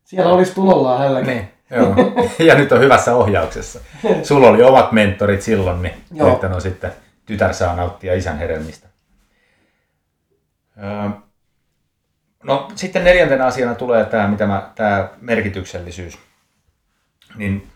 siellä 0.05 0.33
olisi 0.33 0.55
tulollaan 0.55 0.99
hälläkin. 0.99 1.29
Niin, 1.29 1.49
joo. 1.71 1.95
ja 2.49 2.55
nyt 2.55 2.73
on 2.73 2.81
hyvässä 2.81 3.17
ohjauksessa. 3.17 3.81
Sulla 4.23 4.49
oli 4.49 4.63
omat 4.63 4.93
mentorit 4.93 5.43
silloin, 5.43 5.83
niin 5.83 5.95
Joo. 6.15 6.41
nyt 6.43 6.53
on 6.55 6.61
sitten 6.61 6.93
tytär 7.27 7.55
saa 7.55 7.77
nauttia 7.77 8.15
isän 8.15 8.39
hedelmistä. 8.39 8.89
Öö, 10.83 11.11
No 12.45 12.73
sitten 12.75 13.05
neljäntenä 13.05 13.47
asiana 13.47 13.75
tulee 13.75 14.05
tämä, 14.05 14.29
mitä 14.29 14.47
mä, 14.47 14.71
tämä 14.75 15.09
merkityksellisyys. 15.21 16.19
Niin 17.37 17.69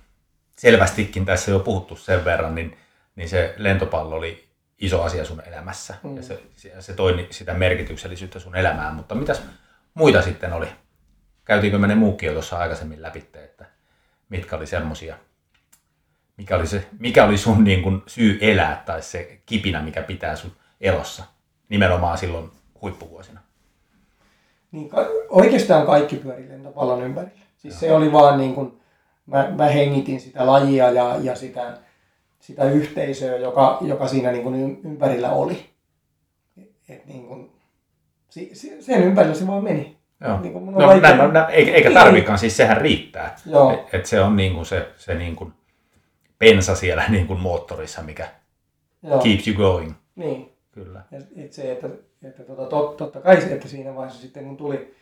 selvästikin 0.56 1.24
tässä 1.24 1.50
jo 1.50 1.58
puhuttu 1.58 1.96
sen 1.96 2.24
verran, 2.24 2.54
niin, 2.54 2.78
niin 3.16 3.28
se 3.28 3.54
lentopallo 3.56 4.16
oli 4.16 4.48
iso 4.78 5.02
asia 5.02 5.24
sun 5.24 5.42
elämässä. 5.46 5.94
Mm. 6.02 6.16
Ja 6.16 6.22
se, 6.22 6.42
se 6.80 6.92
toi 6.92 7.26
sitä 7.30 7.54
merkityksellisyyttä 7.54 8.38
sun 8.38 8.56
elämään. 8.56 8.94
Mutta 8.94 9.14
mitäs 9.14 9.42
muita 9.94 10.22
sitten 10.22 10.52
oli? 10.52 10.66
Käytiinkö 11.44 11.78
me 11.78 11.86
ne 11.86 11.94
muukin 11.94 12.26
jo 12.26 12.32
tuossa 12.32 12.58
aikaisemmin 12.58 13.02
läpi, 13.02 13.24
että 13.34 13.64
mitkä 14.28 14.56
oli 14.56 14.66
semmosia, 14.66 15.16
mikä 16.36 16.56
oli, 16.56 16.66
se, 16.66 16.86
mikä 16.98 17.24
oli 17.24 17.38
sun 17.38 17.64
niin 17.64 17.82
kuin 17.82 18.02
syy 18.06 18.38
elää 18.40 18.82
tai 18.86 19.02
se 19.02 19.40
kipinä, 19.46 19.82
mikä 19.82 20.02
pitää 20.02 20.36
sun 20.36 20.52
elossa, 20.80 21.24
nimenomaan 21.68 22.18
silloin 22.18 22.50
huippuvuosina? 22.82 23.40
Niin 24.72 24.90
oikeastaan 25.28 25.86
kaikki 25.86 26.16
pyöri 26.16 26.48
lentopallon 26.48 27.02
ympärillä. 27.02 27.42
Siis 27.56 27.80
se 27.80 27.92
oli 27.92 28.12
vaan 28.12 28.38
niin 28.38 28.54
kuin, 28.54 28.81
mä, 29.32 29.52
mä 29.56 29.66
hengitin 29.68 30.20
sitä 30.20 30.46
lajia 30.46 30.90
ja, 30.90 31.16
ja 31.22 31.34
sitä, 31.36 31.78
sitä 32.40 32.64
yhteisöä, 32.64 33.36
joka, 33.36 33.78
joka 33.80 34.08
siinä 34.08 34.32
niin 34.32 34.42
kuin 34.42 34.54
ym- 34.54 34.86
ympärillä 34.86 35.30
oli. 35.32 35.66
Et 36.88 37.06
niin 37.06 37.26
kuin, 37.26 37.52
sen 38.80 39.02
ympärillä 39.02 39.34
se 39.34 39.46
vaan 39.46 39.64
meni. 39.64 39.96
Joo. 40.20 40.40
Niin 40.40 40.52
kuin 40.52 40.64
mun 40.64 40.74
No, 40.74 40.86
vaikea- 40.86 41.16
näin, 41.16 41.32
näin, 41.32 41.50
eikä, 41.54 41.72
eikä 41.72 41.90
tarvikaan, 41.92 42.38
siis 42.38 42.56
sehän 42.56 42.76
riittää. 42.76 43.36
Joo. 43.46 43.72
Et, 43.72 43.94
et 43.94 44.06
se 44.06 44.20
on 44.20 44.36
niin 44.36 44.54
kuin 44.54 44.66
se, 44.66 44.88
se 44.96 45.14
niin 45.14 45.36
kuin 45.36 45.52
pensa 46.38 46.74
siellä 46.74 47.04
niin 47.08 47.26
kuin 47.26 47.40
moottorissa, 47.40 48.02
mikä 48.02 48.28
Joo. 49.02 49.18
keeps 49.22 49.48
you 49.48 49.56
going. 49.56 49.92
Niin. 50.16 50.52
Kyllä. 50.72 51.02
Ja 51.10 51.18
et 51.36 51.52
se, 51.52 51.72
että, 51.72 51.88
että 52.22 52.42
tota, 52.42 52.64
tot, 52.66 52.96
totta 52.96 53.20
kai 53.20 53.40
se, 53.40 53.52
että 53.54 53.68
siinä 53.68 53.94
vaiheessa 53.94 54.22
sitten 54.22 54.44
kun 54.44 54.56
tuli, 54.56 54.94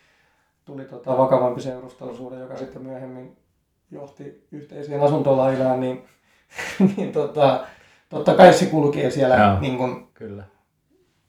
tuli 0.65 0.85
tota 0.85 1.19
vakavampi 1.19 1.61
seurustelusuhde, 1.61 2.37
joka 2.39 2.57
sitten 2.57 2.83
myöhemmin 2.83 3.37
johti 3.91 4.47
yhteiseen 4.53 5.01
asuntolainaan, 5.01 5.81
niin, 5.81 6.05
niin 6.97 7.13
tota, 7.13 7.67
totta 8.09 8.35
kai 8.35 8.53
se 8.53 8.67
kulkee 8.67 9.11
siellä 9.11 9.37
Joo. 9.37 9.61
niin 9.61 9.77
kuin, 9.79 10.09
Kyllä. 10.15 10.45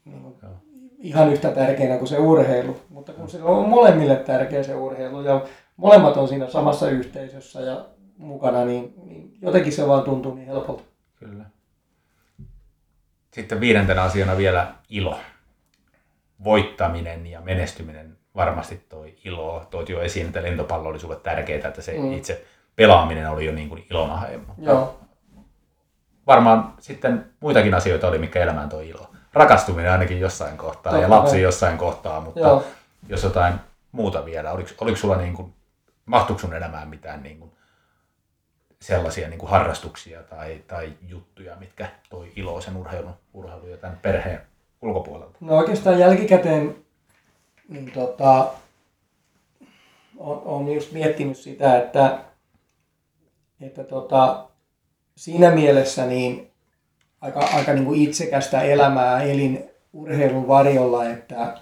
niin 0.05 0.21
kuin, 0.21 0.35
Joo. 0.43 0.51
ihan 0.99 1.31
yhtä 1.31 1.51
tärkeänä 1.51 1.97
kuin 1.97 2.07
se 2.07 2.17
urheilu. 2.17 2.77
Mutta 2.89 3.13
kun 3.13 3.29
se 3.29 3.43
on 3.43 3.69
molemmille 3.69 4.15
tärkeä 4.15 4.63
se 4.63 4.75
urheilu 4.75 5.21
ja 5.21 5.45
molemmat 5.77 6.17
on 6.17 6.27
siinä 6.27 6.49
samassa 6.49 6.89
yhteisössä 6.89 7.61
ja 7.61 7.85
mukana, 8.17 8.65
niin, 8.65 8.93
niin 9.03 9.37
jotenkin 9.41 9.73
se 9.73 9.87
vaan 9.87 10.03
tuntuu 10.03 10.35
niin 10.35 10.47
helpolta. 10.47 10.83
Kyllä. 11.15 11.45
Sitten 13.33 13.59
viidentenä 13.59 14.01
asiana 14.01 14.37
vielä 14.37 14.75
ilo. 14.89 15.19
Voittaminen 16.43 17.27
ja 17.27 17.41
menestyminen 17.41 18.17
varmasti 18.35 18.85
toi 18.89 19.15
iloa. 19.25 19.65
Toit 19.65 19.89
jo 19.89 20.01
esiin, 20.01 20.25
että 20.27 20.41
lentopallo 20.43 20.89
oli 20.89 20.99
sulle 20.99 21.15
tärkeää, 21.15 21.67
että 21.67 21.81
se 21.81 21.97
Mm. 21.97 22.13
itse 22.13 22.45
pelaaminen 22.75 23.29
oli 23.29 23.45
jo 23.45 23.51
niin 23.51 23.69
kuin. 23.69 23.85
Mutta 24.47 24.63
Joo. 24.71 24.99
varmaan 26.27 26.73
sitten 26.79 27.25
muitakin 27.39 27.73
asioita 27.73 28.07
oli, 28.07 28.17
mikä 28.17 28.39
elämään 28.43 28.69
toi 28.69 28.89
ilo. 28.89 29.07
Rakastuminen 29.33 29.91
ainakin 29.91 30.19
jossain 30.19 30.57
kohtaa 30.57 30.91
Totta 30.91 31.03
ja 31.03 31.09
lapsi 31.09 31.31
kai. 31.31 31.41
jossain 31.41 31.77
kohtaa, 31.77 32.21
mutta 32.21 32.39
Joo. 32.39 32.63
jos 33.09 33.23
jotain 33.23 33.53
muuta 33.91 34.25
vielä, 34.25 34.51
oliko, 34.51 34.69
oliko 34.81 34.97
sulla 34.97 35.15
niin 35.17 35.33
kuin, 35.33 35.53
mahtuiko 36.05 36.39
sun 36.39 36.53
elämään 36.53 36.87
mitään 36.89 37.23
niin 37.23 37.39
kuin 37.39 37.51
sellaisia 38.81 39.27
niin 39.27 39.39
kuin 39.39 39.49
harrastuksia 39.49 40.23
tai, 40.23 40.61
tai 40.67 40.93
juttuja, 41.07 41.55
mitkä 41.55 41.87
toi 42.09 42.31
iloa 42.35 42.61
sen 42.61 42.77
urheilun, 42.77 43.13
urheilun 43.33 43.69
ja 43.71 43.77
tämän 43.77 43.99
perheen 44.01 44.41
ulkopuolelta? 44.81 45.37
No 45.39 45.57
oikeastaan 45.57 45.99
jälkikäteen 45.99 46.75
niin 47.71 47.91
tota, 47.91 48.47
on, 50.17 50.71
just 50.71 50.91
miettinyt 50.91 51.37
sitä, 51.37 51.77
että, 51.77 52.19
että 53.61 53.83
tota, 53.83 54.45
siinä 55.15 55.51
mielessä 55.51 56.05
niin 56.05 56.51
aika, 57.21 57.39
aika 57.39 57.73
niin 57.73 57.85
kuin 57.85 58.01
itsekästä 58.01 58.61
elämää 58.61 59.23
elin 59.23 59.69
urheilun 59.93 60.47
varjolla, 60.47 61.09
että, 61.09 61.57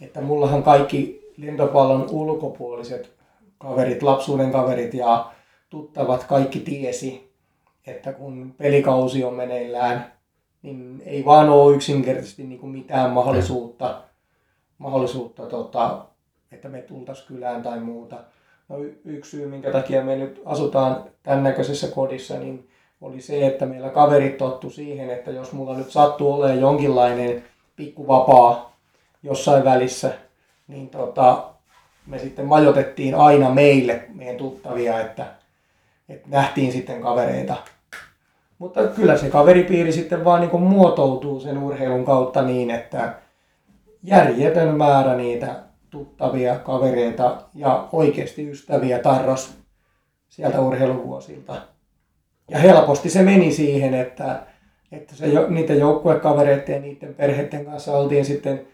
että 0.00 0.20
mullahan 0.20 0.62
kaikki 0.62 1.26
lentopallon 1.36 2.06
ulkopuoliset 2.10 3.12
kaverit, 3.58 4.02
lapsuuden 4.02 4.52
kaverit 4.52 4.94
ja 4.94 5.30
tuttavat 5.70 6.24
kaikki 6.24 6.60
tiesi, 6.60 7.32
että 7.86 8.12
kun 8.12 8.54
pelikausi 8.58 9.24
on 9.24 9.34
meneillään, 9.34 10.12
niin 10.62 11.02
ei 11.06 11.24
vaan 11.24 11.48
ole 11.48 11.74
yksinkertaisesti 11.76 12.44
niin 12.44 12.58
kuin 12.58 12.72
mitään 12.72 13.10
mahdollisuutta, 13.10 14.02
mahdollisuutta 14.78 15.46
tota, 15.46 16.04
että 16.52 16.68
me 16.68 16.82
tultaisiin 16.82 17.28
kylään 17.28 17.62
tai 17.62 17.80
muuta. 17.80 18.16
No, 18.68 18.78
y- 18.78 19.00
yksi 19.04 19.30
syy, 19.30 19.46
minkä 19.46 19.72
takia 19.72 20.04
me 20.04 20.16
nyt 20.16 20.42
asutaan 20.44 21.04
tämän 21.22 21.42
näköisessä 21.42 21.88
kodissa, 21.88 22.38
niin 22.38 22.68
oli 23.00 23.20
se, 23.20 23.46
että 23.46 23.66
meillä 23.66 23.88
kaverit 23.88 24.36
tottu 24.36 24.70
siihen, 24.70 25.10
että 25.10 25.30
jos 25.30 25.52
mulla 25.52 25.76
nyt 25.76 25.90
sattuu 25.90 26.32
olemaan 26.32 26.60
jonkinlainen 26.60 27.44
pikku 27.76 28.06
vapaa 28.06 28.76
jossain 29.22 29.64
välissä, 29.64 30.12
niin 30.68 30.88
tota, 30.88 31.44
me 32.06 32.18
sitten 32.18 32.46
majoitettiin 32.46 33.14
aina 33.14 33.50
meille, 33.50 34.04
meidän 34.14 34.36
tuttavia, 34.36 35.00
että, 35.00 35.26
että 36.08 36.28
nähtiin 36.30 36.72
sitten 36.72 37.00
kavereita. 37.00 37.56
Mutta 38.58 38.86
kyllä 38.86 39.16
se 39.16 39.30
kaveripiiri 39.30 39.92
sitten 39.92 40.24
vaan 40.24 40.40
niin 40.40 40.62
muotoutuu 40.62 41.40
sen 41.40 41.58
urheilun 41.58 42.04
kautta 42.04 42.42
niin, 42.42 42.70
että 42.70 43.14
järjetön 44.02 44.76
määrä 44.76 45.16
niitä 45.16 45.62
tuttavia 45.90 46.58
kavereita 46.58 47.42
ja 47.54 47.88
oikeasti 47.92 48.50
ystäviä 48.50 48.98
tarros 48.98 49.58
sieltä 50.28 50.60
urheiluvuosilta. 50.60 51.62
Ja 52.50 52.58
helposti 52.58 53.10
se 53.10 53.22
meni 53.22 53.52
siihen, 53.52 53.94
että, 53.94 54.46
että 54.92 55.16
se, 55.16 55.26
niiden 55.48 55.78
joukkuekavereiden 55.78 56.74
ja 56.74 56.80
niiden 56.80 57.14
perheiden 57.14 57.64
kanssa 57.64 57.92
oltiin 57.92 58.24
sitten 58.24 58.66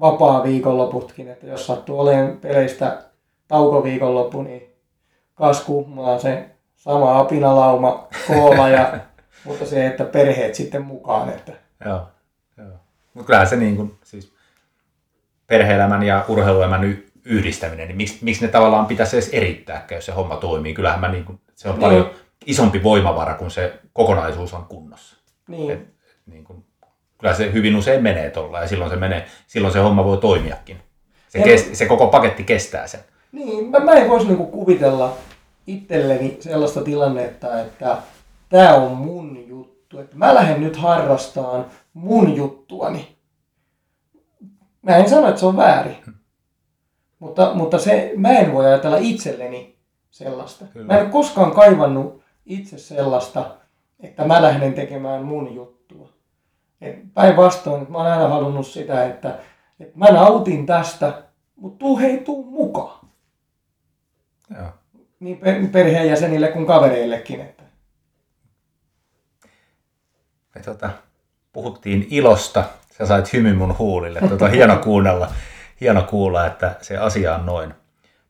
vapaa 0.00 0.42
viikonloputkin, 0.42 1.28
että 1.28 1.46
jos 1.46 1.66
sattuu 1.66 2.00
olemaan 2.00 2.36
peleistä 2.36 3.02
taukoviikonloppu, 3.48 4.42
niin 4.42 4.74
kas 5.34 5.60
kuhmaa 5.60 6.18
se 6.18 6.48
sama 6.76 7.18
apinalauma 7.18 8.08
koolla, 8.26 8.68
ja, 8.68 8.98
mutta 9.44 9.66
se, 9.66 9.86
että 9.86 10.04
perheet 10.04 10.54
sitten 10.54 10.82
mukaan, 10.82 11.28
että 11.28 11.52
Joo. 11.84 12.08
Joo. 12.56 12.68
Mutta 13.14 13.26
kyllähän 13.26 13.48
se 13.48 13.56
niin 13.56 13.76
kuin, 13.76 13.94
siis 14.04 14.33
perhe-elämän 15.46 16.02
ja 16.02 16.24
urheiluelämän 16.28 16.84
y- 16.84 17.06
yhdistäminen, 17.24 17.88
niin 17.88 17.96
miksi, 17.96 18.18
miksi 18.20 18.46
ne 18.46 18.52
tavallaan 18.52 18.86
pitäisi 18.86 19.16
edes 19.16 19.28
erittää, 19.32 19.86
jos 19.90 20.06
se 20.06 20.12
homma 20.12 20.36
toimii? 20.36 20.74
Kyllähän 20.74 21.00
mä 21.00 21.08
niin 21.08 21.24
kuin, 21.24 21.40
se 21.54 21.68
on 21.68 21.74
Niin. 21.74 21.80
paljon 21.80 22.10
isompi 22.46 22.82
voimavara, 22.82 23.34
kun 23.34 23.50
se 23.50 23.72
kokonaisuus 23.92 24.54
on 24.54 24.64
kunnossa. 24.68 25.16
Niin. 25.48 25.70
Et, 25.70 25.86
niin 26.26 26.44
kuin, 26.44 26.64
kyllä 27.18 27.34
se 27.34 27.52
hyvin 27.52 27.76
usein 27.76 28.02
menee 28.02 28.30
tuolla 28.30 28.60
ja 28.60 28.68
silloin 28.68 28.90
se, 28.90 28.96
menee, 28.96 29.26
silloin 29.46 29.72
se 29.72 29.78
homma 29.80 30.04
voi 30.04 30.18
toimiakin. 30.18 30.76
Se, 31.28 31.38
Ja- 31.38 31.44
kest, 31.44 31.74
se 31.74 31.86
koko 31.86 32.06
paketti 32.06 32.44
kestää 32.44 32.86
sen. 32.86 33.00
Niin, 33.32 33.70
mä, 33.70 33.78
mä 33.80 33.92
en 33.92 34.08
voisi 34.10 34.26
niinku 34.26 34.46
kuvitella 34.46 35.16
itselleni 35.66 36.36
sellaista 36.40 36.80
tilannetta, 36.82 37.60
että 37.60 37.96
tämä 38.48 38.74
on 38.74 38.90
mun 38.96 39.44
juttu. 39.48 39.98
Että 39.98 40.16
mä 40.16 40.34
lähden 40.34 40.60
nyt 40.60 40.76
harrastaan 40.76 41.66
mun 41.94 42.36
juttuani. 42.36 43.13
Mä 44.84 44.96
en 44.96 45.10
sano, 45.10 45.28
että 45.28 45.40
se 45.40 45.46
on 45.46 45.56
väärin. 45.56 45.96
Mutta, 47.18 47.54
mutta 47.54 47.78
se, 47.78 48.12
mä 48.16 48.28
en 48.28 48.52
voi 48.52 48.66
ajatella 48.66 48.96
itselleni 48.96 49.78
sellaista. 50.10 50.64
Kyllä. 50.64 50.86
Mä 50.86 50.98
en 50.98 51.04
ole 51.04 51.10
koskaan 51.10 51.50
kaivannut 51.50 52.22
itse 52.46 52.78
sellaista, 52.78 53.56
että 54.00 54.24
mä 54.24 54.42
lähden 54.42 54.74
tekemään 54.74 55.24
mun 55.24 55.54
juttua. 55.54 56.08
Päinvastoin, 57.14 57.86
mä 57.88 57.98
oon 57.98 58.06
aina 58.06 58.28
halunnut 58.28 58.66
sitä, 58.66 59.06
että, 59.06 59.38
että 59.80 59.98
mä 59.98 60.06
nautin 60.06 60.66
tästä, 60.66 61.22
mutta 61.56 61.78
tuu 61.78 61.98
hei, 61.98 62.18
tuu 62.18 62.44
mukaan. 62.44 63.08
Joo. 64.56 64.68
Niin 65.20 65.38
per- 65.38 65.68
perheenjäsenille 65.68 66.48
kuin 66.48 66.66
kavereillekin. 66.66 67.40
Että. 67.40 67.62
Me 70.54 70.60
tota, 70.64 70.90
puhuttiin 71.52 72.06
ilosta, 72.10 72.64
sä 72.98 73.06
sait 73.06 73.32
hymyn 73.32 73.56
mun 73.56 73.78
huulille. 73.78 74.20
Tota, 74.28 74.48
hieno 74.48 74.76
kuunnella, 74.76 75.32
hieno 75.80 76.02
kuulla, 76.02 76.46
että 76.46 76.76
se 76.80 76.96
asia 76.96 77.34
on 77.34 77.46
noin. 77.46 77.74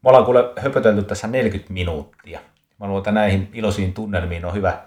Me 0.03 0.09
ollaan 0.09 0.25
kuule 0.25 0.53
höpötelty 0.57 1.03
tässä 1.03 1.27
40 1.27 1.73
minuuttia. 1.73 2.41
Mä 2.81 2.87
luulen, 2.87 3.01
että 3.01 3.13
näihin 3.13 3.51
iloisiin 3.53 3.95
tunnelmiin 3.95 4.45
on 4.45 4.55
hyvä 4.55 4.79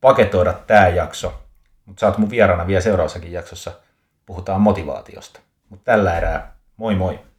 paketoida 0.00 0.52
tämä 0.52 0.88
jakso. 0.88 1.42
Mutta 1.86 2.00
sä 2.00 2.06
oot 2.06 2.18
mun 2.18 2.30
vieraana 2.30 2.66
vielä 2.66 2.80
seuraavassakin 2.80 3.32
jaksossa. 3.32 3.72
Puhutaan 4.26 4.60
motivaatiosta. 4.60 5.40
Mutta 5.68 5.84
tällä 5.84 6.16
erää, 6.16 6.52
moi 6.76 6.94
moi! 6.94 7.29